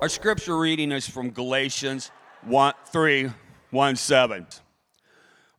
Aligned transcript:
Our 0.00 0.08
scripture 0.08 0.56
reading 0.56 0.92
is 0.92 1.06
from 1.06 1.28
Galatians 1.28 2.10
1, 2.44 2.72
3 2.86 3.30
1 3.68 3.96
7. 3.96 4.46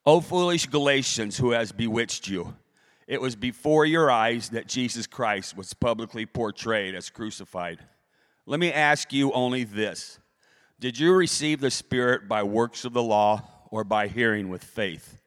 O 0.03 0.19
foolish 0.19 0.65
Galatians, 0.65 1.37
who 1.37 1.51
has 1.51 1.71
bewitched 1.71 2.27
you? 2.27 2.55
It 3.05 3.21
was 3.21 3.35
before 3.35 3.85
your 3.85 4.09
eyes 4.09 4.49
that 4.49 4.65
Jesus 4.65 5.05
Christ 5.05 5.55
was 5.55 5.75
publicly 5.75 6.25
portrayed 6.25 6.95
as 6.95 7.11
crucified. 7.11 7.81
Let 8.47 8.59
me 8.59 8.73
ask 8.73 9.13
you 9.13 9.31
only 9.31 9.63
this 9.63 10.17
Did 10.79 10.97
you 10.97 11.13
receive 11.13 11.61
the 11.61 11.69
Spirit 11.69 12.27
by 12.27 12.41
works 12.41 12.83
of 12.83 12.93
the 12.93 13.03
law 13.03 13.43
or 13.69 13.83
by 13.83 14.07
hearing 14.07 14.49
with 14.49 14.63
faith? 14.63 15.21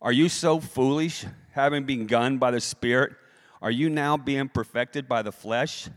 Are 0.00 0.10
you 0.10 0.30
so 0.30 0.58
foolish, 0.58 1.26
having 1.50 1.84
been 1.84 2.06
begun 2.06 2.38
by 2.38 2.50
the 2.50 2.62
Spirit? 2.62 3.12
Are 3.60 3.70
you 3.70 3.90
now 3.90 4.16
being 4.16 4.48
perfected 4.48 5.06
by 5.06 5.20
the 5.20 5.32
flesh? 5.32 5.90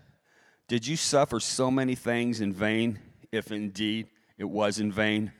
Did 0.67 0.87
you 0.87 0.95
suffer 0.95 1.39
so 1.39 1.69
many 1.69 1.93
things 1.93 2.41
in 2.41 2.51
vain, 2.51 2.99
if 3.31 3.51
indeed 3.51 4.07
it 4.37 4.45
was 4.45 4.79
in 4.79 4.91
vain? 4.91 5.31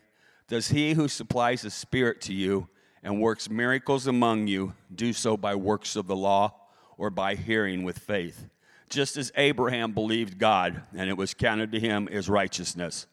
Does 0.47 0.67
he 0.67 0.93
who 0.93 1.07
supplies 1.07 1.63
the 1.63 1.71
Spirit 1.71 2.21
to 2.21 2.33
you 2.33 2.69
and 3.01 3.19
works 3.19 3.49
miracles 3.49 4.05
among 4.05 4.47
you 4.47 4.73
do 4.93 5.13
so 5.13 5.35
by 5.35 5.55
works 5.55 5.95
of 5.95 6.05
the 6.05 6.15
law 6.15 6.53
or 6.97 7.09
by 7.09 7.33
hearing 7.33 7.83
with 7.83 7.97
faith? 7.97 8.47
Just 8.87 9.17
as 9.17 9.31
Abraham 9.35 9.93
believed 9.93 10.37
God, 10.37 10.83
and 10.95 11.09
it 11.09 11.17
was 11.17 11.33
counted 11.33 11.71
to 11.71 11.79
him 11.79 12.07
as 12.11 12.29
righteousness. 12.29 13.07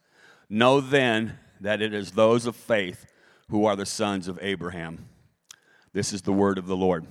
Know 0.50 0.82
then 0.82 1.38
that 1.62 1.80
it 1.80 1.94
is 1.94 2.10
those 2.10 2.44
of 2.44 2.54
faith 2.54 3.06
who 3.48 3.64
are 3.64 3.76
the 3.76 3.86
sons 3.86 4.28
of 4.28 4.38
Abraham. 4.42 5.06
This 5.94 6.12
is 6.12 6.22
the 6.22 6.32
word 6.32 6.58
of 6.58 6.66
the 6.66 6.76
Lord. 6.76 7.06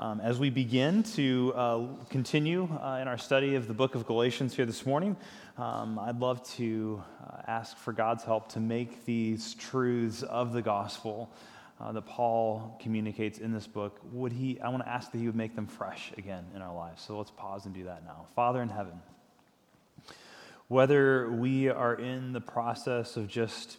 Um, 0.00 0.18
as 0.22 0.38
we 0.38 0.48
begin 0.48 1.02
to 1.02 1.52
uh, 1.54 1.86
continue 2.08 2.66
uh, 2.82 3.00
in 3.02 3.06
our 3.06 3.18
study 3.18 3.54
of 3.56 3.68
the 3.68 3.74
book 3.74 3.94
of 3.94 4.06
Galatians 4.06 4.56
here 4.56 4.64
this 4.64 4.86
morning, 4.86 5.14
um, 5.58 5.98
I'd 5.98 6.18
love 6.18 6.42
to 6.54 7.02
uh, 7.22 7.42
ask 7.46 7.76
for 7.76 7.92
God's 7.92 8.24
help 8.24 8.48
to 8.52 8.60
make 8.60 9.04
these 9.04 9.52
truths 9.56 10.22
of 10.22 10.54
the 10.54 10.62
gospel 10.62 11.30
uh, 11.78 11.92
that 11.92 12.06
Paul 12.06 12.78
communicates 12.80 13.40
in 13.40 13.52
this 13.52 13.66
book, 13.66 14.00
would 14.10 14.32
he, 14.32 14.58
I 14.62 14.70
want 14.70 14.82
to 14.82 14.88
ask 14.88 15.12
that 15.12 15.18
he 15.18 15.26
would 15.26 15.36
make 15.36 15.54
them 15.54 15.66
fresh 15.66 16.12
again 16.16 16.46
in 16.56 16.62
our 16.62 16.74
lives. 16.74 17.02
So 17.02 17.18
let's 17.18 17.32
pause 17.32 17.66
and 17.66 17.74
do 17.74 17.84
that 17.84 18.02
now. 18.02 18.24
Father 18.34 18.62
in 18.62 18.70
heaven, 18.70 19.02
whether 20.68 21.30
we 21.30 21.68
are 21.68 21.94
in 21.94 22.32
the 22.32 22.40
process 22.40 23.18
of 23.18 23.28
just 23.28 23.76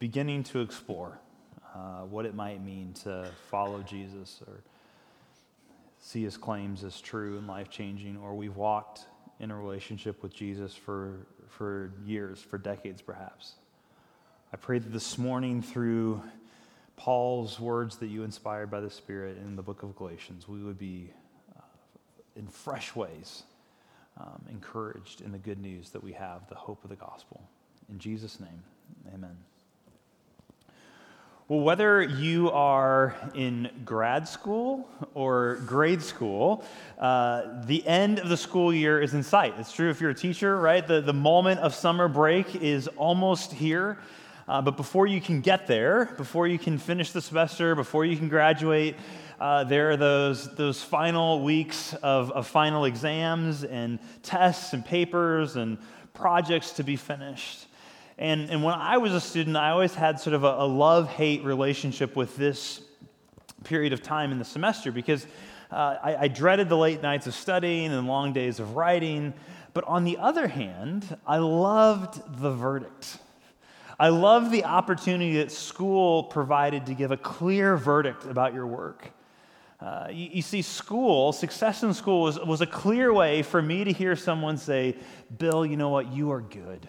beginning 0.00 0.42
to 0.42 0.60
explore 0.60 1.20
uh, 1.72 2.00
what 2.00 2.26
it 2.26 2.34
might 2.34 2.60
mean 2.64 2.94
to 3.04 3.30
follow 3.48 3.80
Jesus 3.82 4.42
or 4.48 4.64
see 6.02 6.24
his 6.24 6.36
claims 6.36 6.82
as 6.84 7.00
true 7.00 7.38
and 7.38 7.46
life 7.46 7.70
changing, 7.70 8.16
or 8.16 8.34
we've 8.34 8.56
walked 8.56 9.06
in 9.38 9.50
a 9.50 9.56
relationship 9.56 10.22
with 10.22 10.34
Jesus 10.34 10.74
for, 10.74 11.26
for 11.48 11.92
years, 12.04 12.40
for 12.40 12.58
decades 12.58 13.00
perhaps. 13.00 13.54
I 14.52 14.56
pray 14.56 14.78
that 14.78 14.92
this 14.92 15.16
morning, 15.16 15.62
through 15.62 16.22
Paul's 16.96 17.58
words 17.58 17.96
that 17.98 18.08
you 18.08 18.24
inspired 18.24 18.70
by 18.70 18.80
the 18.80 18.90
Spirit 18.90 19.38
in 19.38 19.56
the 19.56 19.62
book 19.62 19.84
of 19.84 19.96
Galatians, 19.96 20.46
we 20.46 20.62
would 20.62 20.78
be 20.78 21.08
uh, 21.56 21.62
in 22.36 22.48
fresh 22.48 22.94
ways 22.94 23.44
um, 24.20 24.44
encouraged 24.50 25.20
in 25.20 25.30
the 25.30 25.38
good 25.38 25.60
news 25.60 25.90
that 25.90 26.02
we 26.02 26.12
have, 26.12 26.48
the 26.48 26.54
hope 26.54 26.82
of 26.84 26.90
the 26.90 26.96
gospel. 26.96 27.40
In 27.88 27.98
Jesus' 27.98 28.40
name, 28.40 28.62
amen. 29.14 29.36
Well, 31.52 31.60
whether 31.60 32.00
you 32.00 32.50
are 32.50 33.14
in 33.34 33.68
grad 33.84 34.26
school 34.26 34.88
or 35.12 35.56
grade 35.66 36.00
school, 36.00 36.64
uh, 36.98 37.62
the 37.66 37.86
end 37.86 38.20
of 38.20 38.30
the 38.30 38.38
school 38.38 38.72
year 38.72 39.02
is 39.02 39.12
in 39.12 39.22
sight. 39.22 39.52
It's 39.58 39.70
true 39.70 39.90
if 39.90 40.00
you're 40.00 40.12
a 40.12 40.14
teacher, 40.14 40.58
right? 40.58 40.86
The, 40.86 41.02
the 41.02 41.12
moment 41.12 41.60
of 41.60 41.74
summer 41.74 42.08
break 42.08 42.54
is 42.54 42.88
almost 42.96 43.52
here. 43.52 43.98
Uh, 44.48 44.62
but 44.62 44.78
before 44.78 45.06
you 45.06 45.20
can 45.20 45.42
get 45.42 45.66
there, 45.66 46.14
before 46.16 46.48
you 46.48 46.58
can 46.58 46.78
finish 46.78 47.12
the 47.12 47.20
semester, 47.20 47.74
before 47.74 48.06
you 48.06 48.16
can 48.16 48.30
graduate, 48.30 48.96
uh, 49.38 49.62
there 49.64 49.90
are 49.90 49.98
those, 49.98 50.54
those 50.54 50.82
final 50.82 51.42
weeks 51.42 51.92
of, 52.02 52.30
of 52.30 52.46
final 52.46 52.86
exams 52.86 53.62
and 53.62 53.98
tests 54.22 54.72
and 54.72 54.86
papers 54.86 55.56
and 55.56 55.76
projects 56.14 56.70
to 56.70 56.82
be 56.82 56.96
finished. 56.96 57.66
And, 58.18 58.50
and 58.50 58.62
when 58.62 58.74
I 58.74 58.98
was 58.98 59.14
a 59.14 59.20
student, 59.20 59.56
I 59.56 59.70
always 59.70 59.94
had 59.94 60.20
sort 60.20 60.34
of 60.34 60.44
a, 60.44 60.54
a 60.58 60.66
love 60.66 61.08
hate 61.08 61.44
relationship 61.44 62.14
with 62.14 62.36
this 62.36 62.82
period 63.64 63.92
of 63.92 64.02
time 64.02 64.32
in 64.32 64.38
the 64.38 64.44
semester 64.44 64.92
because 64.92 65.26
uh, 65.70 65.96
I, 66.02 66.16
I 66.16 66.28
dreaded 66.28 66.68
the 66.68 66.76
late 66.76 67.02
nights 67.02 67.26
of 67.26 67.34
studying 67.34 67.92
and 67.92 68.06
long 68.06 68.32
days 68.32 68.60
of 68.60 68.76
writing. 68.76 69.32
But 69.74 69.84
on 69.84 70.04
the 70.04 70.18
other 70.18 70.46
hand, 70.48 71.16
I 71.26 71.38
loved 71.38 72.40
the 72.40 72.50
verdict. 72.50 73.18
I 73.98 74.08
loved 74.08 74.50
the 74.50 74.64
opportunity 74.64 75.36
that 75.38 75.52
school 75.52 76.24
provided 76.24 76.86
to 76.86 76.94
give 76.94 77.10
a 77.10 77.16
clear 77.16 77.76
verdict 77.76 78.24
about 78.24 78.52
your 78.52 78.66
work. 78.66 79.10
Uh, 79.80 80.08
you, 80.10 80.28
you, 80.34 80.42
see, 80.42 80.62
school, 80.62 81.32
success 81.32 81.82
in 81.82 81.92
school 81.94 82.22
was, 82.22 82.38
was 82.38 82.60
a 82.60 82.66
clear 82.66 83.12
way 83.12 83.42
for 83.42 83.60
me 83.60 83.84
to 83.84 83.92
hear 83.92 84.14
someone 84.14 84.56
say, 84.56 84.96
Bill, 85.38 85.64
you 85.66 85.76
know 85.76 85.88
what? 85.88 86.12
You 86.12 86.30
are 86.32 86.40
good. 86.40 86.86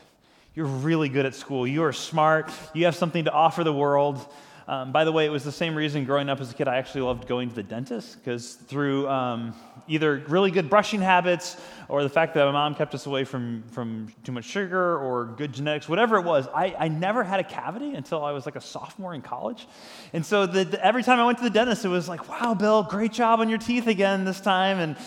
You're 0.55 0.67
really 0.67 1.09
good 1.09 1.25
at 1.25 1.33
school. 1.33 1.65
You 1.65 1.83
are 1.83 1.93
smart. 1.93 2.51
You 2.73 2.85
have 2.85 2.95
something 2.95 3.25
to 3.25 3.31
offer 3.31 3.63
the 3.63 3.73
world. 3.73 4.31
Um, 4.67 4.91
by 4.91 5.03
the 5.03 5.11
way, 5.11 5.25
it 5.25 5.29
was 5.29 5.43
the 5.43 5.51
same 5.51 5.75
reason 5.75 6.05
growing 6.05 6.29
up 6.29 6.39
as 6.39 6.51
a 6.51 6.53
kid 6.53 6.67
I 6.67 6.77
actually 6.77 7.01
loved 7.01 7.27
going 7.27 7.49
to 7.49 7.55
the 7.55 7.63
dentist 7.63 8.17
because 8.17 8.53
through 8.53 9.09
um, 9.09 9.55
either 9.87 10.23
really 10.27 10.51
good 10.51 10.69
brushing 10.69 11.01
habits 11.01 11.57
or 11.89 12.03
the 12.03 12.09
fact 12.09 12.35
that 12.35 12.45
my 12.45 12.51
mom 12.51 12.75
kept 12.75 12.93
us 12.93 13.07
away 13.07 13.23
from, 13.23 13.63
from 13.71 14.13
too 14.23 14.31
much 14.31 14.45
sugar 14.45 14.97
or 14.99 15.25
good 15.25 15.51
genetics, 15.51 15.89
whatever 15.89 16.17
it 16.17 16.23
was, 16.23 16.47
I, 16.55 16.75
I 16.77 16.87
never 16.87 17.23
had 17.23 17.39
a 17.39 17.43
cavity 17.43 17.95
until 17.95 18.23
I 18.23 18.31
was 18.31 18.45
like 18.45 18.55
a 18.55 18.61
sophomore 18.61 19.15
in 19.15 19.23
college. 19.23 19.67
And 20.13 20.23
so 20.23 20.45
the, 20.45 20.65
the, 20.65 20.85
every 20.85 21.01
time 21.01 21.19
I 21.19 21.25
went 21.25 21.39
to 21.39 21.43
the 21.43 21.49
dentist, 21.49 21.83
it 21.83 21.89
was 21.89 22.07
like, 22.07 22.29
wow, 22.29 22.53
Bill, 22.53 22.83
great 22.83 23.11
job 23.11 23.39
on 23.39 23.49
your 23.49 23.59
teeth 23.59 23.87
again 23.87 24.23
this 24.23 24.39
time. 24.39 24.79
And 24.79 24.97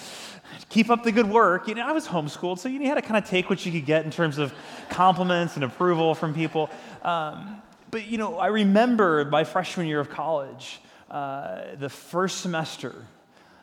keep 0.68 0.90
up 0.90 1.04
the 1.04 1.12
good 1.12 1.28
work. 1.28 1.68
You 1.68 1.74
know, 1.74 1.86
I 1.86 1.92
was 1.92 2.06
homeschooled, 2.06 2.58
so 2.58 2.68
you 2.68 2.80
had 2.86 2.94
to 2.94 3.02
kind 3.02 3.22
of 3.22 3.28
take 3.28 3.48
what 3.50 3.64
you 3.64 3.72
could 3.72 3.86
get 3.86 4.04
in 4.04 4.10
terms 4.10 4.38
of 4.38 4.52
compliments 4.88 5.56
and 5.56 5.64
approval 5.64 6.14
from 6.14 6.34
people. 6.34 6.70
Um, 7.02 7.62
but, 7.90 8.06
you 8.06 8.18
know, 8.18 8.38
I 8.38 8.48
remember 8.48 9.24
my 9.26 9.44
freshman 9.44 9.86
year 9.86 10.00
of 10.00 10.10
college, 10.10 10.80
uh, 11.10 11.76
the 11.78 11.88
first 11.88 12.40
semester, 12.40 12.94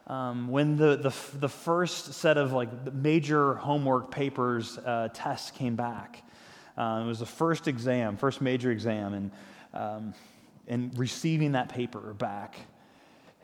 um, 0.07 0.47
when 0.47 0.75
the, 0.75 0.95
the, 0.95 1.37
the, 1.39 1.49
first 1.49 2.13
set 2.13 2.37
of 2.37 2.51
like 2.51 2.93
major 2.93 3.55
homework 3.55 4.11
papers, 4.11 4.77
uh, 4.77 5.07
tests 5.13 5.51
came 5.51 5.75
back. 5.75 6.23
Um, 6.77 7.03
it 7.03 7.07
was 7.07 7.19
the 7.19 7.25
first 7.25 7.67
exam, 7.67 8.17
first 8.17 8.41
major 8.41 8.71
exam, 8.71 9.13
and, 9.13 9.31
um, 9.73 10.13
and 10.67 10.97
receiving 10.97 11.53
that 11.53 11.69
paper 11.69 12.13
back 12.13 12.57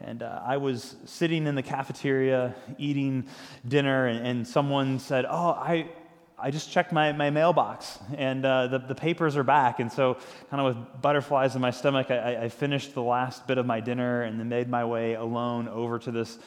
and 0.02 0.24
uh, 0.24 0.42
I 0.46 0.58
was 0.58 0.96
sitting 1.06 1.46
in 1.46 1.56
the 1.56 1.64
cafeteria 1.64 2.56
eating 2.78 3.26
dinner, 3.68 4.08
and, 4.08 4.26
and, 4.26 4.48
someone 4.48 5.00
said, 5.00 5.26
Oh, 5.30 5.52
I, 5.52 5.90
I 6.38 6.52
just 6.52 6.72
checked 6.72 6.94
my, 6.94 7.12
my 7.12 7.30
mailbox, 7.30 8.00
and 8.16 8.46
uh, 8.46 8.68
the, 8.68 8.80
the 8.80 8.96
papers 8.96 9.36
are 9.36 9.44
back. 9.44 9.80
And 9.80 9.92
so, 9.92 10.18
kind 10.50 10.66
of 10.66 10.76
with 10.76 11.02
butterflies 11.02 11.56
in 11.56 11.62
my 11.62 11.72
stomach, 11.72 12.12
I, 12.12 12.44
I 12.44 12.50
finished 12.50 12.94
the 12.94 13.04
last 13.04 13.46
bit 13.46 13.58
of 13.58 13.66
my 13.66 13.82
dinner 13.82 14.22
and 14.24 14.40
then 14.40 14.48
made 14.48 14.70
my 14.70 14.86
way 14.86 15.16
alone 15.16 15.68
over 15.68 16.00
to 16.00 16.12
this 16.12 16.40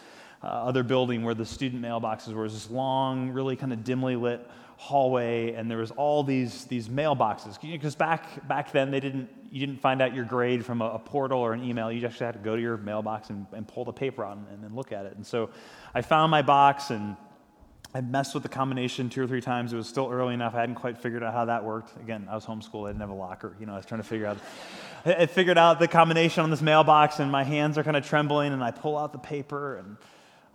uh, 0.43 0.47
other 0.47 0.83
building 0.83 1.23
where 1.23 1.35
the 1.35 1.47
student 1.47 1.83
mailboxes 1.83 2.33
were. 2.33 2.49
this 2.49 2.71
long, 2.71 3.31
really 3.31 3.55
kind 3.55 3.73
of 3.73 3.85
dimly 3.85 4.17
lit 4.17 4.49
hallway, 4.83 5.53
and 5.53 5.71
there 5.71 5.79
was 5.79 5.93
all 5.93 6.25
these, 6.25 6.65
these 6.65 6.89
mailboxes. 6.89 7.61
Because 7.61 7.95
back, 7.95 8.49
back 8.49 8.73
then, 8.73 8.91
they 8.91 8.99
didn't, 8.99 9.29
you 9.53 9.65
didn't 9.65 9.81
find 9.81 10.03
out 10.03 10.13
your 10.13 10.25
grade 10.25 10.67
from 10.67 10.83
a, 10.83 10.87
a, 10.87 10.99
portal 10.99 11.39
or 11.39 11.53
an 11.53 11.63
email. 11.63 11.93
You 11.93 12.05
actually 12.05 12.27
had 12.27 12.35
to 12.35 12.41
go 12.41 12.57
to 12.57 12.61
your 12.61 12.77
mailbox 12.77 13.31
and, 13.31 13.47
and 13.53 13.67
pull 13.67 13.85
the 13.85 13.93
paper 13.93 14.25
out 14.25 14.39
and, 14.39 14.49
and 14.49 14.65
then 14.65 14.75
look 14.75 14.91
at 14.91 15.07
it. 15.07 15.15
And 15.15 15.25
so 15.25 15.51
I 15.95 16.03
found 16.03 16.33
my 16.33 16.43
box 16.43 16.91
and 16.91 17.17
I 17.95 18.01
messed 18.01 18.35
with 18.35 18.43
the 18.43 18.49
combination 18.49 19.09
two 19.09 19.23
or 19.23 19.29
three 19.29 19.41
times. 19.41 19.73
It 19.73 19.77
was 19.77 19.87
still 19.87 20.11
early 20.11 20.35
enough. 20.35 20.57
I 20.57 20.61
hadn't 20.61 20.75
quite 20.75 20.99
figured 20.99 21.23
out 21.23 21.33
how 21.33 21.45
that 21.45 21.63
worked. 21.63 21.97
Again, 22.01 22.27
I 22.29 22.35
was 22.35 22.45
homeschooled. 22.45 22.87
I 22.87 22.89
didn't 22.89 23.03
have 23.03 23.11
a 23.11 23.15
locker. 23.15 23.55
You 23.61 23.67
know, 23.67 23.75
I 23.75 23.77
was 23.77 23.87
trying 23.87 24.03
to 24.03 24.07
figure 24.09 24.27
out. 24.27 24.39
I 25.05 25.27
figured 25.27 25.59
out 25.59 25.79
the 25.79 25.89
combination 25.89 26.43
on 26.43 26.51
this 26.51 26.63
mailbox, 26.63 27.21
and 27.21 27.31
my 27.31 27.45
hands 27.45 27.79
are 27.79 27.85
kind 27.85 27.97
of 27.97 28.05
trembling. 28.05 28.53
And 28.53 28.65
I 28.65 28.73
pull 28.73 28.99
out 28.99 29.13
the 29.13 29.19
paper 29.19 29.77
and 29.77 29.97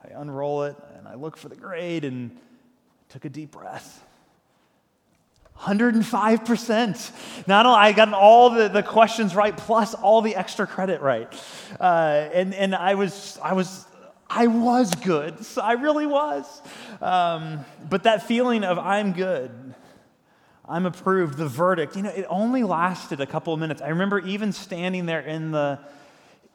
I 0.04 0.20
unroll 0.20 0.64
it, 0.64 0.76
and 0.98 1.08
I 1.08 1.16
look 1.16 1.38
for 1.38 1.48
the 1.48 1.56
grade, 1.56 2.04
and 2.04 2.38
took 3.08 3.24
a 3.24 3.30
deep 3.30 3.52
breath. 3.52 4.04
105%. 5.60 7.48
Not 7.48 7.66
only 7.66 7.80
I 7.80 7.92
got 7.92 8.14
all 8.14 8.52
the, 8.52 8.68
the 8.68 8.84
questions 8.84 9.36
right, 9.36 9.56
plus 9.56 9.94
all 9.94 10.22
the 10.22 10.36
extra 10.36 10.68
credit 10.68 11.02
right. 11.02 11.28
Uh, 11.80 12.30
and 12.34 12.54
and 12.54 12.76
I 12.76 12.96
was, 12.96 13.40
I 13.44 13.54
was, 13.54 13.86
I 14.30 14.48
was 14.48 14.94
good. 14.96 15.44
So 15.46 15.62
I 15.64 15.74
really 15.74 16.06
was. 16.06 16.62
Um, 17.02 17.66
but 17.90 18.04
that 18.04 18.24
feeling 18.24 18.64
of 18.64 18.78
I'm 18.78 19.14
good, 19.14 19.52
I'm 20.68 20.86
approved, 20.86 21.38
the 21.38 21.48
verdict, 21.48 21.96
you 21.96 22.04
know, 22.04 22.10
it 22.10 22.26
only 22.30 22.64
lasted 22.64 23.22
a 23.22 23.26
couple 23.26 23.54
of 23.54 23.60
minutes. 23.60 23.82
I 23.82 23.90
remember 23.90 24.20
even 24.20 24.52
standing 24.52 25.06
there 25.06 25.22
in 25.22 25.52
the 25.52 25.80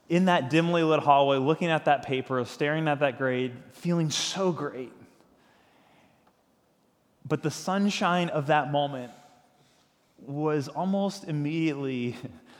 in 0.08 0.26
that 0.26 0.50
dimly 0.50 0.82
lit 0.82 1.00
hallway, 1.00 1.38
looking 1.38 1.69
at 1.69 1.87
that 1.87 2.04
paper, 2.04 2.44
staring 2.44 2.87
at 2.87 3.00
that 3.00 3.16
grade, 3.16 3.52
feeling 3.72 4.10
so 4.10 4.52
great. 4.52 4.93
But 7.27 7.43
the 7.43 7.51
sunshine 7.51 8.29
of 8.29 8.49
that 8.49 8.73
moment 8.73 9.13
was 10.19 10.69
almost 10.69 11.25
immediately 11.25 12.17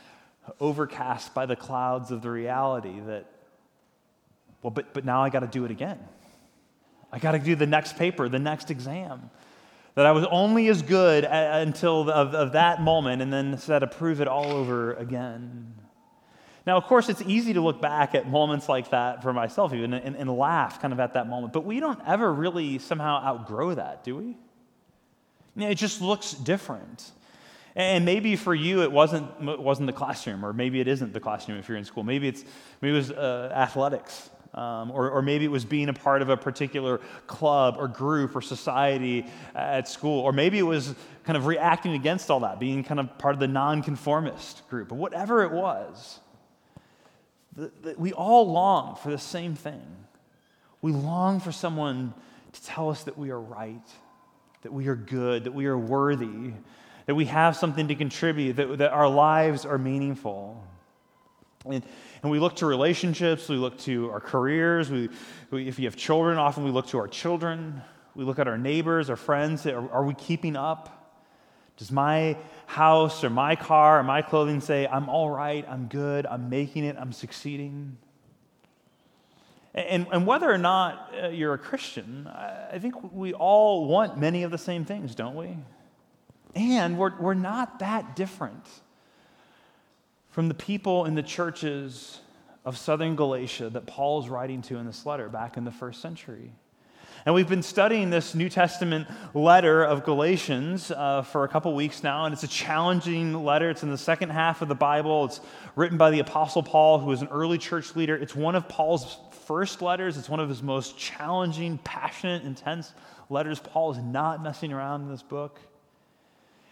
overcast 0.59 1.33
by 1.33 1.45
the 1.45 1.55
clouds 1.55 2.11
of 2.11 2.21
the 2.21 2.29
reality 2.29 2.99
that, 3.07 3.25
well, 4.61 4.71
but, 4.71 4.93
but 4.93 5.05
now 5.05 5.23
I 5.23 5.29
got 5.29 5.41
to 5.41 5.47
do 5.47 5.65
it 5.65 5.71
again. 5.71 5.99
I 7.11 7.19
got 7.19 7.33
to 7.33 7.39
do 7.39 7.55
the 7.55 7.67
next 7.67 7.97
paper, 7.97 8.27
the 8.27 8.39
next 8.39 8.71
exam. 8.71 9.29
That 9.95 10.07
I 10.07 10.11
was 10.11 10.25
only 10.31 10.69
as 10.69 10.81
good 10.81 11.23
until 11.23 12.05
the, 12.05 12.13
of, 12.13 12.33
of 12.33 12.53
that 12.53 12.81
moment 12.81 13.21
and 13.21 13.31
then 13.31 13.57
said 13.59 13.79
to 13.79 13.87
prove 13.87 14.21
it 14.21 14.27
all 14.27 14.51
over 14.51 14.93
again. 14.93 15.75
Now, 16.65 16.77
of 16.77 16.85
course, 16.85 17.09
it's 17.09 17.21
easy 17.21 17.53
to 17.53 17.61
look 17.61 17.81
back 17.81 18.15
at 18.15 18.27
moments 18.27 18.67
like 18.67 18.89
that 18.89 19.21
for 19.21 19.33
myself, 19.33 19.73
even, 19.73 19.93
and, 19.93 20.15
and 20.15 20.35
laugh 20.35 20.81
kind 20.81 20.93
of 20.93 20.99
at 20.99 21.13
that 21.13 21.27
moment. 21.27 21.53
But 21.53 21.65
we 21.65 21.79
don't 21.79 21.99
ever 22.07 22.33
really 22.33 22.79
somehow 22.79 23.23
outgrow 23.23 23.75
that, 23.75 24.03
do 24.03 24.15
we? 24.15 24.37
It 25.55 25.75
just 25.75 26.01
looks 26.01 26.31
different. 26.33 27.11
And 27.75 28.05
maybe 28.05 28.35
for 28.35 28.53
you, 28.53 28.83
it 28.83 28.91
wasn't, 28.91 29.41
wasn't 29.41 29.87
the 29.87 29.93
classroom, 29.93 30.45
or 30.45 30.53
maybe 30.53 30.79
it 30.79 30.87
isn't 30.87 31.11
the 31.11 31.19
classroom 31.19 31.57
if 31.57 31.67
you're 31.67 31.77
in 31.77 31.85
school. 31.85 32.03
Maybe, 32.03 32.27
it's, 32.27 32.43
maybe 32.81 32.93
it 32.93 32.97
was 32.97 33.11
uh, 33.11 33.51
athletics, 33.53 34.29
um, 34.53 34.91
or, 34.91 35.09
or 35.09 35.23
maybe 35.23 35.45
it 35.45 35.51
was 35.51 35.65
being 35.65 35.89
a 35.89 35.93
part 35.93 36.21
of 36.21 36.29
a 36.29 36.37
particular 36.37 36.99
club 37.25 37.75
or 37.79 37.87
group 37.87 38.35
or 38.35 38.41
society 38.41 39.25
at 39.55 39.87
school, 39.87 40.19
or 40.19 40.31
maybe 40.31 40.59
it 40.59 40.63
was 40.63 40.93
kind 41.23 41.35
of 41.35 41.47
reacting 41.47 41.93
against 41.93 42.29
all 42.29 42.41
that, 42.41 42.59
being 42.59 42.83
kind 42.83 42.99
of 42.99 43.17
part 43.17 43.33
of 43.33 43.39
the 43.39 43.47
nonconformist 43.47 44.67
group, 44.69 44.91
or 44.91 44.95
whatever 44.95 45.43
it 45.43 45.51
was. 45.51 46.19
We 47.97 48.13
all 48.13 48.51
long 48.51 48.95
for 48.95 49.09
the 49.09 49.17
same 49.17 49.55
thing. 49.55 49.81
We 50.81 50.91
long 50.91 51.39
for 51.39 51.51
someone 51.51 52.13
to 52.51 52.63
tell 52.63 52.89
us 52.89 53.03
that 53.05 53.17
we 53.17 53.31
are 53.31 53.39
right, 53.39 53.81
that 54.63 54.73
we 54.73 54.87
are 54.87 54.95
good, 54.95 55.43
that 55.43 55.53
we 55.53 55.65
are 55.67 55.77
worthy, 55.77 56.53
that 57.05 57.15
we 57.15 57.25
have 57.25 57.55
something 57.55 57.87
to 57.89 57.95
contribute, 57.95 58.53
that, 58.53 58.77
that 58.79 58.91
our 58.91 59.07
lives 59.07 59.65
are 59.65 59.77
meaningful. 59.77 60.61
And, 61.65 61.83
and 62.21 62.31
we 62.31 62.39
look 62.39 62.57
to 62.57 62.65
relationships, 62.65 63.47
we 63.47 63.57
look 63.57 63.77
to 63.79 64.09
our 64.09 64.19
careers. 64.19 64.89
We, 64.89 65.09
we, 65.51 65.67
if 65.67 65.79
you 65.79 65.85
have 65.85 65.95
children, 65.95 66.37
often 66.37 66.63
we 66.63 66.71
look 66.71 66.87
to 66.87 66.97
our 66.97 67.07
children. 67.07 67.81
We 68.15 68.23
look 68.23 68.39
at 68.39 68.47
our 68.47 68.57
neighbors, 68.57 69.09
our 69.09 69.15
friends. 69.15 69.65
Are, 69.65 69.91
are 69.91 70.05
we 70.05 70.13
keeping 70.13 70.55
up? 70.55 70.99
Does 71.77 71.91
my 71.91 72.37
house 72.67 73.23
or 73.23 73.29
my 73.29 73.55
car 73.55 73.99
or 73.99 74.03
my 74.03 74.21
clothing 74.21 74.61
say, 74.61 74.87
I'm 74.87 75.09
all 75.09 75.29
right, 75.29 75.65
I'm 75.67 75.87
good, 75.87 76.25
I'm 76.25 76.49
making 76.49 76.85
it, 76.85 76.95
I'm 76.99 77.11
succeeding? 77.11 77.97
And, 79.75 80.05
and 80.11 80.27
whether 80.27 80.51
or 80.51 80.57
not 80.57 81.11
uh, 81.21 81.27
you're 81.29 81.53
a 81.53 81.57
Christian, 81.57 82.27
I 82.27 82.77
think 82.79 82.95
we 83.11 83.33
all 83.33 83.87
want 83.87 84.19
many 84.19 84.43
of 84.43 84.51
the 84.51 84.57
same 84.57 84.85
things, 84.85 85.15
don't 85.15 85.35
we? 85.35 85.57
And 86.55 86.97
we're, 86.97 87.17
we're 87.19 87.33
not 87.33 87.79
that 87.79 88.15
different 88.15 88.65
from 90.29 90.47
the 90.47 90.53
people 90.53 91.05
in 91.05 91.15
the 91.15 91.23
churches 91.23 92.19
of 92.65 92.77
southern 92.77 93.15
Galatia 93.15 93.69
that 93.71 93.87
Paul 93.87 94.21
is 94.21 94.29
writing 94.29 94.61
to 94.63 94.77
in 94.77 94.85
this 94.85 95.05
letter 95.05 95.27
back 95.27 95.57
in 95.57 95.63
the 95.63 95.71
first 95.71 96.01
century. 96.01 96.51
And 97.25 97.33
we've 97.33 97.47
been 97.47 97.63
studying 97.63 98.09
this 98.09 98.35
New 98.35 98.49
Testament 98.49 99.07
letter 99.33 99.83
of 99.83 100.03
Galatians 100.03 100.91
uh, 100.91 101.21
for 101.21 101.45
a 101.45 101.47
couple 101.47 101.73
weeks 101.73 102.03
now, 102.03 102.25
and 102.25 102.33
it's 102.33 102.43
a 102.43 102.47
challenging 102.47 103.45
letter. 103.45 103.69
It's 103.69 103.81
in 103.81 103.89
the 103.89 103.97
second 103.97 104.29
half 104.29 104.61
of 104.61 104.67
the 104.67 104.75
Bible. 104.75 105.25
It's 105.25 105.39
written 105.75 105.97
by 105.97 106.11
the 106.11 106.19
Apostle 106.19 106.63
Paul, 106.63 106.99
who 106.99 107.07
was 107.07 107.21
an 107.21 107.29
early 107.29 107.57
church 107.57 107.95
leader. 107.95 108.15
It's 108.15 108.35
one 108.35 108.55
of 108.55 108.67
Paul's 108.67 109.17
first 109.47 109.81
letters, 109.81 110.17
it's 110.17 110.29
one 110.29 110.39
of 110.39 110.49
his 110.49 110.63
most 110.63 110.97
challenging, 110.97 111.77
passionate, 111.79 112.43
intense 112.43 112.93
letters. 113.29 113.59
Paul 113.59 113.91
is 113.91 113.97
not 113.97 114.41
messing 114.43 114.73
around 114.73 115.03
in 115.03 115.09
this 115.09 115.23
book. 115.23 115.59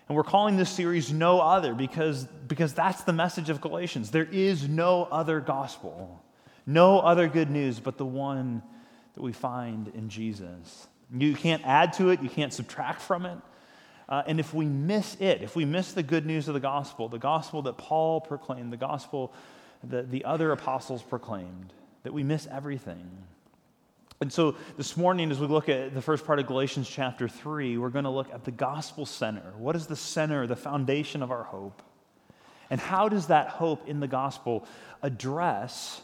And 0.07 0.15
we're 0.15 0.23
calling 0.23 0.57
this 0.57 0.69
series 0.69 1.13
No 1.13 1.39
Other 1.39 1.73
because, 1.73 2.25
because 2.25 2.73
that's 2.73 3.03
the 3.03 3.13
message 3.13 3.49
of 3.49 3.61
Galatians. 3.61 4.11
There 4.11 4.27
is 4.29 4.67
no 4.67 5.03
other 5.03 5.39
gospel, 5.39 6.21
no 6.65 6.99
other 6.99 7.27
good 7.27 7.49
news 7.49 7.79
but 7.79 7.97
the 7.97 8.05
one 8.05 8.61
that 9.15 9.21
we 9.21 9.31
find 9.31 9.87
in 9.89 10.09
Jesus. 10.09 10.87
You 11.13 11.35
can't 11.35 11.65
add 11.65 11.93
to 11.93 12.09
it, 12.09 12.21
you 12.21 12.29
can't 12.29 12.53
subtract 12.53 13.01
from 13.01 13.25
it. 13.25 13.37
Uh, 14.09 14.23
and 14.27 14.39
if 14.39 14.53
we 14.53 14.65
miss 14.65 15.15
it, 15.21 15.41
if 15.41 15.55
we 15.55 15.63
miss 15.63 15.93
the 15.93 16.03
good 16.03 16.25
news 16.25 16.49
of 16.49 16.53
the 16.53 16.59
gospel, 16.59 17.07
the 17.07 17.17
gospel 17.17 17.61
that 17.61 17.77
Paul 17.77 18.19
proclaimed, 18.19 18.73
the 18.73 18.77
gospel 18.77 19.33
that 19.85 20.11
the 20.11 20.25
other 20.25 20.51
apostles 20.51 21.01
proclaimed, 21.01 21.71
that 22.03 22.13
we 22.13 22.23
miss 22.23 22.47
everything. 22.47 23.09
And 24.21 24.31
so 24.31 24.55
this 24.77 24.95
morning, 24.95 25.31
as 25.31 25.39
we 25.39 25.47
look 25.47 25.67
at 25.67 25.95
the 25.95 26.01
first 26.01 26.25
part 26.27 26.37
of 26.37 26.45
Galatians 26.45 26.87
chapter 26.87 27.27
3, 27.27 27.79
we're 27.79 27.89
going 27.89 28.05
to 28.05 28.11
look 28.11 28.31
at 28.31 28.43
the 28.43 28.51
gospel 28.51 29.07
center. 29.07 29.53
What 29.57 29.75
is 29.75 29.87
the 29.87 29.95
center, 29.95 30.45
the 30.45 30.55
foundation 30.55 31.23
of 31.23 31.31
our 31.31 31.43
hope? 31.43 31.81
And 32.69 32.79
how 32.79 33.09
does 33.09 33.27
that 33.27 33.47
hope 33.47 33.87
in 33.87 33.99
the 33.99 34.07
gospel 34.07 34.65
address, 35.01 36.01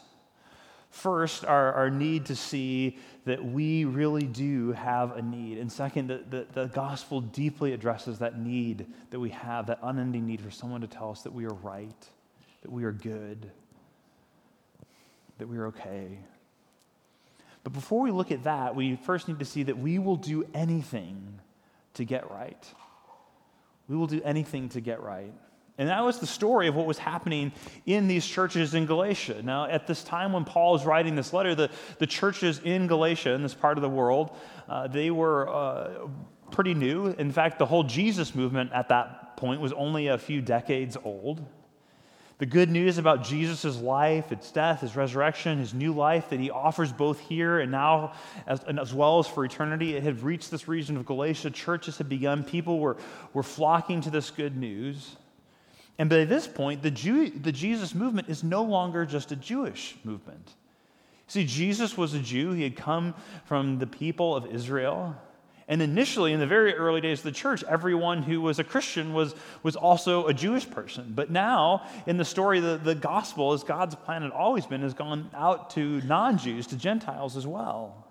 first, 0.90 1.44
our, 1.44 1.72
our 1.72 1.90
need 1.90 2.26
to 2.26 2.34
see 2.34 2.98
that 3.24 3.44
we 3.44 3.84
really 3.84 4.24
do 4.24 4.72
have 4.72 5.16
a 5.16 5.22
need? 5.22 5.58
And 5.58 5.70
second, 5.70 6.08
that 6.08 6.28
the, 6.28 6.46
the 6.52 6.66
gospel 6.66 7.20
deeply 7.20 7.72
addresses 7.72 8.18
that 8.18 8.36
need 8.36 8.86
that 9.10 9.20
we 9.20 9.30
have, 9.30 9.68
that 9.68 9.78
unending 9.80 10.26
need 10.26 10.40
for 10.40 10.50
someone 10.50 10.80
to 10.80 10.88
tell 10.88 11.12
us 11.12 11.22
that 11.22 11.32
we 11.32 11.44
are 11.44 11.54
right, 11.54 12.06
that 12.62 12.72
we 12.72 12.82
are 12.82 12.92
good, 12.92 13.48
that 15.38 15.48
we 15.48 15.56
are 15.56 15.66
okay. 15.68 16.18
But 17.64 17.72
before 17.72 18.02
we 18.02 18.10
look 18.10 18.30
at 18.30 18.44
that, 18.44 18.74
we 18.74 18.96
first 18.96 19.28
need 19.28 19.38
to 19.38 19.44
see 19.44 19.64
that 19.64 19.78
we 19.78 19.98
will 19.98 20.16
do 20.16 20.46
anything 20.54 21.40
to 21.94 22.04
get 22.04 22.30
right. 22.30 22.64
We 23.88 23.96
will 23.96 24.06
do 24.06 24.20
anything 24.24 24.68
to 24.70 24.80
get 24.80 25.02
right. 25.02 25.32
And 25.78 25.88
that 25.88 26.02
was 26.04 26.18
the 26.18 26.26
story 26.26 26.66
of 26.66 26.74
what 26.74 26.86
was 26.86 26.98
happening 26.98 27.52
in 27.86 28.08
these 28.08 28.26
churches 28.26 28.74
in 28.74 28.86
Galatia. 28.86 29.42
Now, 29.42 29.66
at 29.66 29.86
this 29.86 30.02
time 30.02 30.32
when 30.32 30.44
Paul 30.44 30.74
is 30.74 30.84
writing 30.84 31.14
this 31.14 31.32
letter, 31.32 31.54
the, 31.54 31.70
the 31.98 32.06
churches 32.06 32.60
in 32.64 32.88
Galatia, 32.88 33.30
in 33.30 33.42
this 33.42 33.54
part 33.54 33.78
of 33.78 33.82
the 33.82 33.88
world, 33.88 34.36
uh, 34.68 34.88
they 34.88 35.12
were 35.12 35.48
uh, 35.48 36.08
pretty 36.50 36.74
new. 36.74 37.06
In 37.06 37.30
fact, 37.30 37.60
the 37.60 37.66
whole 37.66 37.84
Jesus 37.84 38.34
movement 38.34 38.72
at 38.72 38.88
that 38.88 39.36
point 39.36 39.60
was 39.60 39.72
only 39.72 40.08
a 40.08 40.18
few 40.18 40.42
decades 40.42 40.96
old. 41.04 41.44
The 42.38 42.46
good 42.46 42.70
news 42.70 42.98
about 42.98 43.24
Jesus' 43.24 43.78
life, 43.78 44.30
its 44.30 44.52
death, 44.52 44.82
his 44.82 44.94
resurrection, 44.94 45.58
his 45.58 45.74
new 45.74 45.92
life 45.92 46.30
that 46.30 46.38
he 46.38 46.50
offers 46.50 46.92
both 46.92 47.18
here 47.18 47.58
and 47.58 47.72
now, 47.72 48.12
as, 48.46 48.62
and 48.62 48.78
as 48.78 48.94
well 48.94 49.18
as 49.18 49.26
for 49.26 49.44
eternity, 49.44 49.96
it 49.96 50.04
had 50.04 50.22
reached 50.22 50.52
this 50.52 50.68
region 50.68 50.96
of 50.96 51.04
Galatia. 51.04 51.50
Churches 51.50 51.98
had 51.98 52.08
begun. 52.08 52.44
People 52.44 52.78
were, 52.78 52.96
were 53.32 53.42
flocking 53.42 54.00
to 54.02 54.10
this 54.10 54.30
good 54.30 54.56
news. 54.56 55.16
And 55.98 56.08
by 56.08 56.24
this 56.24 56.46
point, 56.46 56.80
the, 56.80 56.92
Jew, 56.92 57.28
the 57.28 57.50
Jesus 57.50 57.92
movement 57.92 58.28
is 58.28 58.44
no 58.44 58.62
longer 58.62 59.04
just 59.04 59.32
a 59.32 59.36
Jewish 59.36 59.96
movement. 60.04 60.54
See, 61.26 61.44
Jesus 61.44 61.96
was 61.96 62.14
a 62.14 62.20
Jew. 62.20 62.52
He 62.52 62.62
had 62.62 62.76
come 62.76 63.14
from 63.46 63.80
the 63.80 63.86
people 63.88 64.36
of 64.36 64.46
Israel. 64.46 65.16
And 65.70 65.82
initially, 65.82 66.32
in 66.32 66.40
the 66.40 66.46
very 66.46 66.74
early 66.74 67.02
days 67.02 67.18
of 67.18 67.24
the 67.24 67.32
church, 67.32 67.62
everyone 67.64 68.22
who 68.22 68.40
was 68.40 68.58
a 68.58 68.64
Christian 68.64 69.12
was, 69.12 69.34
was 69.62 69.76
also 69.76 70.26
a 70.26 70.32
Jewish 70.32 70.68
person. 70.68 71.12
But 71.14 71.30
now, 71.30 71.82
in 72.06 72.16
the 72.16 72.24
story, 72.24 72.60
the, 72.60 72.78
the 72.82 72.94
gospel, 72.94 73.52
as 73.52 73.64
God's 73.64 73.94
plan 73.94 74.22
had 74.22 74.30
always 74.30 74.64
been, 74.64 74.80
has 74.80 74.94
gone 74.94 75.28
out 75.34 75.68
to 75.70 76.00
non 76.00 76.38
Jews, 76.38 76.66
to 76.68 76.76
Gentiles 76.76 77.36
as 77.36 77.46
well. 77.46 78.06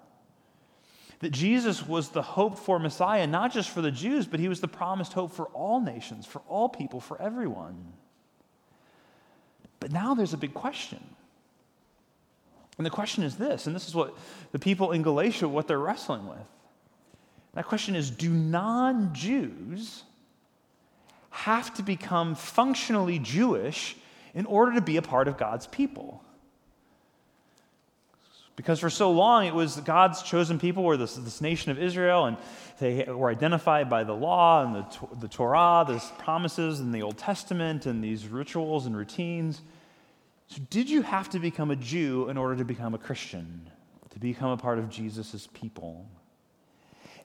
That 1.22 1.32
Jesus 1.32 1.86
was 1.86 2.10
the 2.10 2.22
hope 2.22 2.60
for 2.60 2.78
Messiah, 2.78 3.26
not 3.26 3.52
just 3.52 3.72
for 3.72 3.82
the 3.82 3.90
Jews, 3.90 4.28
but 4.28 4.40
he 4.40 4.48
was 4.48 4.62
the 4.62 4.68
promised 4.68 5.14
hope 5.14 5.32
for 5.32 5.46
all 5.48 5.82
nations, 5.82 6.28
for 6.28 6.44
all 6.48 6.70
people, 6.70 7.00
for 7.00 7.20
everyone. 7.20 7.92
But 9.80 9.92
now 9.92 10.14
there's 10.14 10.34
a 10.34 10.38
big 10.38 10.54
question. 10.54 11.04
And 12.78 12.86
the 12.86 12.92
question 12.92 13.24
is 13.24 13.38
this, 13.38 13.66
and 13.66 13.76
this 13.76 13.88
is 13.88 13.96
what 13.96 14.16
the 14.52 14.60
people 14.60 14.92
in 14.92 15.02
Galatia, 15.02 15.48
what 15.48 15.68
they're 15.68 15.80
wrestling 15.80 16.28
with. 16.28 16.38
That 17.58 17.66
question 17.66 17.96
is 17.96 18.12
do 18.12 18.30
non 18.30 19.16
Jews 19.16 20.04
have 21.32 21.74
to 21.74 21.82
become 21.82 22.36
functionally 22.36 23.18
Jewish 23.18 23.96
in 24.36 24.46
order 24.46 24.76
to 24.76 24.82
be 24.82 24.98
a 24.98 25.02
part 25.02 25.28
of 25.28 25.40
God's 25.40 25.66
people? 25.66 26.24
Because 28.56 28.80
for 28.80 28.92
so 28.92 29.10
long 29.10 29.48
it 29.48 29.56
was 29.56 29.78
God's 29.78 30.22
chosen 30.22 30.60
people 30.60 30.84
were 30.84 30.98
this, 30.98 31.16
this 31.16 31.42
nation 31.42 31.72
of 31.72 31.82
Israel, 31.82 32.26
and 32.26 32.38
they 32.80 33.06
were 33.06 33.32
identified 33.32 33.90
by 33.90 34.04
the 34.04 34.14
law 34.14 34.64
and 34.64 34.76
the, 34.76 35.18
the 35.22 35.28
Torah, 35.28 35.84
the 35.88 35.98
promises 36.20 36.80
in 36.80 36.92
the 36.92 37.02
Old 37.02 37.18
Testament, 37.18 37.88
and 37.88 38.04
these 38.04 38.28
rituals 38.28 38.86
and 38.86 38.96
routines. 38.96 39.64
So, 40.46 40.62
did 40.70 40.92
you 40.92 41.02
have 41.02 41.28
to 41.32 41.40
become 41.40 41.72
a 41.72 41.76
Jew 41.76 42.30
in 42.30 42.38
order 42.38 42.56
to 42.58 42.66
become 42.66 42.94
a 42.94 43.00
Christian, 43.00 43.68
to 44.12 44.20
become 44.20 44.52
a 44.52 44.58
part 44.58 44.78
of 44.78 44.92
Jesus' 44.92 45.48
people? 45.56 46.08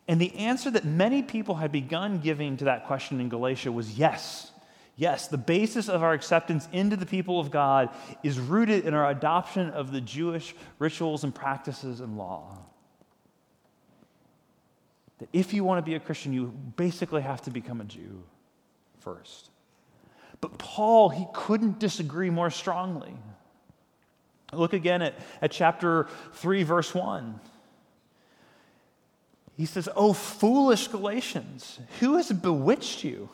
And 0.08 0.20
the 0.20 0.34
answer 0.36 0.70
that 0.70 0.84
many 0.84 1.22
people 1.22 1.54
had 1.56 1.70
begun 1.70 2.20
giving 2.20 2.56
to 2.58 2.64
that 2.64 2.86
question 2.86 3.20
in 3.20 3.28
Galatia 3.28 3.70
was 3.70 3.98
yes. 3.98 4.50
Yes, 4.96 5.28
the 5.28 5.38
basis 5.38 5.88
of 5.88 6.02
our 6.02 6.12
acceptance 6.12 6.68
into 6.72 6.96
the 6.96 7.06
people 7.06 7.40
of 7.40 7.50
God 7.50 7.88
is 8.22 8.38
rooted 8.38 8.84
in 8.84 8.94
our 8.94 9.10
adoption 9.10 9.70
of 9.70 9.90
the 9.90 10.00
Jewish 10.00 10.54
rituals 10.78 11.24
and 11.24 11.34
practices 11.34 12.00
and 12.00 12.18
law. 12.18 12.58
that 15.18 15.28
if 15.32 15.54
you 15.54 15.62
want 15.62 15.78
to 15.78 15.88
be 15.88 15.94
a 15.94 16.00
Christian, 16.00 16.32
you 16.32 16.46
basically 16.76 17.22
have 17.22 17.40
to 17.42 17.50
become 17.50 17.80
a 17.80 17.84
Jew 17.84 18.24
first. 18.98 19.50
But 20.40 20.58
Paul, 20.58 21.08
he 21.08 21.26
couldn't 21.32 21.78
disagree 21.78 22.28
more 22.28 22.50
strongly. 22.50 23.14
Look 24.52 24.72
again 24.72 25.00
at, 25.00 25.14
at 25.40 25.52
chapter 25.52 26.08
3, 26.34 26.64
verse 26.64 26.92
1. 26.94 27.40
He 29.56 29.66
says, 29.66 29.88
Oh, 29.94 30.12
foolish 30.12 30.88
Galatians, 30.88 31.78
who 32.00 32.16
has 32.16 32.30
bewitched 32.30 33.04
you? 33.04 33.28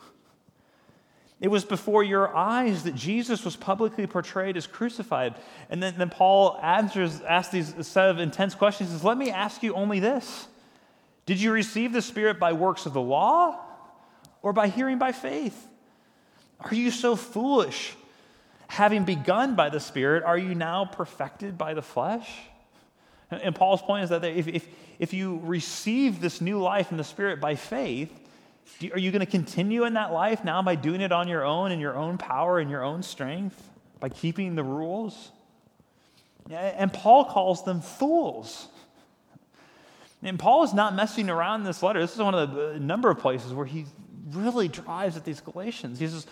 It 1.39 1.47
was 1.47 1.63
before 1.63 2.03
your 2.03 2.35
eyes 2.35 2.83
that 2.83 2.95
Jesus 2.95 3.45
was 3.45 3.55
publicly 3.55 4.05
portrayed 4.05 4.57
as 4.57 4.67
crucified. 4.67 5.35
And 5.69 5.81
then, 5.81 5.95
then 5.97 6.09
Paul 6.09 6.59
answers, 6.61 7.21
asks 7.21 7.53
these 7.53 7.87
set 7.87 8.09
of 8.09 8.19
intense 8.19 8.55
questions. 8.55 8.89
He 8.89 8.95
says, 8.95 9.05
Let 9.05 9.17
me 9.17 9.31
ask 9.31 9.63
you 9.63 9.73
only 9.73 9.99
this 9.99 10.47
Did 11.25 11.39
you 11.41 11.51
receive 11.51 11.93
the 11.93 12.01
Spirit 12.01 12.39
by 12.39 12.53
works 12.53 12.85
of 12.85 12.93
the 12.93 13.01
law 13.01 13.57
or 14.41 14.51
by 14.51 14.67
hearing 14.67 14.97
by 14.97 15.13
faith? 15.13 15.67
Are 16.59 16.75
you 16.75 16.91
so 16.91 17.15
foolish? 17.15 17.95
Having 18.67 19.05
begun 19.05 19.55
by 19.55 19.69
the 19.69 19.79
Spirit, 19.79 20.23
are 20.23 20.37
you 20.37 20.53
now 20.53 20.85
perfected 20.85 21.57
by 21.57 21.73
the 21.73 21.81
flesh? 21.81 22.29
And 23.31 23.55
Paul's 23.55 23.81
point 23.81 24.05
is 24.05 24.09
that 24.09 24.23
if, 24.23 24.47
if, 24.47 24.67
if 24.97 25.13
you 25.13 25.39
receive 25.43 26.19
this 26.19 26.41
new 26.41 26.59
life 26.59 26.91
in 26.91 26.97
the 26.97 27.03
Spirit 27.03 27.39
by 27.39 27.55
faith, 27.55 28.11
you, 28.79 28.91
are 28.93 28.99
you 28.99 29.11
going 29.11 29.19
to 29.19 29.31
continue 29.31 29.85
in 29.85 29.93
that 29.93 30.11
life 30.11 30.43
now 30.43 30.61
by 30.61 30.75
doing 30.75 31.01
it 31.01 31.11
on 31.11 31.27
your 31.27 31.45
own, 31.45 31.71
in 31.71 31.79
your 31.79 31.95
own 31.95 32.17
power, 32.17 32.59
in 32.59 32.69
your 32.69 32.83
own 32.83 33.03
strength, 33.03 33.69
by 33.99 34.09
keeping 34.09 34.55
the 34.55 34.63
rules? 34.63 35.31
And 36.49 36.91
Paul 36.91 37.25
calls 37.25 37.63
them 37.63 37.81
fools. 37.81 38.67
And 40.23 40.39
Paul 40.39 40.63
is 40.63 40.73
not 40.73 40.95
messing 40.95 41.29
around 41.29 41.61
in 41.61 41.65
this 41.65 41.83
letter. 41.83 41.99
This 41.99 42.13
is 42.13 42.19
one 42.19 42.33
of 42.33 42.53
the 42.53 42.79
number 42.79 43.09
of 43.09 43.19
places 43.19 43.53
where 43.53 43.65
he 43.65 43.85
really 44.31 44.67
drives 44.67 45.15
at 45.15 45.23
these 45.23 45.39
Galatians. 45.39 45.99
He 45.99 46.07
says, 46.07 46.25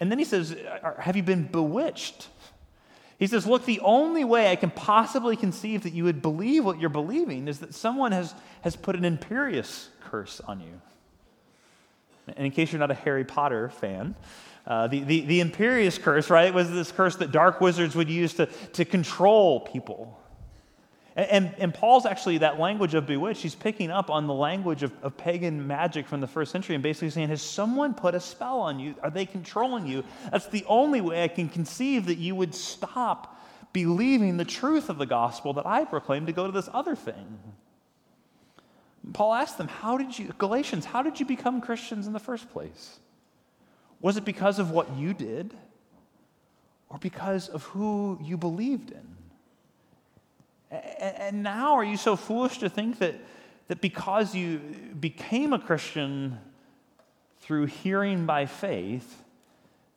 and 0.00 0.10
then 0.10 0.18
he 0.18 0.24
says, 0.24 0.56
Have 0.98 1.16
you 1.16 1.22
been 1.22 1.44
bewitched? 1.44 2.28
He 3.20 3.26
says, 3.26 3.46
Look, 3.46 3.66
the 3.66 3.80
only 3.80 4.24
way 4.24 4.50
I 4.50 4.56
can 4.56 4.70
possibly 4.70 5.36
conceive 5.36 5.82
that 5.82 5.92
you 5.92 6.04
would 6.04 6.22
believe 6.22 6.64
what 6.64 6.80
you're 6.80 6.88
believing 6.88 7.48
is 7.48 7.60
that 7.60 7.74
someone 7.74 8.12
has, 8.12 8.34
has 8.62 8.74
put 8.74 8.96
an 8.96 9.02
Imperius 9.02 9.88
curse 10.00 10.40
on 10.40 10.60
you. 10.60 10.80
And 12.26 12.46
in 12.46 12.50
case 12.50 12.72
you're 12.72 12.80
not 12.80 12.90
a 12.90 12.94
Harry 12.94 13.24
Potter 13.24 13.68
fan, 13.68 14.14
uh, 14.66 14.86
the, 14.86 15.00
the, 15.00 15.20
the 15.22 15.40
Imperius 15.40 16.00
curse, 16.00 16.30
right, 16.30 16.52
was 16.52 16.70
this 16.70 16.92
curse 16.92 17.16
that 17.16 17.30
dark 17.30 17.60
wizards 17.60 17.94
would 17.94 18.08
use 18.08 18.34
to, 18.34 18.46
to 18.46 18.84
control 18.86 19.60
people. 19.60 20.18
And, 21.16 21.52
and, 21.58 21.74
Paul's 21.74 22.06
actually, 22.06 22.38
that 22.38 22.60
language 22.60 22.94
of 22.94 23.04
bewitched, 23.04 23.42
he's 23.42 23.56
picking 23.56 23.90
up 23.90 24.10
on 24.10 24.28
the 24.28 24.34
language 24.34 24.84
of, 24.84 24.92
of 25.02 25.16
pagan 25.16 25.66
magic 25.66 26.06
from 26.06 26.20
the 26.20 26.28
first 26.28 26.52
century 26.52 26.76
and 26.76 26.82
basically 26.82 27.10
saying, 27.10 27.28
Has 27.28 27.42
someone 27.42 27.94
put 27.94 28.14
a 28.14 28.20
spell 28.20 28.60
on 28.60 28.78
you? 28.78 28.94
Are 29.02 29.10
they 29.10 29.26
controlling 29.26 29.86
you? 29.86 30.04
That's 30.30 30.46
the 30.46 30.64
only 30.68 31.00
way 31.00 31.24
I 31.24 31.28
can 31.28 31.48
conceive 31.48 32.06
that 32.06 32.18
you 32.18 32.36
would 32.36 32.54
stop 32.54 33.36
believing 33.72 34.36
the 34.36 34.44
truth 34.44 34.88
of 34.88 34.98
the 34.98 35.06
gospel 35.06 35.52
that 35.54 35.66
I 35.66 35.84
proclaim 35.84 36.26
to 36.26 36.32
go 36.32 36.46
to 36.46 36.52
this 36.52 36.68
other 36.72 36.94
thing. 36.94 37.38
Paul 39.12 39.34
asked 39.34 39.58
them, 39.58 39.68
How 39.68 39.98
did 39.98 40.16
you, 40.16 40.32
Galatians, 40.38 40.84
how 40.84 41.02
did 41.02 41.18
you 41.18 41.26
become 41.26 41.60
Christians 41.60 42.06
in 42.06 42.12
the 42.12 42.20
first 42.20 42.50
place? 42.50 43.00
Was 44.00 44.16
it 44.16 44.24
because 44.24 44.58
of 44.58 44.70
what 44.70 44.96
you 44.96 45.12
did 45.12 45.54
or 46.88 46.98
because 46.98 47.48
of 47.48 47.64
who 47.64 48.18
you 48.22 48.36
believed 48.36 48.90
in? 48.90 49.16
And 50.70 51.42
now 51.42 51.74
are 51.74 51.84
you 51.84 51.96
so 51.96 52.16
foolish 52.16 52.58
to 52.58 52.68
think 52.68 52.98
that, 52.98 53.16
that 53.68 53.80
because 53.80 54.34
you 54.34 54.58
became 54.98 55.52
a 55.52 55.58
Christian 55.58 56.38
through 57.40 57.66
hearing 57.66 58.26
by 58.26 58.46
faith, 58.46 59.22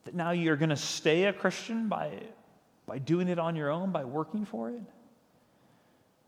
that 0.06 0.16
now 0.16 0.32
you're 0.32 0.56
going 0.56 0.70
to 0.70 0.76
stay 0.76 1.26
a 1.26 1.34
Christian 1.34 1.88
by, 1.88 2.12
by 2.88 2.98
doing 2.98 3.28
it 3.28 3.38
on 3.38 3.56
your 3.56 3.70
own, 3.70 3.92
by 3.92 4.04
working 4.04 4.46
for 4.46 4.70
it? 4.70 4.82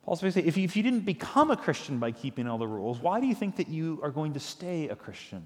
Paul's 0.03 0.21
basically 0.21 0.47
if 0.47 0.55
you, 0.55 0.63
if 0.65 0.75
you 0.75 0.83
didn't 0.83 1.05
become 1.05 1.49
a 1.49 1.57
Christian 1.57 1.97
by 1.97 2.11
keeping 2.11 2.47
all 2.47 2.59
the 2.59 2.67
rules, 2.67 2.99
why 2.99 3.19
do 3.19 3.25
you 3.25 3.33
think 3.33 3.55
that 3.55 3.67
you 3.67 3.99
are 4.03 4.11
going 4.11 4.33
to 4.33 4.39
stay 4.39 4.87
a 4.89 4.95
Christian 4.95 5.43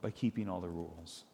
by 0.00 0.10
keeping 0.10 0.48
all 0.48 0.60
the 0.60 0.68
rules? 0.68 1.24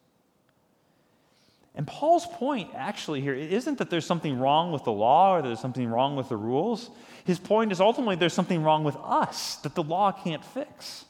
And 1.74 1.86
Paul's 1.86 2.26
point 2.26 2.70
actually 2.74 3.22
here 3.22 3.34
isn't 3.34 3.78
that 3.78 3.88
there's 3.88 4.04
something 4.04 4.38
wrong 4.38 4.72
with 4.72 4.84
the 4.84 4.92
law 4.92 5.36
or 5.36 5.42
there's 5.42 5.60
something 5.60 5.88
wrong 5.88 6.16
with 6.16 6.28
the 6.28 6.36
rules. 6.36 6.90
His 7.24 7.38
point 7.38 7.72
is 7.72 7.80
ultimately 7.80 8.16
there's 8.16 8.34
something 8.34 8.62
wrong 8.62 8.84
with 8.84 8.96
us 8.96 9.56
that 9.56 9.74
the 9.74 9.82
law 9.82 10.12
can't 10.12 10.44
fix, 10.44 11.06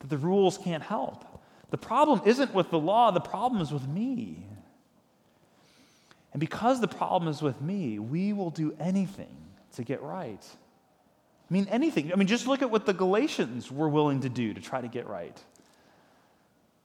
that 0.00 0.10
the 0.10 0.18
rules 0.18 0.58
can't 0.58 0.82
help. 0.82 1.24
The 1.70 1.78
problem 1.78 2.22
isn't 2.26 2.54
with 2.54 2.70
the 2.70 2.78
law, 2.78 3.10
the 3.10 3.20
problem 3.20 3.62
is 3.62 3.72
with 3.72 3.86
me. 3.86 4.46
And 6.32 6.40
because 6.40 6.80
the 6.80 6.88
problem 6.88 7.30
is 7.30 7.40
with 7.40 7.60
me, 7.60 7.98
we 7.98 8.32
will 8.34 8.50
do 8.50 8.74
anything 8.78 9.34
to 9.76 9.82
get 9.84 10.02
right. 10.02 10.44
I 11.50 11.54
mean, 11.54 11.66
anything. 11.70 12.12
I 12.12 12.16
mean, 12.16 12.28
just 12.28 12.46
look 12.46 12.60
at 12.60 12.70
what 12.70 12.84
the 12.84 12.92
Galatians 12.92 13.72
were 13.72 13.88
willing 13.88 14.20
to 14.20 14.28
do 14.28 14.52
to 14.52 14.60
try 14.60 14.82
to 14.82 14.88
get 14.88 15.06
right. 15.06 15.36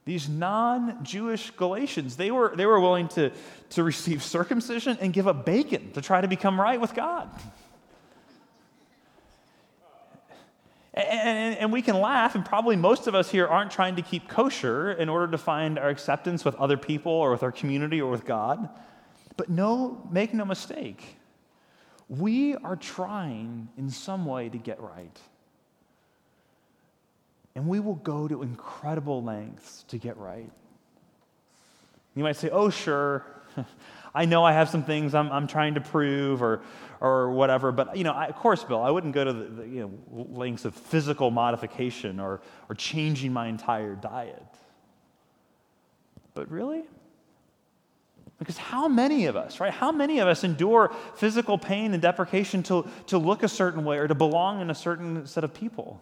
These 0.05 0.27
non 0.27 1.03
Jewish 1.03 1.51
Galatians, 1.51 2.17
they 2.17 2.29
were, 2.29 2.53
they 2.55 2.65
were 2.65 2.79
willing 2.79 3.07
to, 3.09 3.31
to 3.71 3.83
receive 3.83 4.21
circumcision 4.21 4.97
and 4.99 5.13
give 5.13 5.27
up 5.27 5.45
bacon 5.45 5.91
to 5.93 6.01
try 6.01 6.19
to 6.19 6.27
become 6.27 6.59
right 6.59 6.79
with 6.79 6.93
God. 6.93 7.29
And, 10.93 11.07
and, 11.07 11.57
and, 11.57 11.73
we 11.73 11.81
can 11.81 11.99
laugh, 11.99 12.35
and 12.35 12.45
probably 12.45 12.75
most 12.75 13.07
of 13.07 13.15
us 13.15 13.31
here 13.31 13.47
aren't 13.47 13.71
trying 13.71 13.95
to 13.95 14.03
keep 14.03 14.27
kosher 14.27 14.91
in 14.91 15.09
order 15.09 15.31
to 15.31 15.39
find 15.39 15.79
our 15.79 15.89
acceptance 15.89 16.45
with 16.45 16.53
other 16.55 16.77
people 16.77 17.11
or 17.11 17.31
with 17.31 17.41
our 17.41 17.51
community 17.51 17.99
or 17.99 18.11
with 18.11 18.25
God. 18.25 18.69
But 19.35 19.49
no, 19.49 20.07
make 20.11 20.35
no 20.35 20.45
mistake, 20.45 21.17
we 22.09 22.55
are 22.57 22.75
trying 22.75 23.69
in 23.75 23.89
some 23.89 24.25
way 24.25 24.49
to 24.49 24.57
get 24.57 24.79
right. 24.81 25.17
And 27.55 27.67
we 27.67 27.79
will 27.79 27.95
go 27.95 28.27
to 28.27 28.41
incredible 28.41 29.23
lengths 29.23 29.83
to 29.89 29.97
get 29.97 30.17
right. 30.17 30.49
You 32.15 32.23
might 32.23 32.35
say, 32.35 32.49
oh, 32.49 32.69
sure. 32.69 33.25
I 34.15 34.25
know 34.25 34.43
I 34.43 34.53
have 34.53 34.69
some 34.69 34.83
things 34.83 35.15
I'm, 35.15 35.31
I'm 35.31 35.47
trying 35.47 35.75
to 35.75 35.81
prove 35.81 36.41
or, 36.43 36.61
or 36.99 37.31
whatever, 37.31 37.71
but 37.71 37.97
you 37.97 38.03
know, 38.03 38.11
I, 38.11 38.27
of 38.27 38.35
course, 38.35 38.63
Bill, 38.63 38.81
I 38.81 38.91
wouldn't 38.91 39.13
go 39.13 39.23
to 39.23 39.33
the, 39.33 39.43
the 39.45 39.67
you 39.67 39.81
know, 39.81 40.25
lengths 40.31 40.65
of 40.65 40.75
physical 40.75 41.31
modification 41.31 42.19
or, 42.19 42.41
or 42.69 42.75
changing 42.75 43.33
my 43.33 43.47
entire 43.47 43.95
diet. 43.95 44.45
But 46.35 46.49
really? 46.49 46.83
Because 48.39 48.57
how 48.57 48.87
many 48.87 49.25
of 49.25 49.35
us, 49.35 49.59
right? 49.59 49.71
How 49.71 49.91
many 49.91 50.19
of 50.19 50.27
us 50.27 50.43
endure 50.43 50.93
physical 51.15 51.57
pain 51.57 51.93
and 51.93 52.01
deprecation 52.01 52.61
to, 52.63 52.87
to 53.07 53.17
look 53.17 53.41
a 53.41 53.47
certain 53.47 53.85
way 53.85 53.97
or 53.97 54.07
to 54.07 54.15
belong 54.15 54.61
in 54.61 54.69
a 54.69 54.75
certain 54.75 55.25
set 55.25 55.43
of 55.43 55.53
people? 55.53 56.01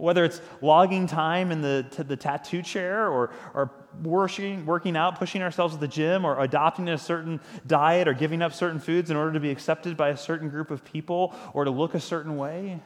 Whether 0.00 0.24
it's 0.24 0.40
logging 0.62 1.06
time 1.06 1.52
in 1.52 1.60
the, 1.60 1.84
the 1.98 2.16
tattoo 2.16 2.62
chair 2.62 3.08
or, 3.08 3.30
or 3.54 3.70
working, 4.02 4.64
working 4.66 4.96
out, 4.96 5.18
pushing 5.18 5.42
ourselves 5.42 5.74
at 5.74 5.80
the 5.80 5.88
gym, 5.88 6.24
or 6.24 6.40
adopting 6.40 6.88
a 6.88 6.98
certain 6.98 7.40
diet 7.66 8.08
or 8.08 8.14
giving 8.14 8.42
up 8.42 8.52
certain 8.54 8.80
foods 8.80 9.10
in 9.10 9.16
order 9.16 9.32
to 9.32 9.40
be 9.40 9.50
accepted 9.50 9.96
by 9.96 10.08
a 10.08 10.16
certain 10.16 10.48
group 10.48 10.70
of 10.70 10.84
people 10.84 11.34
or 11.52 11.64
to 11.64 11.70
look 11.70 11.94
a 11.94 12.00
certain 12.00 12.36
way. 12.36 12.80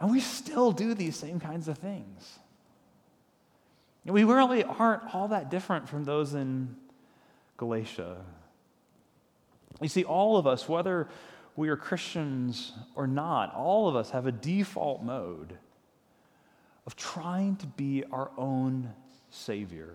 And 0.00 0.10
we 0.10 0.20
still 0.20 0.72
do 0.72 0.94
these 0.94 1.16
same 1.16 1.40
kinds 1.40 1.68
of 1.68 1.78
things. 1.78 2.38
We 4.04 4.24
really 4.24 4.62
aren't 4.62 5.14
all 5.14 5.28
that 5.28 5.50
different 5.50 5.88
from 5.88 6.04
those 6.04 6.34
in 6.34 6.76
Galatia. 7.56 8.18
You 9.80 9.88
see, 9.88 10.04
all 10.04 10.36
of 10.36 10.46
us, 10.46 10.68
whether 10.68 11.08
we 11.56 11.68
are 11.68 11.76
Christians 11.76 12.72
or 12.94 13.06
not, 13.06 13.54
all 13.54 13.88
of 13.88 13.96
us 13.96 14.10
have 14.10 14.26
a 14.26 14.32
default 14.32 15.02
mode 15.02 15.56
of 16.86 16.96
trying 16.96 17.56
to 17.56 17.66
be 17.66 18.04
our 18.12 18.30
own 18.36 18.92
Savior, 19.30 19.94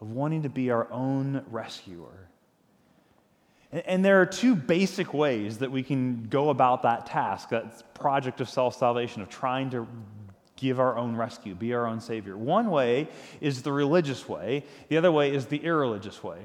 of 0.00 0.10
wanting 0.10 0.42
to 0.42 0.48
be 0.48 0.70
our 0.70 0.90
own 0.92 1.44
rescuer. 1.50 2.28
And, 3.72 4.04
there 4.04 4.20
are 4.20 4.26
two 4.26 4.54
basic 4.54 5.12
ways 5.12 5.58
that 5.58 5.72
we 5.72 5.82
can 5.82 6.28
go 6.28 6.50
about 6.50 6.82
that 6.82 7.06
task, 7.06 7.48
that 7.48 7.92
project 7.94 8.40
of 8.40 8.48
self 8.48 8.76
salvation, 8.76 9.20
of 9.20 9.28
trying 9.28 9.70
to 9.70 9.88
give 10.54 10.78
our 10.78 10.96
own 10.96 11.16
rescue, 11.16 11.56
be 11.56 11.74
our 11.74 11.86
own 11.86 12.00
Savior. 12.00 12.36
One 12.36 12.70
way 12.70 13.08
is 13.40 13.62
the 13.62 13.72
religious 13.72 14.28
way, 14.28 14.64
the 14.88 14.96
other 14.96 15.10
way 15.10 15.34
is 15.34 15.46
the 15.46 15.58
irreligious 15.58 16.22
way. 16.22 16.38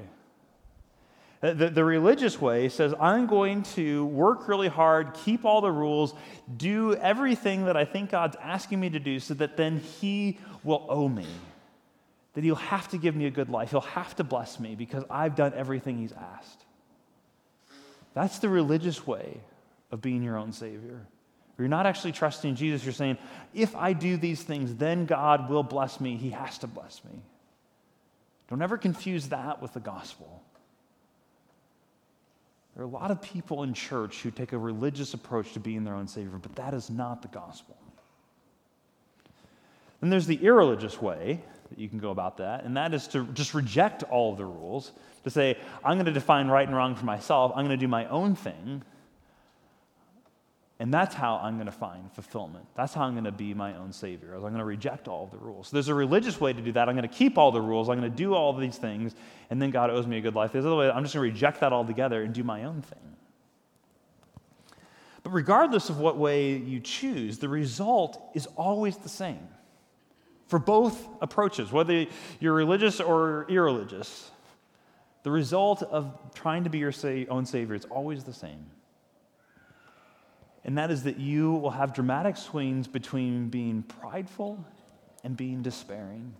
Uh, 1.42 1.54
the, 1.54 1.70
the, 1.70 1.84
religious 1.84 2.38
way 2.38 2.68
says, 2.68 2.92
I'm 3.00 3.26
going 3.26 3.62
to 3.74 4.04
work 4.04 4.46
really 4.46 4.68
hard, 4.68 5.14
keep 5.24 5.46
all 5.46 5.62
the 5.62 5.72
rules, 5.72 6.12
do 6.54 6.94
everything 6.96 7.64
that 7.64 7.78
I 7.78 7.86
think 7.86 8.10
God's 8.10 8.36
asking 8.42 8.78
me 8.78 8.90
to 8.90 8.98
do 8.98 9.18
so 9.20 9.32
that 9.34 9.56
then 9.56 9.78
He 9.78 10.38
will 10.62 10.84
owe 10.88 11.08
me. 11.08 11.26
That 12.34 12.44
He'll 12.44 12.56
have 12.56 12.88
to 12.88 12.98
give 12.98 13.16
me 13.16 13.24
a 13.24 13.30
good 13.30 13.48
life. 13.48 13.70
He'll 13.70 13.80
have 13.80 14.14
to 14.16 14.24
bless 14.24 14.60
me 14.60 14.74
because 14.74 15.02
I've 15.08 15.34
done 15.34 15.54
everything 15.56 15.96
He's 15.96 16.12
asked. 16.12 16.64
That's 18.12 18.38
the 18.40 18.50
religious 18.50 19.06
way 19.06 19.40
of 19.90 20.02
being 20.02 20.22
your 20.22 20.36
own 20.36 20.52
Savior. 20.52 21.06
You're 21.56 21.68
not 21.68 21.86
actually 21.86 22.12
trusting 22.12 22.54
Jesus. 22.54 22.84
You're 22.84 22.92
saying, 22.92 23.18
if 23.54 23.74
I 23.76 23.92
do 23.92 24.16
these 24.16 24.42
things, 24.42 24.74
then 24.74 25.06
God 25.06 25.48
will 25.48 25.62
bless 25.62 26.00
me. 26.00 26.16
He 26.16 26.30
has 26.30 26.58
to 26.58 26.66
bless 26.66 27.02
me. 27.04 27.20
Don't 28.48 28.62
ever 28.62 28.78
confuse 28.78 29.28
that 29.28 29.62
with 29.62 29.74
the 29.74 29.80
gospel. 29.80 30.42
There 32.80 32.86
are 32.86 32.88
a 32.88 32.92
lot 32.94 33.10
of 33.10 33.20
people 33.20 33.62
in 33.62 33.74
church 33.74 34.22
who 34.22 34.30
take 34.30 34.54
a 34.54 34.58
religious 34.58 35.12
approach 35.12 35.52
to 35.52 35.60
being 35.60 35.84
their 35.84 35.94
own 35.94 36.08
Savior, 36.08 36.38
but 36.40 36.56
that 36.56 36.72
is 36.72 36.88
not 36.88 37.20
the 37.20 37.28
gospel. 37.28 37.76
Then 40.00 40.08
there's 40.08 40.26
the 40.26 40.42
irreligious 40.42 40.98
way 40.98 41.42
that 41.68 41.78
you 41.78 41.90
can 41.90 41.98
go 41.98 42.10
about 42.10 42.38
that, 42.38 42.64
and 42.64 42.74
that 42.78 42.94
is 42.94 43.06
to 43.08 43.26
just 43.34 43.52
reject 43.52 44.02
all 44.04 44.32
of 44.32 44.38
the 44.38 44.46
rules, 44.46 44.92
to 45.24 45.30
say, 45.30 45.58
I'm 45.84 45.96
going 45.96 46.06
to 46.06 46.10
define 46.10 46.48
right 46.48 46.66
and 46.66 46.74
wrong 46.74 46.94
for 46.94 47.04
myself, 47.04 47.52
I'm 47.54 47.66
going 47.66 47.78
to 47.78 47.84
do 47.84 47.86
my 47.86 48.08
own 48.08 48.34
thing. 48.34 48.82
And 50.80 50.92
that's 50.92 51.14
how 51.14 51.36
I'm 51.36 51.56
going 51.56 51.66
to 51.66 51.72
find 51.72 52.10
fulfillment. 52.10 52.64
That's 52.74 52.94
how 52.94 53.02
I'm 53.02 53.12
going 53.12 53.24
to 53.24 53.32
be 53.32 53.52
my 53.52 53.76
own 53.76 53.92
savior. 53.92 54.32
I'm 54.32 54.40
going 54.40 54.54
to 54.54 54.64
reject 54.64 55.08
all 55.08 55.26
the 55.26 55.36
rules. 55.36 55.68
So 55.68 55.76
there's 55.76 55.88
a 55.88 55.94
religious 55.94 56.40
way 56.40 56.54
to 56.54 56.62
do 56.62 56.72
that. 56.72 56.88
I'm 56.88 56.96
going 56.96 57.06
to 57.06 57.14
keep 57.14 57.36
all 57.36 57.52
the 57.52 57.60
rules. 57.60 57.90
I'm 57.90 58.00
going 58.00 58.10
to 58.10 58.16
do 58.16 58.34
all 58.34 58.54
these 58.54 58.78
things, 58.78 59.14
and 59.50 59.60
then 59.60 59.70
God 59.70 59.90
owes 59.90 60.06
me 60.06 60.16
a 60.16 60.22
good 60.22 60.34
life. 60.34 60.52
There's 60.52 60.64
other 60.64 60.74
way. 60.74 60.90
I'm 60.90 61.02
just 61.02 61.14
going 61.14 61.28
to 61.28 61.32
reject 61.34 61.60
that 61.60 61.74
altogether 61.74 62.22
and 62.22 62.32
do 62.32 62.42
my 62.42 62.64
own 62.64 62.80
thing. 62.80 62.98
But 65.22 65.30
regardless 65.32 65.90
of 65.90 65.98
what 65.98 66.16
way 66.16 66.56
you 66.56 66.80
choose, 66.80 67.36
the 67.36 67.48
result 67.50 68.30
is 68.34 68.46
always 68.56 68.96
the 68.96 69.10
same 69.10 69.46
for 70.48 70.58
both 70.58 71.06
approaches, 71.20 71.70
whether 71.70 72.06
you're 72.40 72.54
religious 72.54 73.00
or 73.00 73.44
irreligious. 73.50 74.30
The 75.24 75.30
result 75.30 75.82
of 75.82 76.18
trying 76.34 76.64
to 76.64 76.70
be 76.70 76.78
your 76.78 76.94
own 77.28 77.44
savior 77.44 77.74
is 77.74 77.84
always 77.84 78.24
the 78.24 78.32
same 78.32 78.64
and 80.64 80.76
that 80.78 80.90
is 80.90 81.04
that 81.04 81.18
you 81.18 81.52
will 81.52 81.70
have 81.70 81.94
dramatic 81.94 82.36
swings 82.36 82.86
between 82.86 83.48
being 83.48 83.82
prideful 83.82 84.64
and 85.24 85.36
being 85.36 85.62
despairing. 85.62 86.34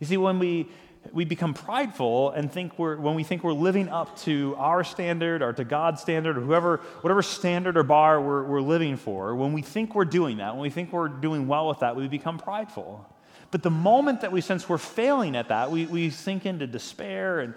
You 0.00 0.06
see, 0.06 0.16
when 0.16 0.38
we, 0.38 0.68
we 1.12 1.24
become 1.24 1.54
prideful 1.54 2.30
and 2.30 2.50
think 2.50 2.78
we're, 2.78 2.96
when 2.96 3.14
we 3.14 3.22
think 3.22 3.44
we're 3.44 3.52
living 3.52 3.88
up 3.88 4.18
to 4.20 4.56
our 4.58 4.82
standard 4.82 5.42
or 5.42 5.52
to 5.52 5.64
God's 5.64 6.00
standard 6.00 6.36
or 6.36 6.40
whoever, 6.40 6.78
whatever 7.02 7.22
standard 7.22 7.76
or 7.76 7.84
bar 7.84 8.20
we're, 8.20 8.44
we're 8.44 8.60
living 8.60 8.96
for, 8.96 9.36
when 9.36 9.52
we 9.52 9.62
think 9.62 9.94
we're 9.94 10.04
doing 10.04 10.38
that, 10.38 10.54
when 10.54 10.62
we 10.62 10.70
think 10.70 10.92
we're 10.92 11.08
doing 11.08 11.46
well 11.46 11.68
with 11.68 11.80
that, 11.80 11.94
we 11.94 12.08
become 12.08 12.38
prideful. 12.38 13.08
But 13.52 13.62
the 13.62 13.70
moment 13.70 14.22
that 14.22 14.32
we 14.32 14.40
sense 14.40 14.68
we're 14.68 14.78
failing 14.78 15.36
at 15.36 15.48
that, 15.48 15.70
we, 15.70 15.86
we 15.86 16.10
sink 16.10 16.46
into 16.46 16.66
despair 16.66 17.40
and, 17.40 17.54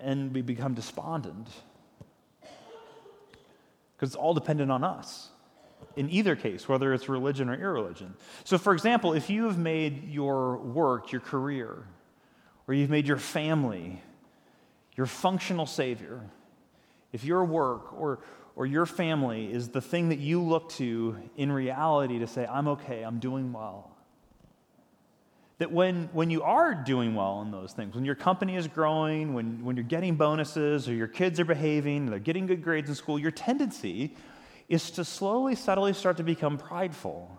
and 0.00 0.32
we 0.32 0.40
become 0.40 0.74
despondent 0.74 1.48
because 3.96 4.10
it's 4.10 4.16
all 4.16 4.34
dependent 4.34 4.70
on 4.70 4.84
us 4.84 5.30
in 5.96 6.10
either 6.10 6.36
case, 6.36 6.68
whether 6.68 6.92
it's 6.92 7.08
religion 7.08 7.48
or 7.48 7.54
irreligion. 7.54 8.14
So, 8.44 8.58
for 8.58 8.72
example, 8.72 9.14
if 9.14 9.30
you 9.30 9.44
have 9.44 9.58
made 9.58 10.10
your 10.10 10.58
work 10.58 11.12
your 11.12 11.20
career, 11.20 11.84
or 12.68 12.74
you've 12.74 12.90
made 12.90 13.06
your 13.06 13.18
family 13.18 14.02
your 14.96 15.06
functional 15.06 15.66
savior, 15.66 16.22
if 17.12 17.22
your 17.22 17.44
work 17.44 17.92
or, 17.92 18.18
or 18.56 18.66
your 18.66 18.86
family 18.86 19.52
is 19.52 19.68
the 19.68 19.80
thing 19.80 20.08
that 20.08 20.18
you 20.18 20.42
look 20.42 20.70
to 20.70 21.16
in 21.36 21.52
reality 21.52 22.18
to 22.18 22.26
say, 22.26 22.46
I'm 22.46 22.66
okay, 22.68 23.02
I'm 23.02 23.18
doing 23.18 23.52
well, 23.52 23.95
that 25.58 25.72
when, 25.72 26.08
when 26.12 26.28
you 26.28 26.42
are 26.42 26.74
doing 26.74 27.14
well 27.14 27.40
in 27.40 27.50
those 27.50 27.72
things, 27.72 27.94
when 27.94 28.04
your 28.04 28.14
company 28.14 28.56
is 28.56 28.68
growing, 28.68 29.32
when, 29.32 29.64
when 29.64 29.76
you're 29.76 29.84
getting 29.84 30.14
bonuses, 30.16 30.88
or 30.88 30.92
your 30.92 31.06
kids 31.06 31.40
are 31.40 31.46
behaving, 31.46 32.06
they're 32.06 32.18
getting 32.18 32.46
good 32.46 32.62
grades 32.62 32.88
in 32.88 32.94
school, 32.94 33.18
your 33.18 33.30
tendency 33.30 34.14
is 34.68 34.90
to 34.92 35.04
slowly, 35.04 35.54
subtly 35.54 35.92
start 35.92 36.18
to 36.18 36.22
become 36.22 36.58
prideful. 36.58 37.38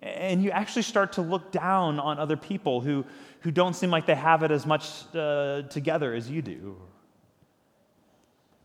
And 0.00 0.42
you 0.42 0.50
actually 0.50 0.82
start 0.82 1.12
to 1.14 1.22
look 1.22 1.50
down 1.50 1.98
on 1.98 2.18
other 2.18 2.36
people 2.36 2.82
who, 2.82 3.06
who 3.40 3.50
don't 3.50 3.74
seem 3.74 3.90
like 3.90 4.04
they 4.04 4.14
have 4.14 4.42
it 4.42 4.50
as 4.50 4.66
much 4.66 4.90
uh, 5.14 5.62
together 5.62 6.12
as 6.12 6.30
you 6.30 6.42
do. 6.42 6.76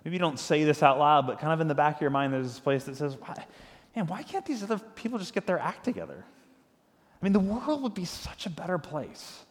Maybe 0.04 0.16
you 0.16 0.20
don't 0.20 0.40
say 0.40 0.66
this 0.66 0.84
out 0.84 1.00
loud, 1.00 1.28
but 1.28 1.40
kind 1.40 1.54
of 1.54 1.62
in 1.62 1.70
the 1.70 1.76
back 1.76 1.96
of 1.96 2.02
your 2.02 2.10
mind, 2.10 2.34
there's 2.34 2.48
this 2.48 2.60
place 2.60 2.84
that 2.86 2.98
says, 2.98 3.16
man, 3.96 4.08
why 4.08 4.24
can't 4.24 4.46
these 4.46 4.64
other 4.64 4.80
people 4.80 5.18
just 5.18 5.34
get 5.34 5.46
their 5.46 5.60
act 5.60 5.86
together? 5.86 6.26
I 7.22 7.26
mean, 7.26 7.34
the 7.34 7.40
world 7.40 7.82
would 7.84 7.94
be 7.94 8.06
such 8.06 8.46
a 8.46 8.50
better 8.50 8.78
place 8.78 9.44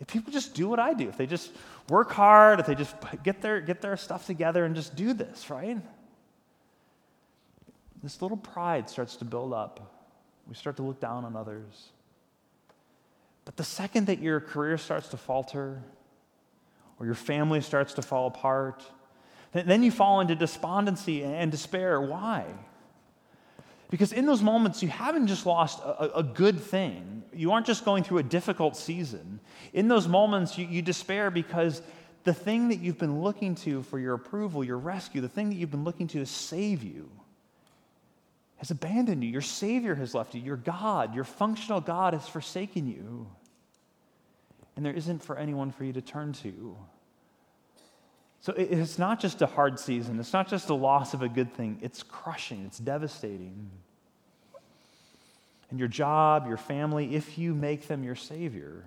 if 0.00 0.06
people 0.06 0.32
just 0.32 0.54
do 0.54 0.66
what 0.66 0.80
I 0.80 0.94
do, 0.94 1.08
if 1.08 1.18
they 1.18 1.26
just 1.26 1.52
work 1.88 2.10
hard, 2.10 2.58
if 2.58 2.66
they 2.66 2.74
just 2.74 2.96
get 3.22 3.42
their, 3.42 3.60
get 3.60 3.82
their 3.82 3.96
stuff 3.98 4.26
together 4.26 4.64
and 4.64 4.74
just 4.74 4.96
do 4.96 5.12
this, 5.12 5.50
right? 5.50 5.78
This 8.02 8.22
little 8.22 8.38
pride 8.38 8.88
starts 8.88 9.16
to 9.16 9.26
build 9.26 9.52
up. 9.52 9.94
We 10.48 10.54
start 10.54 10.76
to 10.76 10.82
look 10.82 11.00
down 11.00 11.26
on 11.26 11.36
others. 11.36 11.90
But 13.44 13.58
the 13.58 13.64
second 13.64 14.06
that 14.06 14.20
your 14.20 14.40
career 14.40 14.78
starts 14.78 15.08
to 15.08 15.18
falter, 15.18 15.82
or 16.98 17.04
your 17.04 17.14
family 17.14 17.60
starts 17.60 17.92
to 17.94 18.02
fall 18.02 18.26
apart, 18.26 18.82
then 19.52 19.82
you 19.82 19.90
fall 19.90 20.20
into 20.20 20.34
despondency 20.34 21.24
and 21.24 21.50
despair. 21.50 22.00
Why? 22.00 22.46
Because 23.90 24.12
in 24.12 24.24
those 24.24 24.40
moments, 24.40 24.82
you 24.82 24.88
haven't 24.88 25.26
just 25.26 25.44
lost 25.46 25.80
a, 25.80 26.18
a, 26.18 26.22
good 26.22 26.60
thing. 26.60 27.24
You 27.34 27.50
aren't 27.50 27.66
just 27.66 27.84
going 27.84 28.04
through 28.04 28.18
a 28.18 28.22
difficult 28.22 28.76
season. 28.76 29.40
In 29.72 29.88
those 29.88 30.06
moments, 30.06 30.56
you, 30.56 30.66
you 30.66 30.80
despair 30.80 31.30
because 31.30 31.82
the 32.22 32.32
thing 32.32 32.68
that 32.68 32.76
you've 32.76 32.98
been 32.98 33.20
looking 33.20 33.56
to 33.56 33.82
for 33.82 33.98
your 33.98 34.14
approval, 34.14 34.62
your 34.62 34.78
rescue, 34.78 35.20
the 35.20 35.28
thing 35.28 35.48
that 35.48 35.56
you've 35.56 35.72
been 35.72 35.84
looking 35.84 36.06
to 36.08 36.20
to 36.20 36.26
save 36.26 36.84
you, 36.84 37.10
has 38.58 38.70
abandoned 38.70 39.24
you. 39.24 39.30
Your 39.30 39.40
Savior 39.40 39.96
has 39.96 40.14
left 40.14 40.34
you. 40.34 40.40
Your 40.40 40.56
God, 40.56 41.14
your 41.14 41.24
functional 41.24 41.80
God, 41.80 42.12
has 42.14 42.28
forsaken 42.28 42.86
you. 42.86 43.26
And 44.76 44.86
there 44.86 44.92
isn't 44.92 45.24
for 45.24 45.36
anyone 45.36 45.72
for 45.72 45.84
you 45.84 45.92
to 45.94 46.02
turn 46.02 46.32
to. 46.34 46.76
So 48.42 48.54
it's 48.56 48.98
not 48.98 49.20
just 49.20 49.42
a 49.42 49.46
hard 49.46 49.78
season, 49.78 50.18
it's 50.18 50.32
not 50.32 50.48
just 50.48 50.66
the 50.66 50.74
loss 50.74 51.12
of 51.12 51.20
a 51.20 51.28
good 51.28 51.52
thing, 51.52 51.78
it's 51.82 52.02
crushing, 52.02 52.64
it's 52.66 52.78
devastating. 52.78 53.70
And 55.68 55.78
your 55.78 55.88
job, 55.88 56.48
your 56.48 56.56
family, 56.56 57.14
if 57.14 57.38
you 57.38 57.54
make 57.54 57.86
them 57.86 58.02
your 58.02 58.16
Savior, 58.16 58.84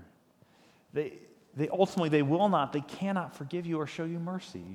they, 0.91 1.13
they 1.55 1.69
ultimately 1.69 2.09
they 2.09 2.23
will 2.23 2.49
not, 2.49 2.73
they 2.73 2.81
cannot 2.81 3.35
forgive 3.35 3.65
you 3.65 3.79
or 3.79 3.85
show 3.85 4.05
you 4.05 4.19
mercy. 4.19 4.65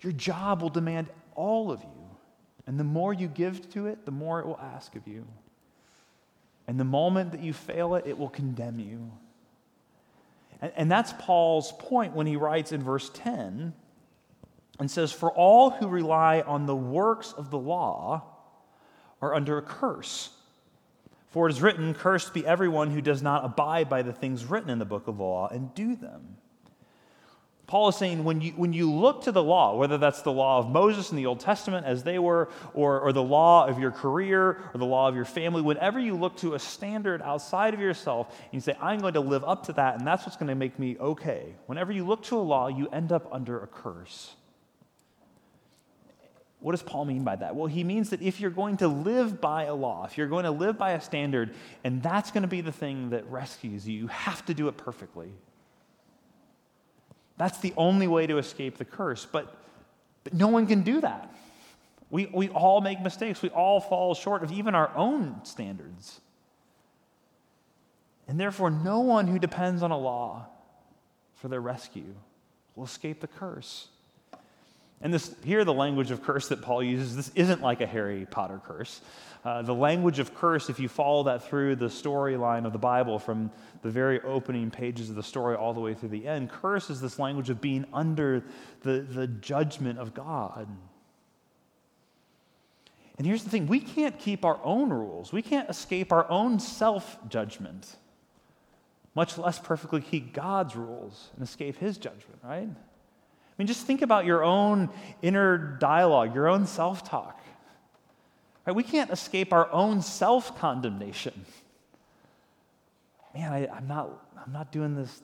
Your 0.00 0.12
job 0.12 0.62
will 0.62 0.68
demand 0.68 1.08
all 1.34 1.70
of 1.70 1.80
you. 1.82 2.10
And 2.66 2.78
the 2.78 2.84
more 2.84 3.14
you 3.14 3.28
give 3.28 3.70
to 3.72 3.86
it, 3.86 4.04
the 4.04 4.10
more 4.10 4.40
it 4.40 4.46
will 4.46 4.60
ask 4.60 4.96
of 4.96 5.06
you. 5.06 5.26
And 6.66 6.78
the 6.78 6.84
moment 6.84 7.32
that 7.32 7.40
you 7.40 7.52
fail 7.52 7.94
it, 7.94 8.06
it 8.06 8.18
will 8.18 8.28
condemn 8.28 8.78
you. 8.78 9.10
And, 10.60 10.72
and 10.76 10.90
that's 10.90 11.12
Paul's 11.18 11.72
point 11.72 12.14
when 12.14 12.26
he 12.26 12.36
writes 12.36 12.72
in 12.72 12.82
verse 12.82 13.10
10 13.14 13.72
and 14.78 14.90
says, 14.90 15.12
For 15.12 15.30
all 15.30 15.70
who 15.70 15.88
rely 15.88 16.40
on 16.40 16.66
the 16.66 16.76
works 16.76 17.32
of 17.32 17.50
the 17.50 17.58
law 17.58 18.24
are 19.20 19.34
under 19.34 19.58
a 19.58 19.62
curse. 19.62 20.30
For 21.28 21.48
it 21.48 21.52
is 21.52 21.62
written, 21.62 21.94
Cursed 21.94 22.34
be 22.34 22.44
everyone 22.44 22.90
who 22.90 23.00
does 23.00 23.22
not 23.22 23.44
abide 23.44 23.88
by 23.88 24.02
the 24.02 24.12
things 24.12 24.44
written 24.44 24.70
in 24.70 24.78
the 24.78 24.84
book 24.84 25.06
of 25.06 25.20
law 25.20 25.48
and 25.48 25.74
do 25.74 25.94
them. 25.94 26.38
Paul 27.70 27.90
is 27.90 27.94
saying 27.94 28.24
when 28.24 28.40
you, 28.40 28.50
when 28.56 28.72
you 28.72 28.90
look 28.90 29.22
to 29.22 29.30
the 29.30 29.44
law, 29.44 29.76
whether 29.76 29.96
that's 29.96 30.22
the 30.22 30.32
law 30.32 30.58
of 30.58 30.68
Moses 30.68 31.12
in 31.12 31.16
the 31.16 31.26
Old 31.26 31.38
Testament 31.38 31.86
as 31.86 32.02
they 32.02 32.18
were, 32.18 32.48
or, 32.74 32.98
or 32.98 33.12
the 33.12 33.22
law 33.22 33.64
of 33.64 33.78
your 33.78 33.92
career, 33.92 34.58
or 34.74 34.78
the 34.78 34.84
law 34.84 35.06
of 35.06 35.14
your 35.14 35.24
family, 35.24 35.62
whenever 35.62 36.00
you 36.00 36.16
look 36.16 36.36
to 36.38 36.54
a 36.54 36.58
standard 36.58 37.22
outside 37.22 37.72
of 37.72 37.78
yourself 37.78 38.36
and 38.40 38.54
you 38.54 38.60
say, 38.60 38.76
I'm 38.80 38.98
going 38.98 39.14
to 39.14 39.20
live 39.20 39.44
up 39.44 39.66
to 39.66 39.72
that, 39.74 39.96
and 39.96 40.04
that's 40.04 40.26
what's 40.26 40.36
going 40.36 40.48
to 40.48 40.56
make 40.56 40.80
me 40.80 40.96
okay, 40.98 41.54
whenever 41.66 41.92
you 41.92 42.04
look 42.04 42.24
to 42.24 42.38
a 42.38 42.42
law, 42.42 42.66
you 42.66 42.88
end 42.88 43.12
up 43.12 43.32
under 43.32 43.62
a 43.62 43.68
curse. 43.68 44.34
What 46.58 46.72
does 46.72 46.82
Paul 46.82 47.04
mean 47.04 47.22
by 47.22 47.36
that? 47.36 47.54
Well, 47.54 47.68
he 47.68 47.84
means 47.84 48.10
that 48.10 48.20
if 48.20 48.40
you're 48.40 48.50
going 48.50 48.78
to 48.78 48.88
live 48.88 49.40
by 49.40 49.66
a 49.66 49.74
law, 49.76 50.06
if 50.06 50.18
you're 50.18 50.26
going 50.26 50.44
to 50.44 50.50
live 50.50 50.76
by 50.76 50.94
a 50.94 51.00
standard, 51.00 51.54
and 51.84 52.02
that's 52.02 52.32
going 52.32 52.42
to 52.42 52.48
be 52.48 52.62
the 52.62 52.72
thing 52.72 53.10
that 53.10 53.30
rescues 53.30 53.86
you, 53.86 53.96
you 53.96 54.06
have 54.08 54.44
to 54.46 54.54
do 54.54 54.66
it 54.66 54.76
perfectly. 54.76 55.32
That's 57.40 57.56
the 57.56 57.72
only 57.78 58.06
way 58.06 58.26
to 58.26 58.36
escape 58.36 58.76
the 58.76 58.84
curse. 58.84 59.24
But, 59.24 59.56
but 60.24 60.34
no 60.34 60.48
one 60.48 60.66
can 60.66 60.82
do 60.82 61.00
that. 61.00 61.34
We, 62.10 62.26
we 62.26 62.50
all 62.50 62.82
make 62.82 63.00
mistakes. 63.00 63.40
We 63.40 63.48
all 63.48 63.80
fall 63.80 64.14
short 64.14 64.42
of 64.42 64.52
even 64.52 64.74
our 64.74 64.94
own 64.94 65.42
standards. 65.44 66.20
And 68.28 68.38
therefore, 68.38 68.68
no 68.68 69.00
one 69.00 69.26
who 69.26 69.38
depends 69.38 69.82
on 69.82 69.90
a 69.90 69.96
law 69.96 70.48
for 71.36 71.48
their 71.48 71.62
rescue 71.62 72.14
will 72.76 72.84
escape 72.84 73.22
the 73.22 73.26
curse. 73.26 73.88
And 75.02 75.14
this, 75.14 75.34
here, 75.44 75.64
the 75.64 75.72
language 75.72 76.10
of 76.10 76.22
curse 76.22 76.48
that 76.48 76.60
Paul 76.60 76.82
uses, 76.82 77.16
this 77.16 77.30
isn't 77.34 77.62
like 77.62 77.80
a 77.80 77.86
Harry 77.86 78.26
Potter 78.30 78.60
curse. 78.62 79.00
Uh, 79.42 79.62
the 79.62 79.74
language 79.74 80.18
of 80.18 80.34
curse, 80.34 80.68
if 80.68 80.78
you 80.78 80.88
follow 80.88 81.22
that 81.22 81.42
through 81.48 81.76
the 81.76 81.86
storyline 81.86 82.66
of 82.66 82.72
the 82.74 82.78
Bible 82.78 83.18
from 83.18 83.50
the 83.80 83.88
very 83.88 84.20
opening 84.20 84.70
pages 84.70 85.08
of 85.08 85.16
the 85.16 85.22
story 85.22 85.56
all 85.56 85.72
the 85.72 85.80
way 85.80 85.94
through 85.94 86.10
the 86.10 86.28
end, 86.28 86.50
curse 86.50 86.90
is 86.90 87.00
this 87.00 87.18
language 87.18 87.48
of 87.48 87.62
being 87.62 87.86
under 87.94 88.44
the, 88.82 89.00
the 89.00 89.26
judgment 89.26 89.98
of 89.98 90.12
God. 90.12 90.68
And 93.16 93.26
here's 93.26 93.42
the 93.42 93.50
thing 93.50 93.66
we 93.66 93.80
can't 93.80 94.18
keep 94.18 94.44
our 94.44 94.60
own 94.62 94.90
rules, 94.90 95.32
we 95.32 95.40
can't 95.40 95.70
escape 95.70 96.12
our 96.12 96.28
own 96.30 96.60
self 96.60 97.16
judgment, 97.26 97.96
much 99.14 99.38
less 99.38 99.58
perfectly 99.58 100.02
keep 100.02 100.34
God's 100.34 100.76
rules 100.76 101.30
and 101.34 101.42
escape 101.42 101.78
his 101.78 101.96
judgment, 101.96 102.40
right? 102.44 102.68
I 103.60 103.62
mean, 103.62 103.66
just 103.66 103.86
think 103.86 104.00
about 104.00 104.24
your 104.24 104.42
own 104.42 104.88
inner 105.20 105.58
dialogue, 105.58 106.34
your 106.34 106.48
own 106.48 106.66
self 106.66 107.04
talk. 107.04 107.44
Right? 108.64 108.74
We 108.74 108.82
can't 108.82 109.10
escape 109.10 109.52
our 109.52 109.70
own 109.70 110.00
self 110.00 110.58
condemnation. 110.58 111.44
Man, 113.34 113.52
I, 113.52 113.68
I'm, 113.68 113.86
not, 113.86 114.08
I'm 114.42 114.50
not 114.50 114.72
doing 114.72 114.96
this, 114.96 115.20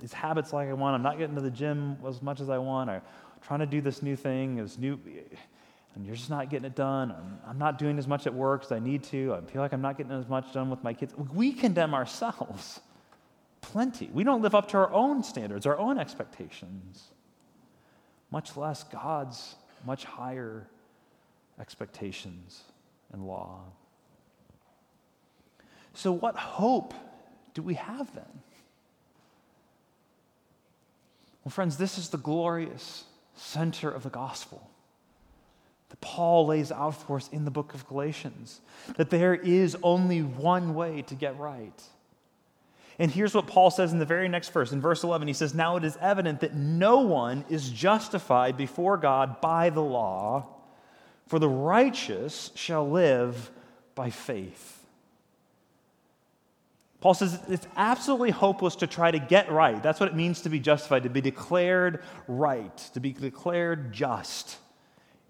these 0.00 0.12
habits 0.12 0.52
like 0.52 0.68
I 0.68 0.72
want. 0.72 0.96
I'm 0.96 1.02
not 1.04 1.16
getting 1.16 1.36
to 1.36 1.40
the 1.40 1.50
gym 1.50 1.96
as 2.04 2.20
much 2.20 2.40
as 2.40 2.50
I 2.50 2.58
want. 2.58 2.90
I'm 2.90 3.02
trying 3.40 3.60
to 3.60 3.66
do 3.66 3.80
this 3.80 4.02
new 4.02 4.16
thing, 4.16 4.56
this 4.56 4.76
new, 4.76 4.98
and 5.94 6.04
you're 6.04 6.16
just 6.16 6.28
not 6.28 6.50
getting 6.50 6.66
it 6.66 6.74
done. 6.74 7.12
I'm, 7.12 7.38
I'm 7.50 7.58
not 7.58 7.78
doing 7.78 7.98
as 7.98 8.08
much 8.08 8.26
at 8.26 8.34
work 8.34 8.64
as 8.64 8.72
I 8.72 8.80
need 8.80 9.04
to. 9.04 9.32
I 9.34 9.48
feel 9.48 9.62
like 9.62 9.72
I'm 9.72 9.80
not 9.80 9.96
getting 9.96 10.10
as 10.10 10.26
much 10.26 10.52
done 10.52 10.70
with 10.70 10.82
my 10.82 10.92
kids. 10.92 11.14
We 11.16 11.52
condemn 11.52 11.94
ourselves 11.94 12.80
plenty. 13.60 14.10
We 14.12 14.24
don't 14.24 14.42
live 14.42 14.56
up 14.56 14.70
to 14.70 14.76
our 14.78 14.92
own 14.92 15.22
standards, 15.22 15.66
our 15.66 15.78
own 15.78 16.00
expectations, 16.00 17.12
much 18.30 18.56
less 18.56 18.84
God's 18.84 19.54
much 19.86 20.04
higher 20.04 20.66
expectations 21.58 22.62
and 23.12 23.26
law. 23.26 23.60
So, 25.94 26.12
what 26.12 26.36
hope 26.36 26.94
do 27.54 27.62
we 27.62 27.74
have 27.74 28.14
then? 28.14 28.42
Well, 31.44 31.50
friends, 31.50 31.76
this 31.76 31.98
is 31.98 32.10
the 32.10 32.18
glorious 32.18 33.04
center 33.34 33.90
of 33.90 34.02
the 34.02 34.10
gospel 34.10 34.70
that 35.88 36.00
Paul 36.00 36.46
lays 36.46 36.70
out 36.70 36.94
for 36.94 37.16
us 37.16 37.28
in 37.32 37.44
the 37.44 37.50
book 37.50 37.74
of 37.74 37.86
Galatians 37.88 38.60
that 38.96 39.10
there 39.10 39.34
is 39.34 39.76
only 39.82 40.20
one 40.20 40.74
way 40.74 41.02
to 41.02 41.14
get 41.14 41.38
right. 41.38 41.82
And 43.00 43.10
here's 43.10 43.34
what 43.34 43.46
Paul 43.46 43.70
says 43.70 43.94
in 43.94 43.98
the 43.98 44.04
very 44.04 44.28
next 44.28 44.50
verse. 44.50 44.72
In 44.72 44.80
verse 44.82 45.04
11, 45.04 45.26
he 45.26 45.32
says, 45.32 45.54
Now 45.54 45.78
it 45.78 45.84
is 45.84 45.96
evident 46.02 46.40
that 46.40 46.54
no 46.54 47.00
one 47.00 47.46
is 47.48 47.70
justified 47.70 48.58
before 48.58 48.98
God 48.98 49.40
by 49.40 49.70
the 49.70 49.80
law, 49.80 50.46
for 51.26 51.38
the 51.38 51.48
righteous 51.48 52.50
shall 52.54 52.88
live 52.88 53.50
by 53.94 54.10
faith. 54.10 54.84
Paul 57.00 57.14
says 57.14 57.40
it's 57.48 57.66
absolutely 57.74 58.32
hopeless 58.32 58.76
to 58.76 58.86
try 58.86 59.10
to 59.10 59.18
get 59.18 59.50
right. 59.50 59.82
That's 59.82 59.98
what 59.98 60.10
it 60.10 60.14
means 60.14 60.42
to 60.42 60.50
be 60.50 60.60
justified, 60.60 61.04
to 61.04 61.08
be 61.08 61.22
declared 61.22 62.02
right, 62.28 62.76
to 62.92 63.00
be 63.00 63.14
declared 63.14 63.94
just. 63.94 64.58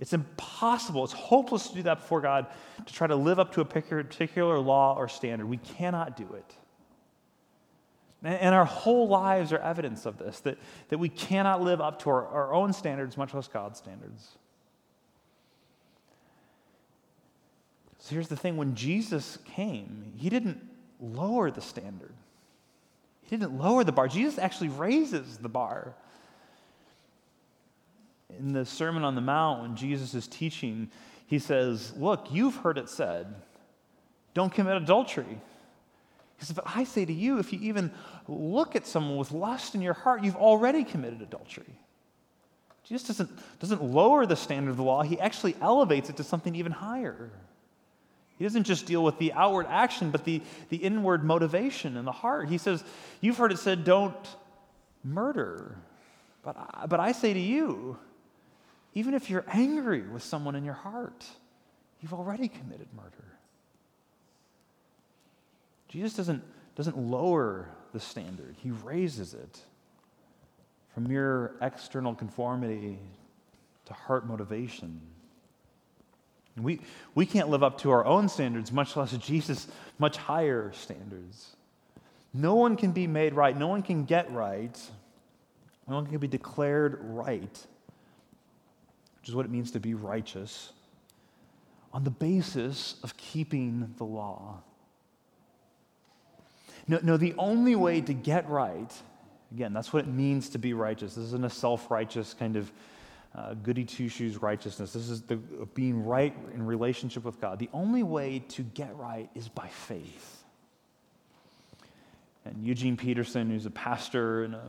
It's 0.00 0.12
impossible, 0.12 1.04
it's 1.04 1.12
hopeless 1.12 1.68
to 1.68 1.76
do 1.76 1.82
that 1.84 2.00
before 2.00 2.20
God, 2.20 2.48
to 2.84 2.92
try 2.92 3.06
to 3.06 3.14
live 3.14 3.38
up 3.38 3.52
to 3.52 3.60
a 3.60 3.64
particular 3.64 4.58
law 4.58 4.96
or 4.96 5.06
standard. 5.08 5.46
We 5.46 5.58
cannot 5.58 6.16
do 6.16 6.28
it. 6.34 6.56
And 8.22 8.54
our 8.54 8.66
whole 8.66 9.08
lives 9.08 9.52
are 9.52 9.58
evidence 9.58 10.04
of 10.04 10.18
this 10.18 10.40
that, 10.40 10.58
that 10.90 10.98
we 10.98 11.08
cannot 11.08 11.62
live 11.62 11.80
up 11.80 12.02
to 12.02 12.10
our, 12.10 12.26
our 12.26 12.54
own 12.54 12.72
standards, 12.72 13.16
much 13.16 13.32
less 13.32 13.48
God's 13.48 13.78
standards. 13.78 14.28
So 17.98 18.14
here's 18.14 18.28
the 18.28 18.36
thing 18.36 18.56
when 18.56 18.74
Jesus 18.74 19.38
came, 19.54 20.12
he 20.16 20.28
didn't 20.28 20.60
lower 21.00 21.50
the 21.50 21.62
standard, 21.62 22.12
he 23.22 23.36
didn't 23.36 23.58
lower 23.58 23.84
the 23.84 23.92
bar. 23.92 24.08
Jesus 24.08 24.38
actually 24.38 24.68
raises 24.68 25.38
the 25.38 25.48
bar. 25.48 25.94
In 28.38 28.52
the 28.52 28.64
Sermon 28.64 29.02
on 29.02 29.16
the 29.16 29.20
Mount, 29.20 29.62
when 29.62 29.76
Jesus 29.76 30.14
is 30.14 30.28
teaching, 30.28 30.88
he 31.26 31.40
says, 31.40 31.92
Look, 31.96 32.28
you've 32.30 32.54
heard 32.56 32.78
it 32.78 32.88
said, 32.88 33.34
don't 34.34 34.52
commit 34.52 34.76
adultery. 34.76 35.40
He 36.40 36.46
says, 36.46 36.56
But 36.56 36.64
I 36.66 36.84
say 36.84 37.04
to 37.04 37.12
you, 37.12 37.38
if 37.38 37.52
you 37.52 37.60
even 37.62 37.92
look 38.26 38.74
at 38.74 38.86
someone 38.86 39.18
with 39.18 39.30
lust 39.30 39.74
in 39.74 39.82
your 39.82 39.94
heart, 39.94 40.24
you've 40.24 40.36
already 40.36 40.84
committed 40.84 41.20
adultery. 41.20 41.78
Jesus 42.84 43.06
doesn't, 43.06 43.30
doesn't 43.60 43.82
lower 43.82 44.26
the 44.26 44.34
standard 44.34 44.70
of 44.70 44.78
the 44.78 44.82
law, 44.82 45.02
he 45.02 45.20
actually 45.20 45.54
elevates 45.60 46.08
it 46.08 46.16
to 46.16 46.24
something 46.24 46.56
even 46.56 46.72
higher. 46.72 47.30
He 48.38 48.44
doesn't 48.44 48.64
just 48.64 48.86
deal 48.86 49.04
with 49.04 49.18
the 49.18 49.34
outward 49.34 49.66
action, 49.68 50.10
but 50.10 50.24
the, 50.24 50.40
the 50.70 50.78
inward 50.78 51.22
motivation 51.22 51.98
in 51.98 52.06
the 52.06 52.12
heart. 52.12 52.48
He 52.48 52.56
says, 52.56 52.82
You've 53.20 53.36
heard 53.36 53.52
it 53.52 53.58
said, 53.58 53.84
don't 53.84 54.16
murder. 55.04 55.76
But 56.42 56.56
I, 56.56 56.86
but 56.86 57.00
I 57.00 57.12
say 57.12 57.34
to 57.34 57.38
you, 57.38 57.98
even 58.94 59.12
if 59.12 59.28
you're 59.28 59.44
angry 59.46 60.00
with 60.00 60.22
someone 60.22 60.54
in 60.54 60.64
your 60.64 60.74
heart, 60.74 61.26
you've 62.00 62.14
already 62.14 62.48
committed 62.48 62.88
murder. 62.96 63.24
Jesus 65.90 66.14
doesn't, 66.14 66.42
doesn't 66.76 66.96
lower 66.96 67.68
the 67.92 68.00
standard, 68.00 68.56
he 68.62 68.70
raises 68.70 69.34
it 69.34 69.60
from 70.94 71.08
mere 71.08 71.56
external 71.60 72.14
conformity 72.14 72.98
to 73.86 73.92
heart 73.92 74.26
motivation. 74.26 75.00
We, 76.56 76.80
we 77.14 77.26
can't 77.26 77.48
live 77.48 77.62
up 77.62 77.78
to 77.78 77.90
our 77.90 78.04
own 78.04 78.28
standards, 78.28 78.70
much 78.70 78.96
less 78.96 79.12
Jesus' 79.12 79.66
much 79.98 80.16
higher 80.16 80.72
standards. 80.72 81.56
No 82.32 82.54
one 82.54 82.76
can 82.76 82.92
be 82.92 83.06
made 83.06 83.34
right. 83.34 83.56
No 83.56 83.66
one 83.66 83.82
can 83.82 84.04
get 84.04 84.30
right. 84.30 84.78
No 85.88 85.96
one 85.96 86.06
can 86.06 86.18
be 86.18 86.28
declared 86.28 86.98
right, 87.02 87.66
which 89.18 89.28
is 89.28 89.34
what 89.34 89.44
it 89.44 89.50
means 89.50 89.72
to 89.72 89.80
be 89.80 89.94
righteous, 89.94 90.72
on 91.92 92.04
the 92.04 92.10
basis 92.10 92.96
of 93.02 93.16
keeping 93.16 93.94
the 93.96 94.04
law. 94.04 94.62
No, 96.90 96.98
no, 97.04 97.16
the 97.16 97.34
only 97.38 97.76
way 97.76 98.00
to 98.00 98.12
get 98.12 98.50
right, 98.50 98.92
again, 99.52 99.72
that's 99.72 99.92
what 99.92 100.06
it 100.06 100.08
means 100.08 100.48
to 100.48 100.58
be 100.58 100.72
righteous. 100.72 101.14
This 101.14 101.26
isn't 101.26 101.44
a 101.44 101.48
self 101.48 101.88
righteous 101.88 102.34
kind 102.34 102.56
of 102.56 102.72
uh, 103.32 103.54
goody 103.54 103.84
two 103.84 104.08
shoes 104.08 104.42
righteousness. 104.42 104.92
This 104.92 105.08
is 105.08 105.22
the, 105.22 105.36
being 105.36 106.04
right 106.04 106.36
in 106.52 106.66
relationship 106.66 107.22
with 107.22 107.40
God. 107.40 107.60
The 107.60 107.68
only 107.72 108.02
way 108.02 108.40
to 108.48 108.62
get 108.62 108.96
right 108.96 109.30
is 109.36 109.48
by 109.48 109.68
faith. 109.68 110.42
And 112.44 112.66
Eugene 112.66 112.96
Peterson, 112.96 113.50
who's 113.50 113.66
a 113.66 113.70
pastor 113.70 114.42
and 114.42 114.56
a 114.56 114.64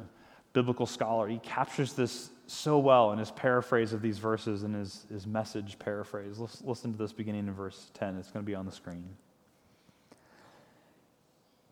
biblical 0.54 0.86
scholar, 0.86 1.28
he 1.28 1.40
captures 1.40 1.94
this 1.94 2.30
so 2.46 2.78
well 2.78 3.14
in 3.14 3.18
his 3.18 3.32
paraphrase 3.32 3.94
of 3.94 4.04
these 4.04 4.20
verses 4.20 4.62
and 4.62 4.76
his, 4.76 5.08
his 5.12 5.26
message 5.26 5.80
paraphrase. 5.80 6.38
Let's 6.38 6.62
listen 6.62 6.92
to 6.92 7.00
this 7.00 7.14
beginning 7.14 7.48
in 7.48 7.54
verse 7.56 7.90
10. 7.96 8.18
It's 8.18 8.30
going 8.30 8.46
to 8.46 8.48
be 8.48 8.54
on 8.54 8.68
the 8.68 8.72
screen. 8.72 9.06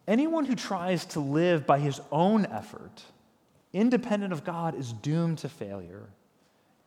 Anyone 0.09 0.45
who 0.45 0.55
tries 0.55 1.05
to 1.05 1.19
live 1.19 1.67
by 1.67 1.77
his 1.77 2.01
own 2.11 2.47
effort, 2.47 3.03
independent 3.73 4.33
of 4.33 4.43
God, 4.43 4.73
is 4.73 4.91
doomed 4.91 5.37
to 5.37 5.49
failure. 5.49 6.09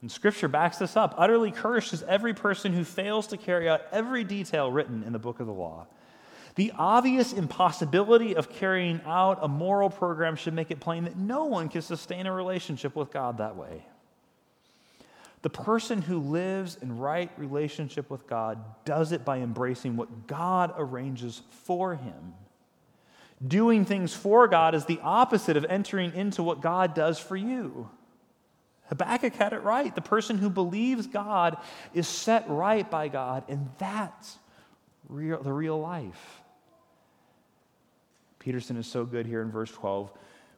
And 0.01 0.11
Scripture 0.11 0.49
backs 0.49 0.79
this 0.79 0.97
up. 0.97 1.15
Utterly 1.17 1.53
cursed 1.53 1.93
is 1.93 2.03
every 2.03 2.35
person 2.35 2.73
who 2.73 2.83
fails 2.83 3.29
to 3.29 3.37
carry 3.37 3.69
out 3.69 3.83
every 3.93 4.25
detail 4.25 4.73
written 4.73 5.05
in 5.05 5.13
the 5.13 5.21
book 5.21 5.39
of 5.39 5.47
the 5.47 5.53
law. 5.53 5.87
The 6.57 6.73
obvious 6.77 7.33
impossibility 7.33 8.35
of 8.35 8.51
carrying 8.51 9.01
out 9.07 9.39
a 9.41 9.47
moral 9.47 9.89
program 9.89 10.35
should 10.35 10.53
make 10.53 10.73
it 10.73 10.81
plain 10.81 11.05
that 11.05 11.17
no 11.17 11.45
one 11.45 11.69
can 11.69 11.83
sustain 11.83 12.27
a 12.27 12.33
relationship 12.33 12.97
with 12.97 13.13
God 13.13 13.39
that 13.39 13.55
way. 13.55 13.87
The 15.43 15.51
person 15.51 16.03
who 16.03 16.19
lives 16.19 16.77
in 16.83 16.99
right 16.99 17.31
relationship 17.37 18.11
with 18.11 18.27
God 18.27 18.59
does 18.85 19.13
it 19.13 19.25
by 19.25 19.39
embracing 19.39 19.97
what 19.97 20.27
God 20.27 20.75
arranges 20.77 21.43
for 21.51 21.95
him 21.95 22.35
Doing 23.47 23.85
things 23.85 24.15
for 24.15 24.47
God 24.47 24.75
is 24.75 24.85
the 24.85 25.01
opposite 25.03 25.57
of 25.57 25.65
entering 25.65 26.15
into 26.15 26.43
what 26.43 26.61
God 26.61 26.95
does 26.95 27.19
for 27.19 27.37
you. 27.37 27.91
Habakkuk 28.87 29.35
had 29.35 29.53
it 29.53 29.63
right. 29.63 29.93
The 29.95 30.01
person 30.01 30.39
who 30.39 30.51
believes 30.51 31.07
God 31.07 31.57
is 31.95 32.07
set 32.07 32.49
right 32.49 32.89
by 32.89 33.09
God, 33.09 33.45
and 33.49 33.71
that's 33.79 34.39
real, 35.09 35.43
the 35.43 35.53
real 35.53 35.81
life. 35.81 36.43
Peterson 38.39 38.77
is 38.77 38.87
so 38.87 39.05
good 39.05 39.27
here 39.27 39.43
in 39.43 39.51
verse 39.51 39.71
12. 39.71 40.13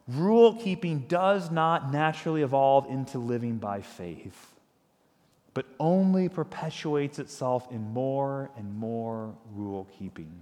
Rule 0.07 0.55
keeping 0.55 0.99
does 1.07 1.49
not 1.49 1.91
naturally 1.91 2.43
evolve 2.43 2.87
into 2.89 3.17
living 3.17 3.57
by 3.57 3.81
faith, 3.81 4.53
but 5.53 5.65
only 5.79 6.29
perpetuates 6.29 7.17
itself 7.17 7.71
in 7.71 7.81
more 7.81 8.51
and 8.57 8.75
more 8.75 9.33
rule 9.53 9.87
keeping 9.97 10.41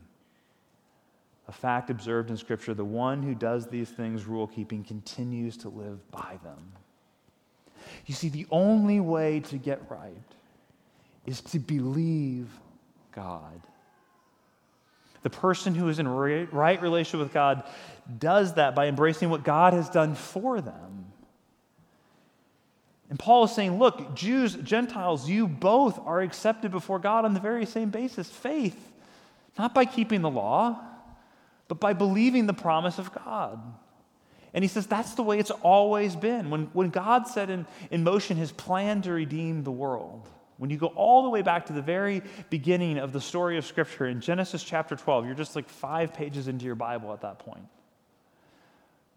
a 1.47 1.51
fact 1.51 1.89
observed 1.89 2.29
in 2.29 2.37
Scripture 2.37 2.73
the 2.73 2.85
one 2.85 3.21
who 3.21 3.35
does 3.35 3.67
these 3.67 3.89
things, 3.89 4.25
rule 4.25 4.47
keeping, 4.47 4.83
continues 4.83 5.57
to 5.57 5.69
live 5.69 5.99
by 6.11 6.39
them. 6.43 6.71
You 8.05 8.13
see, 8.13 8.29
the 8.29 8.47
only 8.49 8.99
way 8.99 9.41
to 9.41 9.57
get 9.57 9.81
right 9.89 10.13
is 11.25 11.41
to 11.41 11.59
believe 11.59 12.47
God. 13.13 13.61
The 15.21 15.29
person 15.29 15.73
who 15.73 15.87
is 15.87 15.99
in 15.99 16.07
right 16.07 16.81
relationship 16.81 17.19
with 17.19 17.33
God 17.33 17.63
does 18.19 18.55
that 18.55 18.75
by 18.75 18.87
embracing 18.87 19.29
what 19.29 19.43
God 19.43 19.73
has 19.73 19.89
done 19.89 20.15
for 20.15 20.59
them. 20.59 21.05
And 23.09 23.19
Paul 23.19 23.43
is 23.43 23.51
saying, 23.53 23.79
look, 23.79 24.15
Jews, 24.15 24.55
Gentiles, 24.55 25.29
you 25.29 25.47
both 25.47 25.99
are 25.99 26.21
accepted 26.21 26.71
before 26.71 26.99
God 26.99 27.25
on 27.25 27.33
the 27.33 27.39
very 27.39 27.65
same 27.65 27.89
basis 27.89 28.29
faith, 28.29 28.91
not 29.57 29.73
by 29.73 29.85
keeping 29.85 30.21
the 30.21 30.29
law, 30.29 30.79
but 31.67 31.79
by 31.79 31.93
believing 31.93 32.45
the 32.45 32.53
promise 32.53 32.99
of 32.99 33.13
God. 33.13 33.59
And 34.53 34.63
he 34.63 34.67
says 34.67 34.85
that's 34.85 35.15
the 35.15 35.23
way 35.23 35.39
it's 35.39 35.51
always 35.51 36.15
been. 36.15 36.49
When, 36.49 36.65
when 36.73 36.89
God 36.89 37.27
set 37.27 37.49
in, 37.49 37.65
in 37.89 38.03
motion 38.03 38.37
his 38.37 38.51
plan 38.51 39.01
to 39.03 39.11
redeem 39.11 39.63
the 39.63 39.71
world, 39.71 40.27
when 40.57 40.69
you 40.69 40.77
go 40.77 40.87
all 40.87 41.23
the 41.23 41.29
way 41.29 41.41
back 41.41 41.65
to 41.67 41.73
the 41.73 41.81
very 41.81 42.21
beginning 42.49 42.99
of 42.99 43.11
the 43.11 43.19
story 43.19 43.57
of 43.57 43.65
Scripture 43.65 44.05
in 44.05 44.21
Genesis 44.21 44.63
chapter 44.63 44.95
12, 44.95 45.25
you're 45.25 45.35
just 45.35 45.55
like 45.55 45.67
five 45.67 46.13
pages 46.13 46.47
into 46.47 46.65
your 46.65 46.75
Bible 46.75 47.11
at 47.11 47.21
that 47.21 47.39
point. 47.39 47.65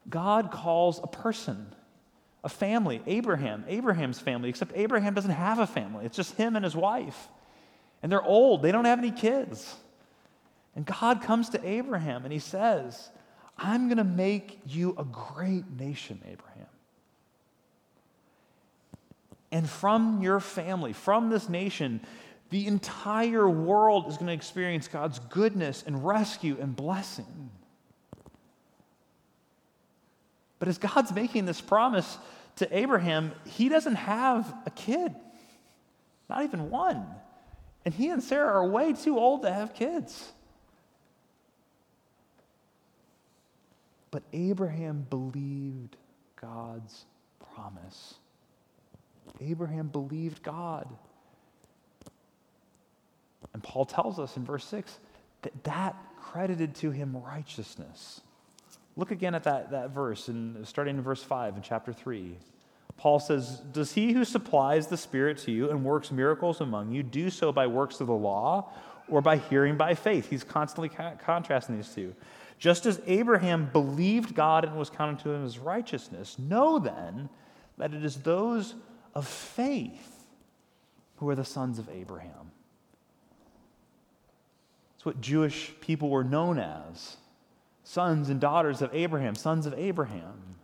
God 0.09 0.50
calls 0.50 1.00
a 1.02 1.06
person, 1.06 1.66
a 2.42 2.48
family, 2.48 3.02
Abraham, 3.06 3.64
Abraham's 3.68 4.18
family, 4.18 4.48
except 4.48 4.72
Abraham 4.74 5.14
doesn't 5.14 5.30
have 5.30 5.59
a 5.59 5.66
family. 5.66 6.06
It's 6.06 6.16
just 6.16 6.35
him 6.37 6.56
and 6.56 6.64
his 6.64 6.76
wife. 6.76 7.28
And 8.02 8.11
they're 8.11 8.22
old, 8.22 8.62
they 8.62 8.72
don't 8.72 8.85
have 8.85 8.98
any 8.98 9.11
kids. 9.11 9.74
And 10.77 10.85
God 10.85 11.23
comes 11.23 11.49
to 11.51 11.69
Abraham 11.69 12.25
and 12.25 12.33
he 12.33 12.39
says, 12.39 13.11
I'm 13.59 13.89
going 13.89 13.97
to 13.97 14.05
make 14.05 14.61
you 14.67 14.95
a 14.99 15.05
great 15.05 15.65
nation, 15.71 16.21
Abraham. 16.31 16.67
And 19.51 19.69
from 19.69 20.21
your 20.21 20.39
family, 20.39 20.93
from 20.93 21.31
this 21.31 21.49
nation, 21.49 22.01
the 22.51 22.67
entire 22.67 23.49
world 23.49 24.09
is 24.09 24.17
going 24.19 24.27
to 24.27 24.35
experience 24.35 24.87
God's 24.87 25.19
goodness 25.19 25.83
and 25.87 26.07
rescue 26.07 26.59
and 26.61 26.77
blessing. 26.77 27.51
But 30.59 30.69
as 30.69 30.77
God's 30.77 31.12
making 31.12 31.47
this 31.47 31.61
promise 31.61 32.19
to 32.57 32.77
Abraham, 32.77 33.33
he 33.47 33.71
doesn't 33.71 33.95
have 33.95 34.55
a 34.67 34.71
kid, 34.71 35.15
not 36.29 36.43
even 36.43 36.71
one. 36.71 37.07
And 37.87 37.95
he 37.95 38.11
and 38.11 38.23
Sarah 38.23 38.62
are 38.62 38.69
way 38.69 38.93
too 38.93 39.19
old 39.19 39.43
to 39.43 39.53
have 39.53 39.73
kids. 39.75 40.33
But 44.16 44.22
Abraham 44.33 45.07
believed 45.11 45.94
God's 46.40 47.05
promise. 47.55 48.14
Abraham 49.42 49.88
believed 49.88 50.42
God. 50.42 50.88
And 53.52 53.62
Paul 53.62 53.85
tells 53.85 54.18
us 54.18 54.38
in 54.38 54.44
verse 54.46 54.64
6 54.64 54.98
that 55.42 55.64
that 55.64 55.96
credited 56.18 56.76
to 56.76 56.92
him 56.92 57.14
righteousness. 57.14 58.22
Look 58.96 59.11
again 59.11 59.35
at 59.35 59.44
that, 59.44 59.72
that 59.72 59.90
verse, 59.90 60.29
and 60.29 60.66
starting 60.66 60.96
in 60.96 61.02
verse 61.02 61.22
5 61.22 61.57
in 61.57 61.61
chapter 61.61 61.92
3. 61.92 62.38
Paul 62.96 63.20
says, 63.20 63.61
Does 63.70 63.92
he 63.92 64.14
who 64.14 64.24
supplies 64.24 64.87
the 64.87 64.96
Spirit 64.96 65.37
to 65.40 65.52
you 65.52 65.68
and 65.68 65.85
works 65.85 66.11
miracles 66.11 66.62
among 66.62 66.90
you 66.90 67.02
do 67.02 67.29
so 67.29 67.52
by 67.52 67.66
works 67.66 68.00
of 68.00 68.07
the 68.07 68.14
law 68.14 68.72
or 69.11 69.20
by 69.20 69.37
hearing 69.37 69.76
by 69.76 69.94
faith? 69.94 70.31
He's 70.31 70.42
constantly 70.42 70.88
contrasting 70.88 71.76
these 71.76 71.94
two. 71.94 72.14
Just 72.59 72.87
as 72.87 73.01
Abraham 73.07 73.69
believed 73.73 74.35
God 74.35 74.64
and 74.64 74.77
was 74.77 74.88
counted 74.90 75.19
to 75.21 75.31
him 75.31 75.45
as 75.45 75.59
righteousness, 75.59 76.38
know 76.38 76.79
then 76.79 77.29
that 77.77 77.92
it 77.92 78.05
is 78.05 78.16
those 78.16 78.75
of 79.14 79.27
faith 79.27 80.25
who 81.16 81.29
are 81.29 81.35
the 81.35 81.45
sons 81.45 81.79
of 81.79 81.88
Abraham. 81.90 82.51
It's 84.97 85.05
what 85.05 85.21
Jewish 85.21 85.73
people 85.81 86.09
were 86.09 86.25
known 86.25 86.59
as 86.59 87.16
sons 87.85 88.31
and 88.31 88.40
daughters 88.40 88.83
of 88.83 88.95
Abraham, 88.95 89.35
sons 89.35 89.66
of 89.66 89.75
Abraham. 89.75 90.57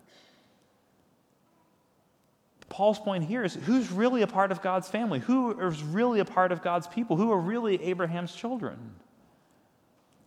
Paul's 2.68 2.98
point 2.98 3.24
here 3.24 3.44
is 3.44 3.54
who's 3.54 3.92
really 3.92 4.22
a 4.22 4.26
part 4.26 4.50
of 4.50 4.62
God's 4.62 4.88
family? 4.88 5.18
Who 5.18 5.58
is 5.60 5.82
really 5.82 6.20
a 6.20 6.24
part 6.24 6.52
of 6.52 6.62
God's 6.62 6.86
people? 6.86 7.16
Who 7.16 7.30
are 7.30 7.38
really 7.38 7.82
Abraham's 7.82 8.34
children? 8.34 8.78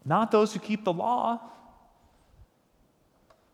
Not 0.05 0.31
those 0.31 0.53
who 0.53 0.59
keep 0.59 0.83
the 0.83 0.93
law, 0.93 1.41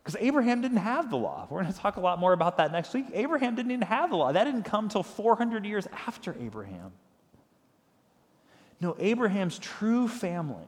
because 0.04 0.18
Abraham 0.20 0.62
didn't 0.62 0.78
have 0.78 1.10
the 1.10 1.18
law. 1.18 1.48
We're 1.50 1.62
going 1.62 1.74
to 1.74 1.80
talk 1.80 1.96
a 1.96 2.00
lot 2.00 2.20
more 2.20 2.34
about 2.34 2.58
that 2.58 2.72
next 2.72 2.94
week. 2.94 3.06
Abraham 3.14 3.56
didn't 3.56 3.72
even 3.72 3.88
have 3.88 4.10
the 4.10 4.16
law. 4.16 4.32
That 4.32 4.46
didn't 4.46 4.64
come 4.64 4.86
until 4.86 5.04
400 5.04 5.64
years 5.64 5.88
after 6.08 6.36
Abraham. 6.40 6.92
No, 8.80 8.96
Abraham's 9.00 9.60
true 9.60 10.08
family 10.08 10.66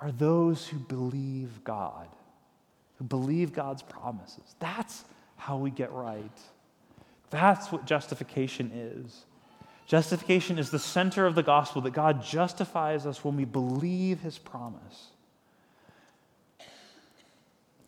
are 0.00 0.10
those 0.10 0.66
who 0.66 0.78
believe 0.78 1.62
God, 1.62 2.08
who 2.96 3.04
believe 3.04 3.52
God's 3.52 3.82
promises. 3.82 4.56
That's 4.60 5.04
how 5.36 5.58
we 5.58 5.70
get 5.70 5.92
right. 5.92 6.38
That's 7.28 7.70
what 7.70 7.84
justification 7.84 8.70
is. 8.72 9.26
Justification 9.88 10.58
is 10.58 10.70
the 10.70 10.78
center 10.78 11.24
of 11.24 11.34
the 11.34 11.42
gospel 11.42 11.80
that 11.82 11.92
God 11.92 12.22
justifies 12.22 13.06
us 13.06 13.24
when 13.24 13.36
we 13.36 13.46
believe 13.46 14.20
his 14.20 14.36
promise. 14.36 15.08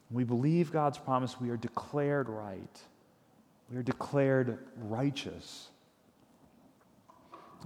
When 0.08 0.16
we 0.16 0.24
believe 0.24 0.72
God's 0.72 0.96
promise, 0.96 1.38
we 1.38 1.50
are 1.50 1.58
declared 1.58 2.30
right. 2.30 2.80
We 3.70 3.76
are 3.76 3.82
declared 3.82 4.58
righteous. 4.76 5.68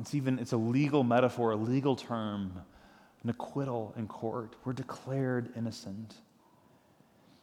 It's 0.00 0.16
even 0.16 0.40
it's 0.40 0.52
a 0.52 0.56
legal 0.56 1.04
metaphor, 1.04 1.52
a 1.52 1.56
legal 1.56 1.94
term, 1.94 2.60
an 3.22 3.30
acquittal 3.30 3.94
in 3.96 4.08
court. 4.08 4.56
We're 4.64 4.72
declared 4.72 5.52
innocent. 5.56 6.12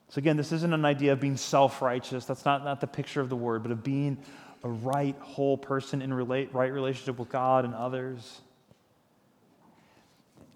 So 0.09 0.19
again, 0.19 0.35
this 0.35 0.51
isn't 0.51 0.73
an 0.73 0.83
idea 0.83 1.13
of 1.13 1.21
being 1.21 1.37
self-righteous. 1.37 2.25
That's 2.25 2.43
not, 2.43 2.65
not 2.65 2.81
the 2.81 2.87
picture 2.87 3.21
of 3.21 3.29
the 3.29 3.37
word, 3.37 3.63
but 3.63 3.71
of 3.71 3.81
being 3.81 4.17
a 4.63 4.69
right, 4.69 5.15
whole 5.19 5.57
person 5.57 6.01
in 6.01 6.13
relate, 6.13 6.53
right 6.53 6.71
relationship 6.71 7.17
with 7.17 7.29
God 7.29 7.65
and 7.65 7.73
others. 7.73 8.41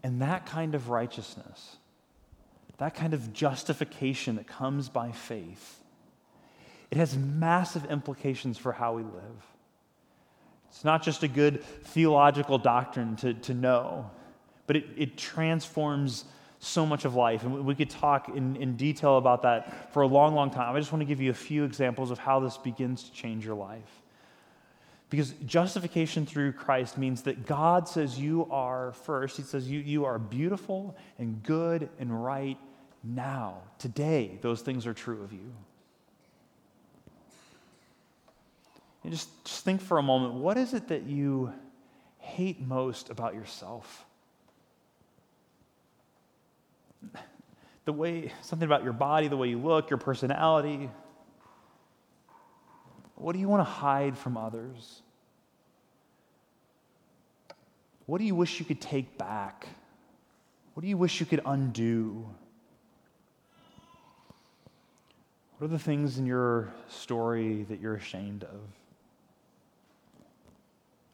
And 0.04 0.22
that 0.22 0.46
kind 0.46 0.76
of 0.76 0.90
righteousness 0.90 1.78
that 2.78 2.94
kind 2.94 3.14
of 3.14 3.34
justification 3.34 4.36
that 4.36 4.48
comes 4.48 4.90
by 4.90 5.12
faith, 5.12 5.80
it 6.92 6.98
has 6.98 7.18
massive 7.18 7.86
implications 7.86 8.58
for 8.58 8.72
how 8.72 8.94
we 8.94 9.04
live. 9.04 9.46
It's 10.70 10.84
not 10.84 11.02
just 11.02 11.24
a 11.24 11.28
good 11.28 11.64
theological 11.64 12.58
doctrine 12.58 13.16
to, 13.18 13.34
to 13.34 13.54
know, 13.54 14.12
but 14.68 14.76
it, 14.76 14.86
it 14.98 15.18
transforms 15.18 16.26
so 16.66 16.86
much 16.86 17.06
of 17.06 17.16
life. 17.16 17.44
And 17.44 17.66
we 17.66 17.76
could 17.76 17.90
talk 17.90 18.30
in, 18.30 18.56
in 18.56 18.76
detail 18.76 19.18
about 19.18 19.44
that 19.44 19.94
for 19.94 20.02
a 20.02 20.08
long, 20.08 20.34
long 20.34 20.50
time. 20.50 20.76
I 20.76 20.80
just 20.80 20.92
want 20.92 21.02
to 21.02 21.06
give 21.06 21.22
you 21.22 21.30
a 21.30 21.36
few 21.36 21.64
examples 21.64 22.12
of 22.12 22.18
how 22.18 22.40
this 22.40 22.58
begins 22.58 23.04
to 23.04 23.12
change 23.12 23.46
your 23.46 23.56
life. 23.56 24.02
Because 25.10 25.32
justification 25.46 26.26
through 26.26 26.54
Christ 26.54 26.98
means 26.98 27.22
that 27.24 27.46
God 27.46 27.88
says 27.88 28.20
you 28.20 28.48
are 28.50 28.94
first, 28.94 29.38
He 29.38 29.44
says 29.44 29.70
you, 29.70 29.80
you 29.80 30.06
are 30.06 30.18
beautiful 30.18 30.98
and 31.20 31.42
good 31.44 31.90
and 32.00 32.24
right 32.24 32.58
now. 33.04 33.60
Today, 33.78 34.40
those 34.42 34.62
things 34.62 34.88
are 34.88 34.94
true 34.94 35.22
of 35.24 35.32
you. 35.32 35.54
And 39.04 39.14
just, 39.14 39.30
just 39.46 39.64
think 39.64 39.82
for 39.82 40.00
a 40.00 40.04
moment 40.04 40.34
what 40.34 40.58
is 40.58 40.74
it 40.74 40.88
that 40.88 41.04
you 41.04 41.54
hate 42.18 42.60
most 42.60 43.12
about 43.12 43.36
yourself? 43.36 44.06
The 47.86 47.94
way, 47.94 48.32
something 48.42 48.66
about 48.66 48.84
your 48.84 48.94
body, 48.94 49.28
the 49.28 49.38
way 49.38 49.50
you 49.50 49.60
look, 49.60 49.90
your 49.90 49.98
personality. 49.98 50.90
What 53.16 53.34
do 53.34 53.40
you 53.40 53.48
want 53.48 53.62
to 53.62 53.72
hide 53.72 54.18
from 54.18 54.38
others? 54.38 55.02
What 58.06 58.20
do 58.20 58.24
you 58.24 58.36
wish 58.36 58.60
you 58.60 58.66
could 58.66 58.82
take 58.82 59.18
back? 59.18 59.68
What 60.74 60.82
do 60.82 60.88
you 60.88 60.98
wish 60.98 61.20
you 61.20 61.26
could 61.26 61.42
undo? 61.46 62.28
What 65.58 65.66
are 65.66 65.70
the 65.70 65.80
things 65.80 66.18
in 66.18 66.26
your 66.26 66.74
story 66.90 67.64
that 67.70 67.80
you're 67.80 67.96
ashamed 67.96 68.44
of? 68.44 68.60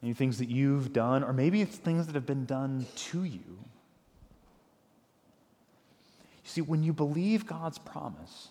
Any 0.01 0.13
things 0.13 0.39
that 0.39 0.49
you've 0.49 0.91
done, 0.93 1.23
or 1.23 1.31
maybe 1.31 1.61
it's 1.61 1.77
things 1.77 2.07
that 2.07 2.15
have 2.15 2.25
been 2.25 2.45
done 2.45 2.87
to 2.95 3.23
you. 3.23 3.59
See, 6.51 6.59
when 6.59 6.83
you 6.83 6.91
believe 6.91 7.45
God's 7.45 7.77
promise, 7.77 8.49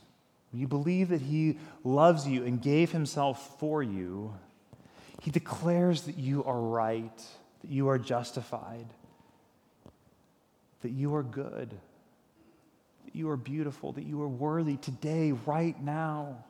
when 0.51 0.63
you 0.63 0.67
believe 0.67 1.11
that 1.11 1.21
He 1.21 1.59
loves 1.85 2.27
you 2.27 2.47
and 2.47 2.63
gave 2.63 2.91
Himself 2.93 3.59
for 3.61 3.83
you, 3.83 4.33
He 5.21 5.31
declares 5.31 6.01
that 6.03 6.17
you 6.17 6.43
are 6.45 6.59
right, 6.59 7.15
that 7.61 7.71
you 7.71 7.91
are 7.91 7.99
justified, 7.99 8.87
that 10.81 10.93
you 10.93 11.15
are 11.15 11.23
good, 11.23 11.69
that 13.05 13.15
you 13.15 13.29
are 13.29 13.37
beautiful, 13.37 13.93
that 13.93 14.05
you 14.05 14.23
are 14.23 14.29
worthy 14.29 14.79
today, 14.79 15.33
right 15.33 15.79
now. 15.83 16.43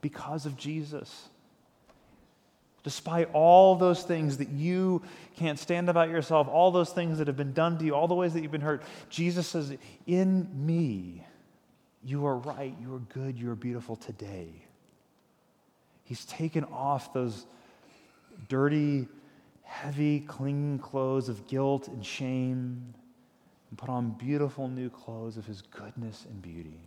Because 0.00 0.46
of 0.46 0.56
Jesus. 0.56 1.28
Despite 2.84 3.30
all 3.32 3.76
those 3.76 4.02
things 4.02 4.36
that 4.36 4.50
you 4.50 5.02
can't 5.36 5.58
stand 5.58 5.88
about 5.88 6.10
yourself, 6.10 6.48
all 6.48 6.70
those 6.70 6.90
things 6.90 7.16
that 7.18 7.26
have 7.26 7.36
been 7.36 7.54
done 7.54 7.78
to 7.78 7.84
you, 7.84 7.94
all 7.94 8.06
the 8.06 8.14
ways 8.14 8.34
that 8.34 8.42
you've 8.42 8.52
been 8.52 8.60
hurt, 8.60 8.82
Jesus 9.08 9.48
says, 9.48 9.74
In 10.06 10.48
me, 10.54 11.26
You 12.04 12.26
are 12.26 12.36
right, 12.36 12.74
you 12.78 12.94
are 12.94 12.98
good, 12.98 13.38
you 13.38 13.50
are 13.50 13.56
beautiful 13.56 13.96
today. 13.96 14.48
He's 16.04 16.26
taken 16.26 16.64
off 16.64 17.14
those 17.14 17.46
dirty, 18.48 19.08
heavy, 19.62 20.20
clinging 20.20 20.78
clothes 20.78 21.30
of 21.30 21.46
guilt 21.48 21.88
and 21.88 22.04
shame 22.04 22.92
and 23.70 23.78
put 23.78 23.88
on 23.88 24.10
beautiful 24.10 24.68
new 24.68 24.90
clothes 24.90 25.38
of 25.38 25.46
his 25.46 25.62
goodness 25.62 26.26
and 26.28 26.42
beauty. 26.42 26.78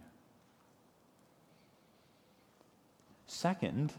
Second, 3.26 3.92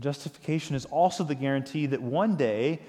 justification 0.00 0.74
is 0.74 0.84
also 0.86 1.24
the 1.24 1.34
guarantee 1.34 1.86
that 1.86 2.02
one 2.02 2.36
day 2.36 2.80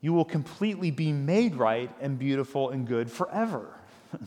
you 0.00 0.12
will 0.12 0.24
completely 0.24 0.90
be 0.90 1.12
made 1.12 1.54
right 1.54 1.90
and 2.00 2.18
beautiful 2.18 2.70
and 2.70 2.86
good 2.86 3.10
forever. 3.10 3.78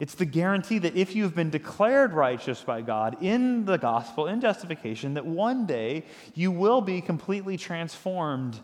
It's 0.00 0.14
the 0.14 0.24
guarantee 0.24 0.78
that 0.78 0.96
if 0.96 1.14
you've 1.14 1.34
been 1.34 1.50
declared 1.50 2.14
righteous 2.14 2.62
by 2.62 2.80
God 2.80 3.18
in 3.22 3.66
the 3.66 3.76
gospel, 3.76 4.28
in 4.28 4.40
justification, 4.40 5.12
that 5.14 5.26
one 5.26 5.66
day 5.66 6.06
you 6.34 6.50
will 6.50 6.80
be 6.80 7.02
completely 7.02 7.58
transformed 7.58 8.58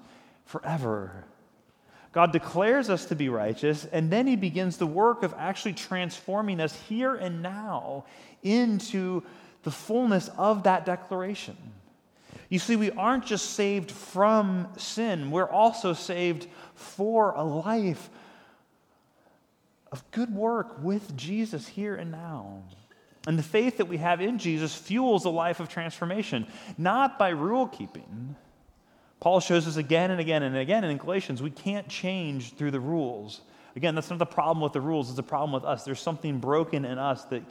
forever. 0.47 1.27
God 2.13 2.33
declares 2.33 2.89
us 2.89 3.05
to 3.07 3.15
be 3.15 3.29
righteous, 3.29 3.85
and 3.85 4.11
then 4.11 4.27
He 4.27 4.37
begins 4.37 4.79
the 4.79 4.87
work 4.87 5.23
of 5.23 5.35
actually 5.37 5.75
transforming 5.75 6.59
us 6.59 6.75
here 6.89 7.15
and 7.15 7.43
now 7.43 8.07
into 8.43 9.23
the 9.63 9.71
fullness 9.71 10.31
of 10.39 10.63
that 10.63 10.87
declaration. 10.87 11.59
You 12.49 12.59
see, 12.59 12.77
we 12.77 12.91
aren't 12.93 13.27
just 13.27 13.51
saved 13.53 13.91
from 13.91 14.69
sin, 14.77 15.31
we're 15.31 15.51
also 15.51 15.93
saved 15.93 16.47
for 16.75 17.33
a 17.33 17.43
life 17.43 18.09
of 19.93 20.09
good 20.11 20.35
work 20.35 20.83
with 20.83 21.17
Jesus 21.17 21.67
here 21.67 21.95
and 21.95 22.11
now. 22.11 22.63
And 23.27 23.39
the 23.39 23.43
faith 23.43 23.79
that 23.79 23.89
we 23.89 23.97
have 23.97 24.21
in 24.21 24.39
Jesus 24.39 24.75
fuels 24.75 25.25
a 25.25 25.31
life 25.31 25.59
of 25.59 25.69
transformation, 25.69 26.47
not 26.79 27.19
by 27.19 27.31
rule 27.31 27.67
keeping. 27.67 28.37
Paul 29.19 29.41
shows 29.41 29.67
us 29.67 29.77
again 29.77 30.11
and 30.11 30.21
again 30.21 30.43
and 30.43 30.57
again 30.57 30.85
in 30.85 30.97
Galatians 30.99 31.43
we 31.43 31.51
can't 31.51 31.89
change 31.89 32.55
through 32.55 32.71
the 32.71 32.81
rules. 32.81 33.41
Again, 33.75 33.95
that's 33.95 34.09
not 34.09 34.19
the 34.19 34.27
problem 34.27 34.63
with 34.63 34.73
the 34.73 34.81
rules, 34.81 35.11
it's 35.11 35.19
a 35.19 35.23
problem 35.23 35.53
with 35.53 35.65
us. 35.65 35.85
There's 35.85 36.01
something 36.01 36.39
broken 36.39 36.85
in 36.85 36.99
us 36.99 37.25
that 37.27 37.43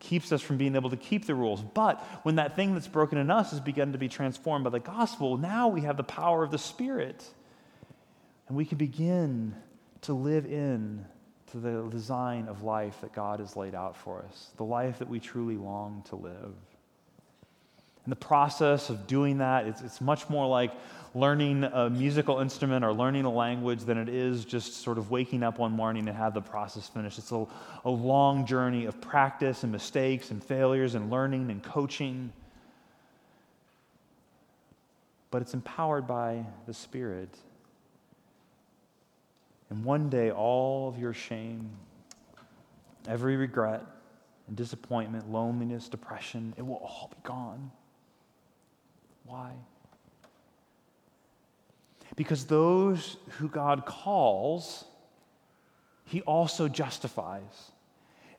keeps 0.00 0.32
us 0.32 0.42
from 0.42 0.56
being 0.56 0.74
able 0.74 0.90
to 0.90 0.96
keep 0.96 1.26
the 1.26 1.34
rules. 1.34 1.62
But 1.62 2.00
when 2.22 2.36
that 2.36 2.56
thing 2.56 2.74
that's 2.74 2.88
broken 2.88 3.18
in 3.18 3.30
us 3.30 3.50
has 3.50 3.60
begun 3.60 3.92
to 3.92 3.98
be 3.98 4.08
transformed 4.08 4.64
by 4.64 4.70
the 4.70 4.80
gospel, 4.80 5.36
now 5.36 5.68
we 5.68 5.82
have 5.82 5.96
the 5.96 6.04
power 6.04 6.42
of 6.42 6.50
the 6.50 6.58
Spirit. 6.58 7.24
And 8.48 8.56
we 8.56 8.64
can 8.64 8.78
begin 8.78 9.54
to 10.02 10.12
live 10.12 10.44
in 10.44 11.06
to 11.52 11.58
the 11.58 11.88
design 11.90 12.48
of 12.48 12.62
life 12.62 13.00
that 13.00 13.12
God 13.12 13.40
has 13.40 13.56
laid 13.56 13.74
out 13.74 13.96
for 13.96 14.24
us, 14.28 14.50
the 14.56 14.64
life 14.64 14.98
that 14.98 15.08
we 15.08 15.20
truly 15.20 15.56
long 15.56 16.02
to 16.08 16.16
live. 16.16 16.54
In 18.06 18.10
the 18.10 18.16
process 18.16 18.90
of 18.90 19.06
doing 19.06 19.38
that, 19.38 19.66
it's, 19.66 19.80
it's 19.80 20.00
much 20.00 20.28
more 20.28 20.46
like 20.46 20.72
learning 21.14 21.64
a 21.64 21.88
musical 21.88 22.40
instrument 22.40 22.84
or 22.84 22.92
learning 22.92 23.24
a 23.24 23.32
language 23.32 23.80
than 23.80 23.96
it 23.96 24.08
is 24.08 24.44
just 24.44 24.82
sort 24.82 24.98
of 24.98 25.10
waking 25.10 25.42
up 25.42 25.58
one 25.58 25.72
morning 25.72 26.08
and 26.08 26.16
have 26.16 26.34
the 26.34 26.40
process 26.40 26.88
finished. 26.88 27.18
It's 27.18 27.32
a, 27.32 27.46
a 27.84 27.90
long 27.90 28.46
journey 28.46 28.86
of 28.86 29.00
practice 29.00 29.62
and 29.62 29.70
mistakes 29.70 30.30
and 30.30 30.42
failures 30.42 30.94
and 30.94 31.10
learning 31.10 31.50
and 31.50 31.62
coaching. 31.62 32.32
But 35.30 35.40
it's 35.42 35.54
empowered 35.54 36.06
by 36.06 36.44
the 36.66 36.74
Spirit. 36.74 37.30
And 39.70 39.84
one 39.84 40.10
day, 40.10 40.30
all 40.30 40.88
of 40.88 40.98
your 40.98 41.14
shame, 41.14 41.70
every 43.08 43.36
regret 43.36 43.82
and 44.46 44.56
disappointment, 44.56 45.30
loneliness, 45.30 45.88
depression, 45.88 46.54
it 46.58 46.66
will 46.66 46.76
all 46.76 47.10
be 47.10 47.16
gone. 47.26 47.70
Why? 49.24 49.52
Because 52.16 52.44
those 52.44 53.16
who 53.38 53.48
God 53.48 53.86
calls, 53.86 54.84
he 56.04 56.20
also 56.22 56.68
justifies. 56.68 57.70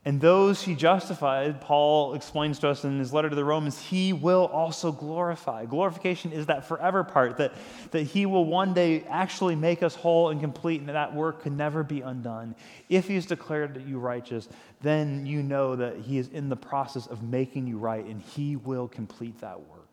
And 0.08 0.22
those 0.22 0.62
he 0.62 0.76
justified, 0.76 1.62
Paul 1.62 2.14
explains 2.14 2.60
to 2.60 2.70
us 2.70 2.84
in 2.84 3.00
his 3.00 3.12
letter 3.12 3.28
to 3.28 3.36
the 3.36 3.44
Romans, 3.44 3.82
he 3.82 4.14
will 4.14 4.46
also 4.46 4.92
glorify. 4.92 5.66
Glorification 5.66 6.32
is 6.32 6.46
that 6.46 6.68
forever 6.68 7.04
part, 7.04 7.38
that, 7.38 7.54
that 7.90 8.04
he 8.04 8.28
will 8.28 8.46
one 8.46 8.76
day 8.76 9.04
actually 9.10 9.56
make 9.56 9.82
us 9.82 9.96
whole 9.96 10.30
and 10.30 10.40
complete, 10.40 10.80
and 10.80 10.90
that 10.90 11.16
work 11.16 11.42
can 11.42 11.58
never 11.58 11.82
be 11.82 12.02
undone. 12.02 12.54
If 12.88 13.08
he's 13.08 13.26
declared 13.26 13.84
you 13.88 13.98
righteous, 13.98 14.48
then 14.82 15.26
you 15.26 15.42
know 15.42 15.76
that 15.76 15.98
he 15.98 16.20
is 16.20 16.28
in 16.28 16.50
the 16.50 16.56
process 16.56 17.08
of 17.08 17.24
making 17.24 17.66
you 17.66 17.80
right, 17.80 18.06
and 18.06 18.22
he 18.22 18.58
will 18.58 18.88
complete 18.88 19.42
that 19.42 19.60
work. 19.60 19.85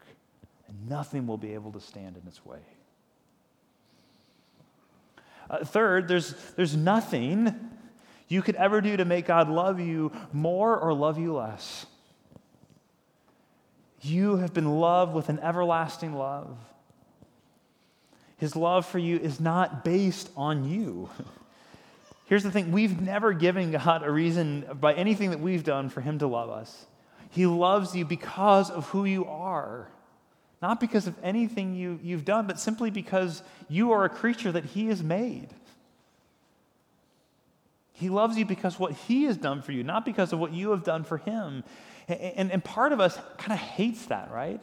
And 0.72 0.88
nothing 0.88 1.26
will 1.26 1.38
be 1.38 1.54
able 1.54 1.72
to 1.72 1.80
stand 1.80 2.16
in 2.16 2.26
its 2.26 2.44
way. 2.44 2.61
Uh, 5.50 5.64
third, 5.64 6.08
there's, 6.08 6.35
there's 6.56 6.74
nothing 6.74 7.54
you 8.28 8.40
could 8.40 8.54
ever 8.56 8.80
do 8.80 8.96
to 8.96 9.04
make 9.04 9.26
God 9.26 9.50
love 9.50 9.78
you 9.78 10.12
more 10.32 10.78
or 10.78 10.94
love 10.94 11.18
you 11.18 11.35
less. 11.35 11.85
You 14.00 14.37
have 14.37 14.54
been 14.54 14.78
loved 14.80 15.14
with 15.14 15.28
an 15.28 15.38
everlasting 15.40 16.14
love. 16.14 16.56
His 18.38 18.56
love 18.56 18.87
for 18.87 18.98
you 18.98 19.18
is 19.18 19.38
not 19.38 19.85
based 19.85 20.30
on 20.37 20.68
you. 20.68 21.11
Here's 22.24 22.42
the 22.42 22.50
thing 22.50 22.72
we've 22.72 23.00
never 23.00 23.32
given 23.32 23.72
God 23.72 24.02
a 24.02 24.11
reason 24.11 24.64
by 24.80 24.94
anything 24.94 25.30
that 25.30 25.40
we've 25.40 25.62
done 25.62 25.90
for 25.90 26.00
Him 26.00 26.18
to 26.20 26.26
love 26.26 26.48
us. 26.48 26.87
He 27.30 27.46
loves 27.46 27.94
you 27.94 28.04
because 28.04 28.70
of 28.70 28.88
who 28.88 29.04
you 29.04 29.26
are, 29.26 29.88
not 30.62 30.79
because 30.79 31.09
of 31.09 31.16
anything 31.25 31.75
you, 31.75 31.98
you've 32.05 32.25
done, 32.25 32.46
but 32.46 32.59
simply 32.61 32.90
because 32.90 33.42
you 33.68 33.90
are 33.90 34.05
a 34.05 34.09
creature 34.09 34.53
that 34.53 34.64
He 34.64 34.87
has 34.87 35.03
made. 35.03 35.48
He 37.92 38.09
loves 38.09 38.38
you 38.38 38.46
because 38.46 38.79
what 38.79 38.92
He 38.92 39.25
has 39.25 39.37
done 39.37 39.61
for 39.61 39.72
you, 39.72 39.83
not 39.83 40.05
because 40.05 40.33
of 40.33 40.38
what 40.38 40.53
you 40.53 40.70
have 40.70 40.85
done 40.85 41.03
for 41.03 41.18
Him. 41.18 41.64
And, 42.07 42.53
and, 42.53 42.62
part 42.62 42.92
of 42.92 43.01
us 43.01 43.18
kind 43.38 43.53
of 43.53 43.59
hates 43.59 44.07
that, 44.07 44.31
right? 44.33 44.61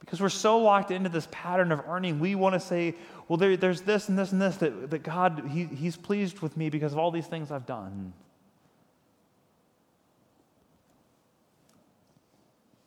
Because 0.00 0.20
we're 0.20 0.28
so 0.28 0.58
locked 0.58 0.90
into 0.90 1.08
this 1.08 1.28
pattern 1.30 1.72
of 1.72 1.82
earning, 1.86 2.20
we 2.20 2.34
want 2.34 2.54
to 2.54 2.60
say, 2.60 2.94
well, 3.28 3.36
there, 3.36 3.56
there's 3.56 3.82
this 3.82 4.08
and 4.08 4.18
this 4.18 4.32
and 4.32 4.40
this 4.40 4.56
that, 4.56 4.90
that 4.90 5.02
God, 5.02 5.44
he, 5.50 5.64
He's 5.64 5.96
pleased 5.96 6.40
with 6.40 6.56
me 6.56 6.68
because 6.68 6.92
of 6.92 6.98
all 6.98 7.10
these 7.10 7.26
things 7.26 7.50
I've 7.50 7.66
done. 7.66 8.12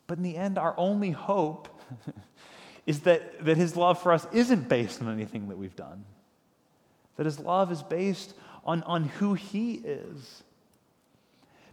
But 0.07 0.17
in 0.17 0.23
the 0.23 0.37
end, 0.37 0.57
our 0.57 0.75
only 0.77 1.11
hope 1.11 1.74
is 2.85 3.01
that, 3.01 3.43
that 3.45 3.57
His 3.57 3.75
love 3.75 4.01
for 4.01 4.11
us 4.11 4.27
isn't 4.31 4.69
based 4.69 5.01
on 5.01 5.11
anything 5.11 5.49
that 5.49 5.57
we've 5.57 5.75
done. 5.75 6.05
That 7.17 7.25
His 7.25 7.39
love 7.39 7.71
is 7.71 7.83
based 7.83 8.33
on, 8.65 8.83
on 8.83 9.05
who 9.05 9.33
He 9.33 9.73
is. 9.75 10.43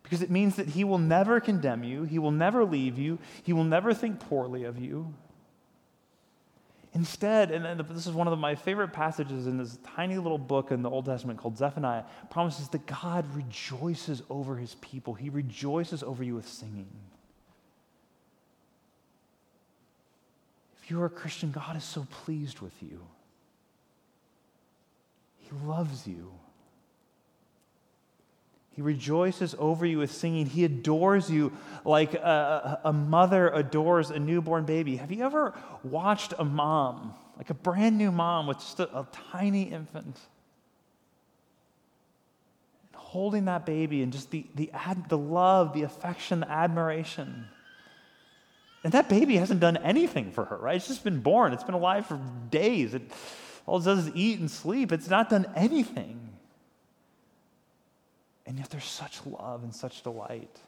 Because 0.03 0.23
it 0.23 0.31
means 0.31 0.57
that 0.57 0.69
He 0.69 0.85
will 0.85 0.99
never 0.99 1.41
condemn 1.41 1.85
you, 1.85 2.05
He 2.05 2.19
will 2.19 2.31
never 2.31 2.65
leave 2.65 2.99
you, 2.99 3.19
He 3.43 3.53
will 3.53 3.65
never 3.65 3.95
think 3.95 4.21
poorly 4.21 4.65
of 4.65 4.79
you. 4.79 5.15
Instead, 6.95 7.51
and 7.51 7.81
this 7.89 8.07
is 8.07 8.13
one 8.13 8.29
of 8.29 8.39
my 8.39 8.55
favorite 8.55 8.93
passages 8.93 9.47
in 9.47 9.57
this 9.57 9.79
tiny 9.97 10.19
little 10.19 10.37
book 10.37 10.71
in 10.71 10.83
the 10.83 10.91
Old 10.91 11.07
Testament 11.07 11.39
called 11.39 11.57
Zephaniah, 11.57 12.05
promises 12.29 12.69
that 12.69 12.85
God 12.85 13.25
rejoices 13.35 14.23
over 14.29 14.57
his 14.57 14.75
people. 14.83 15.15
He 15.15 15.31
rejoices 15.31 16.03
over 16.03 16.23
you 16.23 16.35
with 16.35 16.47
singing. 16.47 16.89
You're 20.93 21.07
a 21.07 21.11
Christian, 21.11 21.51
God 21.51 21.75
is 21.75 21.85
so 21.85 22.07
pleased 22.11 22.61
with 22.61 22.75
you. 22.83 23.01
He 25.39 25.49
loves 25.65 26.07
you. 26.07 26.31
He 28.73 28.83
rejoices 28.83 29.55
over 29.59 29.87
you 29.87 29.99
with 29.99 30.13
singing. 30.13 30.45
He 30.45 30.65
adores 30.67 31.31
you 31.31 31.57
like 31.87 32.13
a, 32.13 32.81
a, 32.85 32.93
mother 32.93 33.49
adores 33.49 34.11
a 34.11 34.19
newborn 34.19 34.67
baby. 34.67 34.97
Have 34.97 35.11
you 35.11 35.25
ever 35.25 35.55
watched 35.83 36.35
a 36.39 36.45
mom, 36.45 37.15
like 37.39 37.49
a 37.49 37.55
brand 37.55 37.97
new 37.97 38.13
mom 38.13 38.47
with 38.47 38.59
just 38.59 38.79
a, 38.79 38.95
a 38.95 39.07
tiny 39.31 39.63
infant, 39.63 40.19
holding 42.95 43.47
that 43.47 43.65
baby 43.65 44.03
and 44.03 44.13
just 44.13 44.31
the, 44.31 44.45
the, 44.55 44.71
ad, 44.73 45.09
the 45.09 45.19
love, 45.19 45.73
the 45.73 45.85
affection, 45.85 46.41
the 46.41 46.51
admiration? 46.51 47.47
And 48.85 48.93
that 48.93 49.09
baby 49.09 49.37
hasn't 49.37 49.61
done 49.61 49.77
anything 49.77 50.33
for 50.33 50.45
her, 50.45 50.57
right? 50.57 50.77
It's 50.77 50.89
just 50.89 51.05
been 51.05 51.21
born, 51.21 51.53
it's 51.53 51.65
been 51.65 51.75
alive 51.75 52.07
for 52.07 52.21
days. 52.51 52.95
It, 52.95 53.03
all 53.65 53.79
it 53.79 53.85
does 53.85 54.07
is 54.07 54.13
eat 54.15 54.41
and 54.41 54.51
sleep. 54.51 54.91
It's 54.91 55.09
not 55.09 55.31
done 55.31 55.47
anything. 55.55 56.19
And 58.45 58.59
yet 58.59 58.71
there's 58.71 58.85
such 58.85 59.25
love 59.25 59.63
and 59.63 59.75
such 59.75 60.03
delight. 60.03 60.59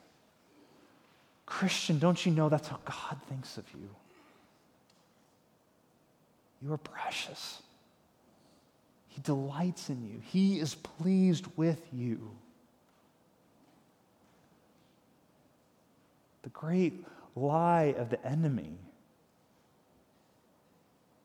Christian, 1.45 1.99
don't 1.99 2.25
you 2.25 2.33
know 2.33 2.49
that's 2.49 2.69
how 2.69 2.79
God 2.85 3.19
thinks 3.29 3.59
of 3.59 3.65
you? 3.75 3.91
You 6.62 6.73
are 6.73 6.79
precious. 6.79 7.62
He 9.09 9.21
delights 9.21 9.91
in 9.91 10.05
you, 10.05 10.21
He 10.25 10.59
is 10.59 10.75
pleased 10.75 11.47
with 11.57 11.83
you. 11.93 12.31
The 16.43 16.51
great 16.51 17.05
lie 17.37 17.95
of 17.99 18.11
the 18.11 18.24
enemy 18.26 18.78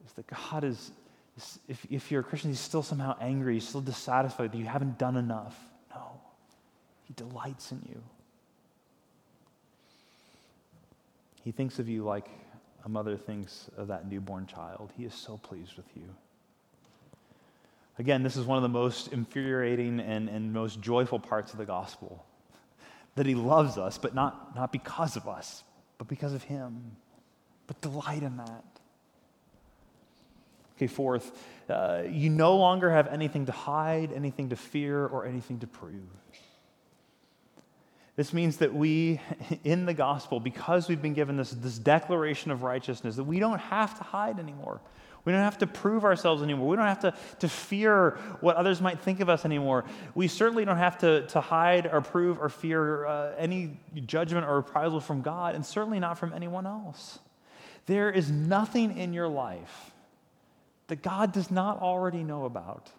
is 0.06 0.12
that 0.14 0.26
God 0.26 0.64
is, 0.64 0.92
is 1.36 1.58
if, 1.68 1.86
if 1.90 2.10
you're 2.10 2.20
a 2.20 2.24
Christian, 2.24 2.50
he's 2.50 2.60
still 2.60 2.82
somehow 2.82 3.16
angry, 3.20 3.54
he's 3.54 3.68
still 3.68 3.80
dissatisfied 3.80 4.52
that 4.52 4.58
you 4.58 4.64
haven't 4.64 4.98
done 4.98 5.16
enough. 5.16 5.56
No, 5.94 6.20
he 7.04 7.14
delights 7.14 7.72
in 7.72 7.82
you. 7.88 8.02
He 11.44 11.52
thinks 11.52 11.78
of 11.78 11.88
you 11.88 12.02
like 12.04 12.28
a 12.84 12.88
mother 12.88 13.16
thinks 13.16 13.70
of 13.76 13.88
that 13.88 14.08
newborn 14.08 14.46
child. 14.46 14.90
He 14.96 15.04
is 15.04 15.14
so 15.14 15.36
pleased 15.38 15.76
with 15.76 15.86
you. 15.96 16.04
Again, 17.98 18.22
this 18.22 18.36
is 18.36 18.46
one 18.46 18.56
of 18.56 18.62
the 18.62 18.68
most 18.68 19.12
infuriating 19.12 20.00
and, 20.00 20.28
and 20.28 20.52
most 20.52 20.80
joyful 20.80 21.18
parts 21.18 21.52
of 21.52 21.58
the 21.58 21.66
gospel 21.66 22.24
that 23.14 23.26
he 23.26 23.34
loves 23.34 23.76
us, 23.76 23.98
but 23.98 24.14
not, 24.14 24.56
not 24.56 24.72
because 24.72 25.16
of 25.16 25.28
us, 25.28 25.62
but 26.00 26.08
because 26.08 26.32
of 26.32 26.42
him. 26.42 26.96
But 27.66 27.78
delight 27.82 28.22
in 28.22 28.38
that. 28.38 28.64
Okay, 30.74 30.86
fourth, 30.86 31.30
uh, 31.68 32.04
you 32.08 32.30
no 32.30 32.56
longer 32.56 32.90
have 32.90 33.06
anything 33.08 33.44
to 33.44 33.52
hide, 33.52 34.10
anything 34.10 34.48
to 34.48 34.56
fear, 34.56 35.06
or 35.06 35.26
anything 35.26 35.58
to 35.58 35.66
prove. 35.66 36.00
This 38.16 38.32
means 38.32 38.56
that 38.56 38.72
we, 38.72 39.20
in 39.64 39.84
the 39.84 39.92
gospel, 39.92 40.40
because 40.40 40.88
we've 40.88 41.02
been 41.02 41.12
given 41.12 41.36
this, 41.36 41.50
this 41.50 41.76
declaration 41.76 42.50
of 42.50 42.62
righteousness, 42.62 43.16
that 43.16 43.24
we 43.24 43.38
don't 43.38 43.60
have 43.60 43.98
to 43.98 44.02
hide 44.02 44.38
anymore. 44.38 44.80
We 45.24 45.32
don't 45.32 45.42
have 45.42 45.58
to 45.58 45.66
prove 45.66 46.04
ourselves 46.04 46.42
anymore. 46.42 46.68
We 46.68 46.76
don't 46.76 46.86
have 46.86 47.00
to, 47.00 47.14
to 47.40 47.48
fear 47.48 48.18
what 48.40 48.56
others 48.56 48.80
might 48.80 49.00
think 49.00 49.20
of 49.20 49.28
us 49.28 49.44
anymore. 49.44 49.84
We 50.14 50.28
certainly 50.28 50.64
don't 50.64 50.78
have 50.78 50.98
to, 50.98 51.26
to 51.28 51.40
hide 51.40 51.86
or 51.86 52.00
prove 52.00 52.40
or 52.40 52.48
fear 52.48 53.06
uh, 53.06 53.34
any 53.36 53.78
judgment 54.06 54.46
or 54.46 54.56
reprisal 54.56 55.00
from 55.00 55.22
God, 55.22 55.54
and 55.54 55.64
certainly 55.64 56.00
not 56.00 56.18
from 56.18 56.32
anyone 56.32 56.66
else. 56.66 57.18
There 57.86 58.10
is 58.10 58.30
nothing 58.30 58.96
in 58.96 59.12
your 59.12 59.28
life 59.28 59.92
that 60.86 61.02
God 61.02 61.32
does 61.32 61.50
not 61.50 61.80
already 61.80 62.22
know 62.22 62.44
about. 62.44 62.90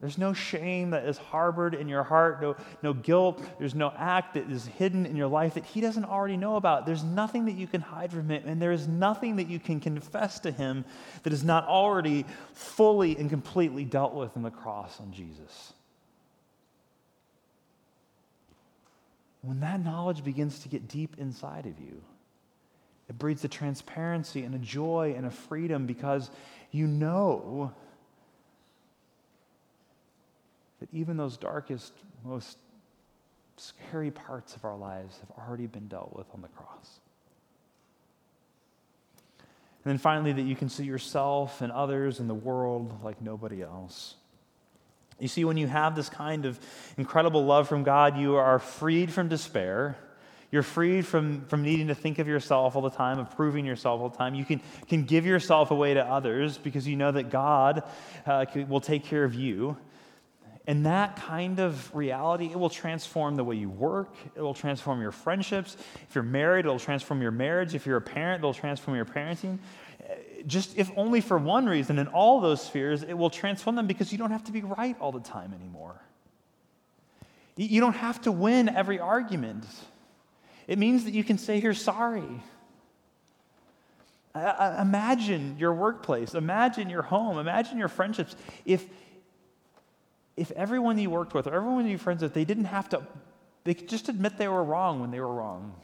There's 0.00 0.16
no 0.16 0.32
shame 0.32 0.90
that 0.90 1.04
is 1.04 1.18
harbored 1.18 1.74
in 1.74 1.86
your 1.86 2.02
heart, 2.02 2.40
no, 2.40 2.56
no 2.82 2.94
guilt. 2.94 3.44
There's 3.58 3.74
no 3.74 3.92
act 3.94 4.32
that 4.32 4.50
is 4.50 4.64
hidden 4.64 5.04
in 5.04 5.14
your 5.14 5.28
life 5.28 5.54
that 5.54 5.66
He 5.66 5.82
doesn't 5.82 6.06
already 6.06 6.38
know 6.38 6.56
about. 6.56 6.86
There's 6.86 7.04
nothing 7.04 7.44
that 7.44 7.52
you 7.52 7.66
can 7.66 7.82
hide 7.82 8.10
from 8.10 8.30
Him, 8.30 8.44
and 8.46 8.62
there 8.62 8.72
is 8.72 8.88
nothing 8.88 9.36
that 9.36 9.48
you 9.48 9.58
can 9.58 9.78
confess 9.78 10.40
to 10.40 10.50
Him 10.50 10.86
that 11.22 11.34
is 11.34 11.44
not 11.44 11.66
already 11.66 12.24
fully 12.54 13.14
and 13.18 13.28
completely 13.28 13.84
dealt 13.84 14.14
with 14.14 14.34
in 14.36 14.42
the 14.42 14.50
cross 14.50 14.98
on 15.00 15.12
Jesus. 15.12 15.74
When 19.42 19.60
that 19.60 19.84
knowledge 19.84 20.24
begins 20.24 20.60
to 20.60 20.70
get 20.70 20.88
deep 20.88 21.16
inside 21.18 21.66
of 21.66 21.78
you, 21.78 22.02
it 23.10 23.18
breeds 23.18 23.44
a 23.44 23.48
transparency 23.48 24.44
and 24.44 24.54
a 24.54 24.58
joy 24.58 25.14
and 25.14 25.26
a 25.26 25.30
freedom 25.30 25.86
because 25.86 26.30
you 26.70 26.86
know 26.86 27.74
that 30.80 30.88
even 30.92 31.16
those 31.16 31.36
darkest, 31.36 31.92
most 32.24 32.58
scary 33.56 34.10
parts 34.10 34.56
of 34.56 34.64
our 34.64 34.76
lives 34.76 35.18
have 35.20 35.30
already 35.46 35.66
been 35.66 35.86
dealt 35.86 36.16
with 36.16 36.26
on 36.34 36.42
the 36.42 36.48
cross. 36.48 37.00
And 39.84 39.92
then 39.92 39.98
finally, 39.98 40.32
that 40.32 40.42
you 40.42 40.56
can 40.56 40.68
see 40.68 40.84
yourself 40.84 41.62
and 41.62 41.72
others 41.72 42.20
and 42.20 42.28
the 42.28 42.34
world 42.34 43.02
like 43.02 43.22
nobody 43.22 43.62
else. 43.62 44.14
You 45.18 45.28
see, 45.28 45.44
when 45.44 45.56
you 45.56 45.66
have 45.66 45.94
this 45.94 46.08
kind 46.08 46.46
of 46.46 46.58
incredible 46.96 47.44
love 47.44 47.68
from 47.68 47.82
God, 47.82 48.18
you 48.18 48.36
are 48.36 48.58
freed 48.58 49.12
from 49.12 49.28
despair. 49.28 49.96
You're 50.50 50.62
freed 50.62 51.06
from, 51.06 51.46
from 51.46 51.62
needing 51.62 51.88
to 51.88 51.94
think 51.94 52.18
of 52.18 52.26
yourself 52.26 52.74
all 52.74 52.82
the 52.82 52.90
time, 52.90 53.18
of 53.18 53.36
proving 53.36 53.64
yourself 53.64 54.00
all 54.00 54.08
the 54.08 54.16
time. 54.16 54.34
You 54.34 54.44
can, 54.44 54.60
can 54.88 55.04
give 55.04 55.24
yourself 55.24 55.70
away 55.70 55.94
to 55.94 56.04
others 56.04 56.58
because 56.58 56.88
you 56.88 56.96
know 56.96 57.12
that 57.12 57.30
God 57.30 57.84
uh, 58.26 58.46
will 58.68 58.80
take 58.80 59.04
care 59.04 59.24
of 59.24 59.34
you. 59.34 59.76
And 60.70 60.86
that 60.86 61.16
kind 61.16 61.58
of 61.58 61.92
reality, 61.92 62.46
it 62.46 62.56
will 62.56 62.70
transform 62.70 63.34
the 63.34 63.42
way 63.42 63.56
you 63.56 63.68
work. 63.68 64.14
It 64.36 64.40
will 64.40 64.54
transform 64.54 65.02
your 65.02 65.10
friendships. 65.10 65.76
If 66.08 66.14
you're 66.14 66.22
married, 66.22 66.64
it'll 66.64 66.78
transform 66.78 67.20
your 67.20 67.32
marriage. 67.32 67.74
If 67.74 67.86
you're 67.86 67.96
a 67.96 68.00
parent, 68.00 68.38
it'll 68.38 68.54
transform 68.54 68.96
your 68.96 69.04
parenting. 69.04 69.58
Just 70.46 70.78
if 70.78 70.88
only 70.96 71.22
for 71.22 71.38
one 71.38 71.66
reason, 71.66 71.98
in 71.98 72.06
all 72.06 72.40
those 72.40 72.62
spheres, 72.62 73.02
it 73.02 73.14
will 73.14 73.30
transform 73.30 73.74
them 73.74 73.88
because 73.88 74.12
you 74.12 74.18
don't 74.18 74.30
have 74.30 74.44
to 74.44 74.52
be 74.52 74.62
right 74.62 74.96
all 75.00 75.10
the 75.10 75.18
time 75.18 75.52
anymore. 75.52 76.00
You 77.56 77.80
don't 77.80 77.96
have 77.96 78.22
to 78.22 78.30
win 78.30 78.68
every 78.68 79.00
argument. 79.00 79.66
It 80.68 80.78
means 80.78 81.02
that 81.02 81.14
you 81.14 81.24
can 81.24 81.36
say 81.36 81.60
you're 81.60 81.74
sorry. 81.74 82.42
Imagine 84.36 85.56
your 85.58 85.74
workplace, 85.74 86.34
imagine 86.34 86.88
your 86.88 87.02
home, 87.02 87.38
imagine 87.38 87.76
your 87.76 87.88
friendships. 87.88 88.36
If 88.64 88.86
if 90.40 90.50
everyone 90.52 90.96
you 90.96 91.10
worked 91.10 91.34
with 91.34 91.46
or 91.46 91.54
everyone 91.54 91.86
you 91.86 91.98
friends 91.98 92.22
with, 92.22 92.32
they 92.32 92.46
didn't 92.46 92.64
have 92.64 92.88
to, 92.88 93.06
they 93.64 93.74
could 93.74 93.90
just 93.90 94.08
admit 94.08 94.38
they 94.38 94.48
were 94.48 94.64
wrong 94.64 94.98
when 95.00 95.10
they 95.10 95.20
were 95.20 95.32
wrong. 95.32 95.74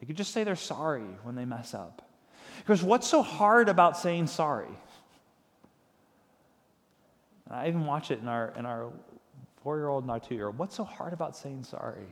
They 0.00 0.06
could 0.06 0.16
just 0.16 0.32
say 0.32 0.42
they're 0.42 0.56
sorry 0.56 1.04
when 1.22 1.34
they 1.34 1.44
mess 1.44 1.74
up. 1.74 2.00
Because 2.56 2.82
what's 2.82 3.06
so 3.06 3.20
hard 3.20 3.68
about 3.68 3.98
saying 3.98 4.28
sorry? 4.28 4.70
I 7.50 7.68
even 7.68 7.84
watch 7.84 8.10
it 8.10 8.20
in 8.20 8.28
our, 8.28 8.54
in 8.56 8.64
our 8.64 8.90
four 9.62 9.76
year 9.76 9.88
old 9.88 10.04
and 10.04 10.10
our 10.10 10.20
two 10.20 10.34
year 10.34 10.46
old. 10.46 10.56
What's 10.56 10.74
so 10.74 10.84
hard 10.84 11.12
about 11.12 11.36
saying 11.36 11.64
sorry? 11.64 12.06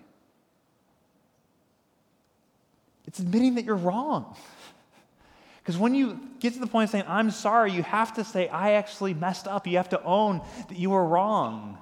It's 3.07 3.19
admitting 3.19 3.55
that 3.55 3.65
you're 3.65 3.77
wrong. 3.77 4.37
Because 5.67 5.81
when 5.81 5.97
you 5.97 6.21
get 6.39 6.53
to 6.53 6.61
the 6.61 6.69
point 6.69 6.85
of 6.85 6.91
saying, 6.91 7.07
I'm 7.09 7.33
sorry, 7.33 7.73
you 7.73 7.83
have 7.83 8.15
to 8.15 8.23
say, 8.23 8.47
I 8.47 8.75
actually 8.75 9.15
messed 9.15 9.49
up. 9.49 9.67
You 9.67 9.79
have 9.79 9.89
to 9.89 10.03
own 10.05 10.41
that 10.69 10.79
you 10.79 10.91
were 10.91 11.05
wrong. 11.05 11.79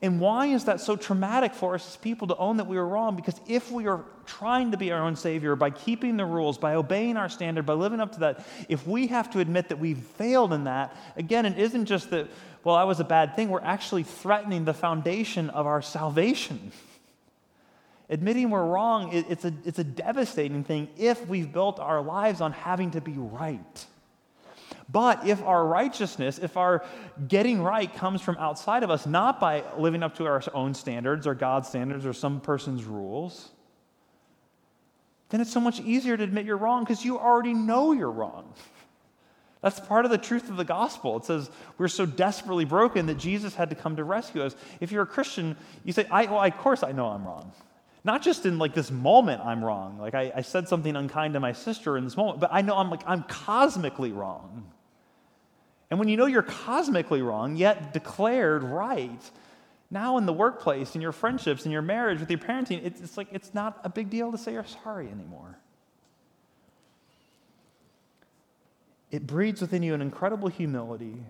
And 0.00 0.20
why 0.20 0.46
is 0.46 0.64
that 0.64 0.80
so 0.80 0.96
traumatic 0.96 1.52
for 1.52 1.74
us 1.74 1.86
as 1.86 1.96
people 1.98 2.28
to 2.28 2.36
own 2.38 2.56
that 2.56 2.66
we 2.66 2.78
were 2.78 2.88
wrong? 2.88 3.14
Because 3.14 3.38
if 3.46 3.70
we 3.70 3.88
are 3.88 4.06
trying 4.24 4.70
to 4.70 4.78
be 4.78 4.90
our 4.90 5.02
own 5.02 5.16
Savior 5.16 5.54
by 5.54 5.68
keeping 5.68 6.16
the 6.16 6.24
rules, 6.24 6.56
by 6.56 6.76
obeying 6.76 7.18
our 7.18 7.28
standard, 7.28 7.66
by 7.66 7.74
living 7.74 8.00
up 8.00 8.12
to 8.12 8.20
that, 8.20 8.46
if 8.70 8.86
we 8.86 9.08
have 9.08 9.30
to 9.32 9.40
admit 9.40 9.68
that 9.68 9.78
we've 9.78 9.98
failed 9.98 10.54
in 10.54 10.64
that, 10.64 10.96
again, 11.16 11.44
it 11.44 11.58
isn't 11.58 11.84
just 11.84 12.08
that, 12.12 12.28
well, 12.64 12.76
that 12.76 12.86
was 12.86 13.00
a 13.00 13.04
bad 13.04 13.36
thing. 13.36 13.50
We're 13.50 13.60
actually 13.60 14.04
threatening 14.04 14.64
the 14.64 14.72
foundation 14.72 15.50
of 15.50 15.66
our 15.66 15.82
salvation. 15.82 16.72
Admitting 18.08 18.50
we're 18.50 18.64
wrong, 18.64 19.10
it's 19.12 19.44
a, 19.44 19.52
it's 19.64 19.80
a 19.80 19.84
devastating 19.84 20.62
thing 20.62 20.88
if 20.96 21.26
we've 21.26 21.52
built 21.52 21.80
our 21.80 22.00
lives 22.00 22.40
on 22.40 22.52
having 22.52 22.92
to 22.92 23.00
be 23.00 23.14
right. 23.14 23.86
But 24.88 25.26
if 25.26 25.42
our 25.42 25.66
righteousness, 25.66 26.38
if 26.38 26.56
our 26.56 26.84
getting 27.26 27.60
right 27.60 27.92
comes 27.92 28.22
from 28.22 28.36
outside 28.38 28.84
of 28.84 28.90
us, 28.90 29.06
not 29.06 29.40
by 29.40 29.64
living 29.76 30.04
up 30.04 30.16
to 30.18 30.26
our 30.26 30.40
own 30.54 30.74
standards 30.74 31.26
or 31.26 31.34
God's 31.34 31.68
standards 31.68 32.06
or 32.06 32.12
some 32.12 32.40
person's 32.40 32.84
rules, 32.84 33.48
then 35.30 35.40
it's 35.40 35.52
so 35.52 35.60
much 35.60 35.80
easier 35.80 36.16
to 36.16 36.22
admit 36.22 36.46
you're 36.46 36.56
wrong 36.56 36.84
because 36.84 37.04
you 37.04 37.18
already 37.18 37.54
know 37.54 37.92
you're 37.92 38.10
wrong. 38.10 38.52
That's 39.60 39.80
part 39.80 40.04
of 40.04 40.12
the 40.12 40.18
truth 40.18 40.48
of 40.48 40.56
the 40.56 40.64
gospel. 40.64 41.16
It 41.16 41.24
says 41.24 41.50
we're 41.78 41.88
so 41.88 42.06
desperately 42.06 42.64
broken 42.64 43.06
that 43.06 43.16
Jesus 43.16 43.56
had 43.56 43.70
to 43.70 43.76
come 43.76 43.96
to 43.96 44.04
rescue 44.04 44.42
us. 44.42 44.54
If 44.78 44.92
you're 44.92 45.02
a 45.02 45.06
Christian, 45.06 45.56
you 45.84 45.92
say, 45.92 46.06
I, 46.08 46.26
well, 46.26 46.44
of 46.44 46.56
course 46.58 46.84
I 46.84 46.92
know 46.92 47.06
I'm 47.06 47.24
wrong. 47.24 47.50
Not 48.06 48.22
just 48.22 48.46
in 48.46 48.56
like 48.56 48.72
this 48.72 48.92
moment 48.92 49.42
I'm 49.44 49.64
wrong. 49.64 49.98
Like 49.98 50.14
I, 50.14 50.32
I 50.36 50.42
said 50.42 50.68
something 50.68 50.94
unkind 50.94 51.34
to 51.34 51.40
my 51.40 51.52
sister 51.52 51.96
in 51.96 52.04
this 52.04 52.16
moment, 52.16 52.38
but 52.38 52.50
I 52.52 52.62
know 52.62 52.76
I'm 52.76 52.88
like 52.88 53.02
I'm 53.04 53.24
cosmically 53.24 54.12
wrong. 54.12 54.70
And 55.90 55.98
when 55.98 56.08
you 56.08 56.16
know 56.16 56.26
you're 56.26 56.42
cosmically 56.42 57.20
wrong, 57.20 57.56
yet 57.56 57.92
declared 57.92 58.62
right, 58.62 59.30
now 59.90 60.18
in 60.18 60.26
the 60.26 60.32
workplace, 60.32 60.94
in 60.94 61.00
your 61.00 61.10
friendships, 61.10 61.66
in 61.66 61.72
your 61.72 61.82
marriage, 61.82 62.20
with 62.20 62.30
your 62.30 62.38
parenting, 62.38 62.84
it's, 62.84 63.00
it's 63.00 63.16
like 63.16 63.26
it's 63.32 63.52
not 63.54 63.80
a 63.82 63.88
big 63.88 64.08
deal 64.08 64.30
to 64.30 64.38
say 64.38 64.52
you're 64.52 64.64
sorry 64.64 65.08
anymore. 65.08 65.58
It 69.10 69.26
breeds 69.26 69.60
within 69.60 69.82
you 69.82 69.94
an 69.94 70.00
incredible 70.00 70.46
humility, 70.46 71.24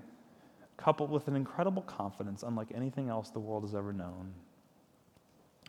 coupled 0.76 1.10
with 1.10 1.26
an 1.26 1.36
incredible 1.36 1.82
confidence, 1.82 2.42
unlike 2.42 2.68
anything 2.74 3.08
else 3.08 3.30
the 3.30 3.40
world 3.40 3.62
has 3.62 3.74
ever 3.74 3.94
known. 3.94 4.34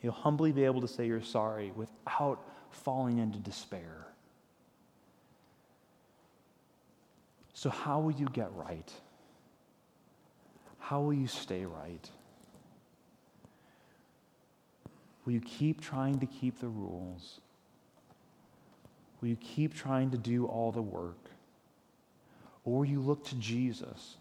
You'll 0.02 0.14
humbly 0.14 0.52
be 0.52 0.64
able 0.64 0.82
to 0.82 0.88
say 0.88 1.08
you're 1.08 1.22
sorry 1.22 1.72
without 1.76 2.44
falling 2.70 3.18
into 3.18 3.40
despair. 3.40 4.08
So, 7.54 7.70
how 7.70 8.00
will 8.00 8.12
you 8.12 8.28
get 8.28 8.54
right? 8.54 8.92
How 10.78 11.02
will 11.02 11.14
you 11.14 11.28
stay 11.28 11.66
right? 11.66 12.10
Will 15.26 15.34
you 15.34 15.42
keep 15.42 15.82
trying 15.82 16.20
to 16.20 16.26
keep 16.26 16.60
the 16.60 16.68
rules? 16.68 17.42
Will 19.20 19.30
you 19.30 19.36
keep 19.36 19.74
trying 19.74 20.12
to 20.12 20.18
do 20.18 20.46
all 20.46 20.72
the 20.72 20.82
work? 20.82 21.18
Or 22.64 22.78
will 22.78 22.86
you 22.86 23.02
look 23.02 23.26
to 23.26 23.36
Jesus, 23.36 24.18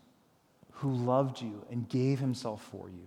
who 0.73 0.91
loved 0.93 1.41
you 1.41 1.65
and 1.71 1.89
gave 1.89 2.19
himself 2.19 2.67
for 2.71 2.89
you? 2.89 3.07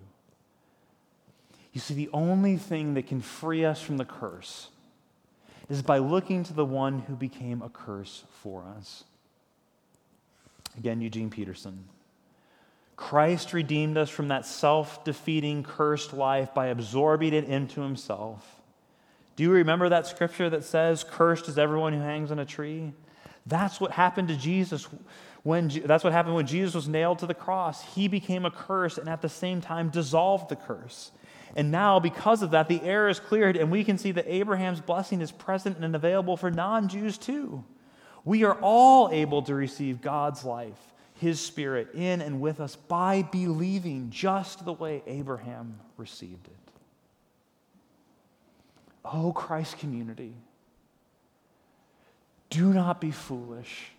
You 1.79 1.81
see, 1.81 1.93
the 1.93 2.09
only 2.11 2.57
thing 2.57 2.95
that 2.95 3.07
can 3.07 3.21
free 3.21 3.63
us 3.63 3.81
from 3.81 3.95
the 3.95 4.03
curse 4.03 4.67
is 5.69 5.81
by 5.81 5.99
looking 5.99 6.43
to 6.43 6.53
the 6.53 6.65
one 6.65 6.99
who 6.99 7.15
became 7.15 7.61
a 7.61 7.69
curse 7.69 8.25
for 8.43 8.65
us. 8.77 9.05
Again, 10.77 10.99
Eugene 10.99 11.29
Peterson. 11.29 11.85
Christ 12.97 13.53
redeemed 13.53 13.97
us 13.97 14.09
from 14.09 14.27
that 14.27 14.45
self 14.45 15.05
defeating, 15.05 15.63
cursed 15.63 16.11
life 16.11 16.53
by 16.53 16.65
absorbing 16.65 17.33
it 17.33 17.45
into 17.45 17.79
himself. 17.79 18.59
Do 19.37 19.43
you 19.43 19.51
remember 19.51 19.87
that 19.87 20.05
scripture 20.05 20.49
that 20.49 20.65
says, 20.65 21.05
Cursed 21.09 21.47
is 21.47 21.57
everyone 21.57 21.93
who 21.93 22.01
hangs 22.01 22.29
on 22.29 22.39
a 22.39 22.45
tree? 22.45 22.91
That's 23.45 23.79
what 23.79 23.91
happened 23.91 24.27
to 24.27 24.35
Jesus 24.35 24.85
when 25.43 25.69
that's 25.85 26.03
what 26.03 26.11
happened 26.11 26.35
when 26.35 26.45
Jesus 26.45 26.75
was 26.75 26.89
nailed 26.89 27.19
to 27.19 27.25
the 27.25 27.33
cross. 27.33 27.95
He 27.95 28.09
became 28.09 28.43
a 28.43 28.51
curse 28.51 28.97
and 28.97 29.07
at 29.07 29.21
the 29.21 29.29
same 29.29 29.61
time 29.61 29.87
dissolved 29.87 30.49
the 30.49 30.57
curse. 30.57 31.11
And 31.55 31.71
now, 31.71 31.99
because 31.99 32.41
of 32.41 32.51
that, 32.51 32.67
the 32.67 32.81
air 32.81 33.09
is 33.09 33.19
cleared, 33.19 33.57
and 33.57 33.71
we 33.71 33.83
can 33.83 33.97
see 33.97 34.11
that 34.11 34.25
Abraham's 34.27 34.81
blessing 34.81 35.21
is 35.21 35.31
present 35.31 35.77
and 35.77 35.95
available 35.95 36.37
for 36.37 36.51
non 36.51 36.87
Jews 36.87 37.17
too. 37.17 37.63
We 38.23 38.43
are 38.43 38.57
all 38.61 39.09
able 39.11 39.41
to 39.43 39.55
receive 39.55 40.01
God's 40.01 40.43
life 40.43 40.77
his 41.19 41.41
Spirit 41.41 41.89
in 41.93 42.21
and 42.21 42.39
with 42.39 42.61
us 42.61 42.75
by 42.75 43.23
believing 43.23 44.09
just 44.09 44.63
the 44.63 44.73
way 44.73 45.03
Abraham 45.05 45.77
received 45.97 46.47
it. 46.47 46.71
Oh, 49.03 49.33
Christ 49.33 49.77
community, 49.79 50.33
do 52.49 52.73
not 52.73 53.01
be 53.01 53.11
foolish. 53.11 53.91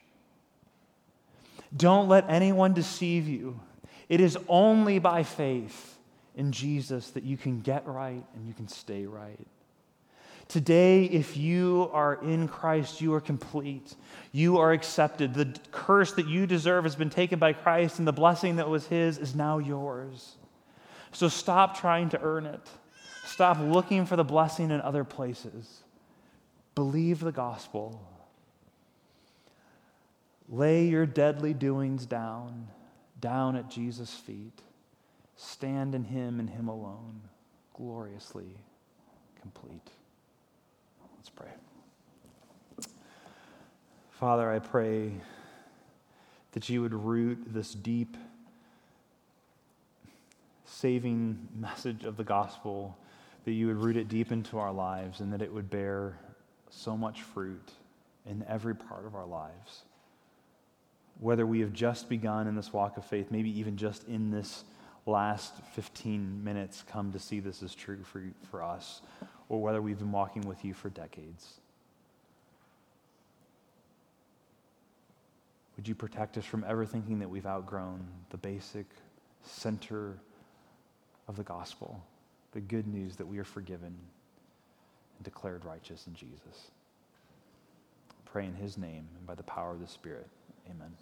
Don't 1.77 2.09
let 2.09 2.29
anyone 2.29 2.73
deceive 2.73 3.29
you. 3.29 3.61
It 4.09 4.21
is 4.21 4.39
only 4.49 4.99
by 4.99 5.23
faith 5.23 5.97
in 6.37 6.53
Jesus 6.53 7.11
that 7.11 7.25
you 7.25 7.37
can 7.37 7.61
get 7.61 7.87
right 7.87 8.25
and 8.35 8.47
you 8.47 8.55
can 8.55 8.69
stay 8.69 9.07
right. 9.07 9.47
Today, 10.49 11.05
if 11.05 11.37
you 11.37 11.89
are 11.93 12.15
in 12.23 12.49
Christ, 12.49 13.01
you 13.01 13.15
are 13.15 13.21
complete. 13.21 13.95
You 14.33 14.59
are 14.59 14.73
accepted. 14.73 15.33
The 15.33 15.55
curse 15.71 16.11
that 16.15 16.27
you 16.27 16.45
deserve 16.45 16.83
has 16.83 16.97
been 16.97 17.09
taken 17.09 17.39
by 17.39 17.53
Christ, 17.53 18.01
and 18.01 18.09
the 18.09 18.13
blessing 18.13 18.57
that 18.57 18.69
was 18.69 18.89
His 18.89 19.17
is 19.17 19.37
now 19.37 19.59
yours. 19.59 20.35
So 21.13 21.29
stop 21.29 21.79
trying 21.79 22.09
to 22.09 22.21
earn 22.21 22.47
it. 22.47 22.69
Stop 23.25 23.61
looking 23.61 24.07
for 24.07 24.17
the 24.17 24.25
blessing 24.25 24.73
in 24.73 24.81
other 24.81 25.05
places. 25.05 25.85
Believe 26.75 27.21
the 27.21 27.31
gospel. 27.31 28.05
Lay 30.49 30.87
your 30.87 31.07
deadly 31.07 31.55
doings 31.55 32.07
down, 32.07 32.67
down 33.21 33.55
at 33.55 33.71
Jesus' 33.71 34.15
feet. 34.15 34.61
Stand 35.43 35.95
in 35.95 36.05
Him 36.05 36.39
and 36.39 36.51
Him 36.51 36.69
alone, 36.69 37.23
gloriously 37.75 38.59
complete. 39.41 39.91
Let's 41.17 41.31
pray. 41.31 41.49
Father, 44.11 44.51
I 44.53 44.59
pray 44.59 45.13
that 46.53 46.69
you 46.69 46.83
would 46.83 46.93
root 46.93 47.43
this 47.47 47.73
deep, 47.73 48.19
saving 50.67 51.49
message 51.59 52.05
of 52.05 52.19
the 52.19 52.25
gospel, 52.25 52.99
that 53.47 53.53
you 53.53 53.67
would 53.69 53.79
root 53.79 53.97
it 53.97 54.09
deep 54.09 54.33
into 54.33 54.59
our 54.59 54.73
lives, 54.73 55.21
and 55.21 55.33
that 55.33 55.41
it 55.41 55.51
would 55.51 55.71
bear 55.71 56.19
so 56.69 56.99
much 56.99 57.23
fruit 57.23 57.71
in 58.27 58.45
every 58.47 58.75
part 58.75 59.07
of 59.07 59.15
our 59.15 59.27
lives. 59.27 59.85
Whether 61.19 61.47
we 61.47 61.61
have 61.61 61.73
just 61.73 62.11
begun 62.11 62.47
in 62.47 62.57
this 62.57 62.75
walk 62.75 62.99
of 62.99 63.07
faith, 63.07 63.31
maybe 63.31 63.59
even 63.59 63.79
just 63.79 64.07
in 64.07 64.31
this 64.31 64.65
last 65.07 65.55
15 65.75 66.45
minutes 66.45 66.85
come 66.91 67.13
to 67.13 67.19
see 67.19 67.41
this 67.41 67.63
is 67.63 67.75
true 67.75 68.03
for, 68.05 68.23
for 68.51 68.63
us, 68.63 69.03
or 69.49 69.61
whether 69.61 69.81
we've 69.81 69.99
been 69.99 70.13
walking 70.13 70.43
with 70.43 70.65
you 70.65 70.75
for 70.75 70.91
decades. 70.91 71.61
Would 75.77 75.89
you 75.89 75.95
protect 75.95 76.37
us 76.37 76.45
from 76.45 76.65
ever 76.69 76.85
thinking 76.85 77.19
that 77.21 77.31
we've 77.31 77.47
outgrown 77.47 78.07
the 78.31 78.37
basic 78.37 78.87
center 79.43 80.19
of 81.27 81.37
the 81.37 81.43
gospel, 81.43 82.05
the 82.53 82.61
good 82.61 82.87
news 82.87 83.17
that 83.17 83.27
we 83.27 83.39
are 83.39 83.45
forgiven 83.45 83.87
and 85.17 85.25
declared 85.25 85.65
righteous 85.65 86.07
in 86.07 86.15
Jesus? 86.15 86.71
pray 88.33 88.47
in 88.47 88.55
his 88.55 88.79
name 88.79 89.09
and 89.17 89.27
by 89.27 89.35
the 89.35 89.43
power 89.43 89.73
of 89.73 89.81
the 89.81 89.87
Spirit. 89.87 90.29
Amen. 90.71 90.93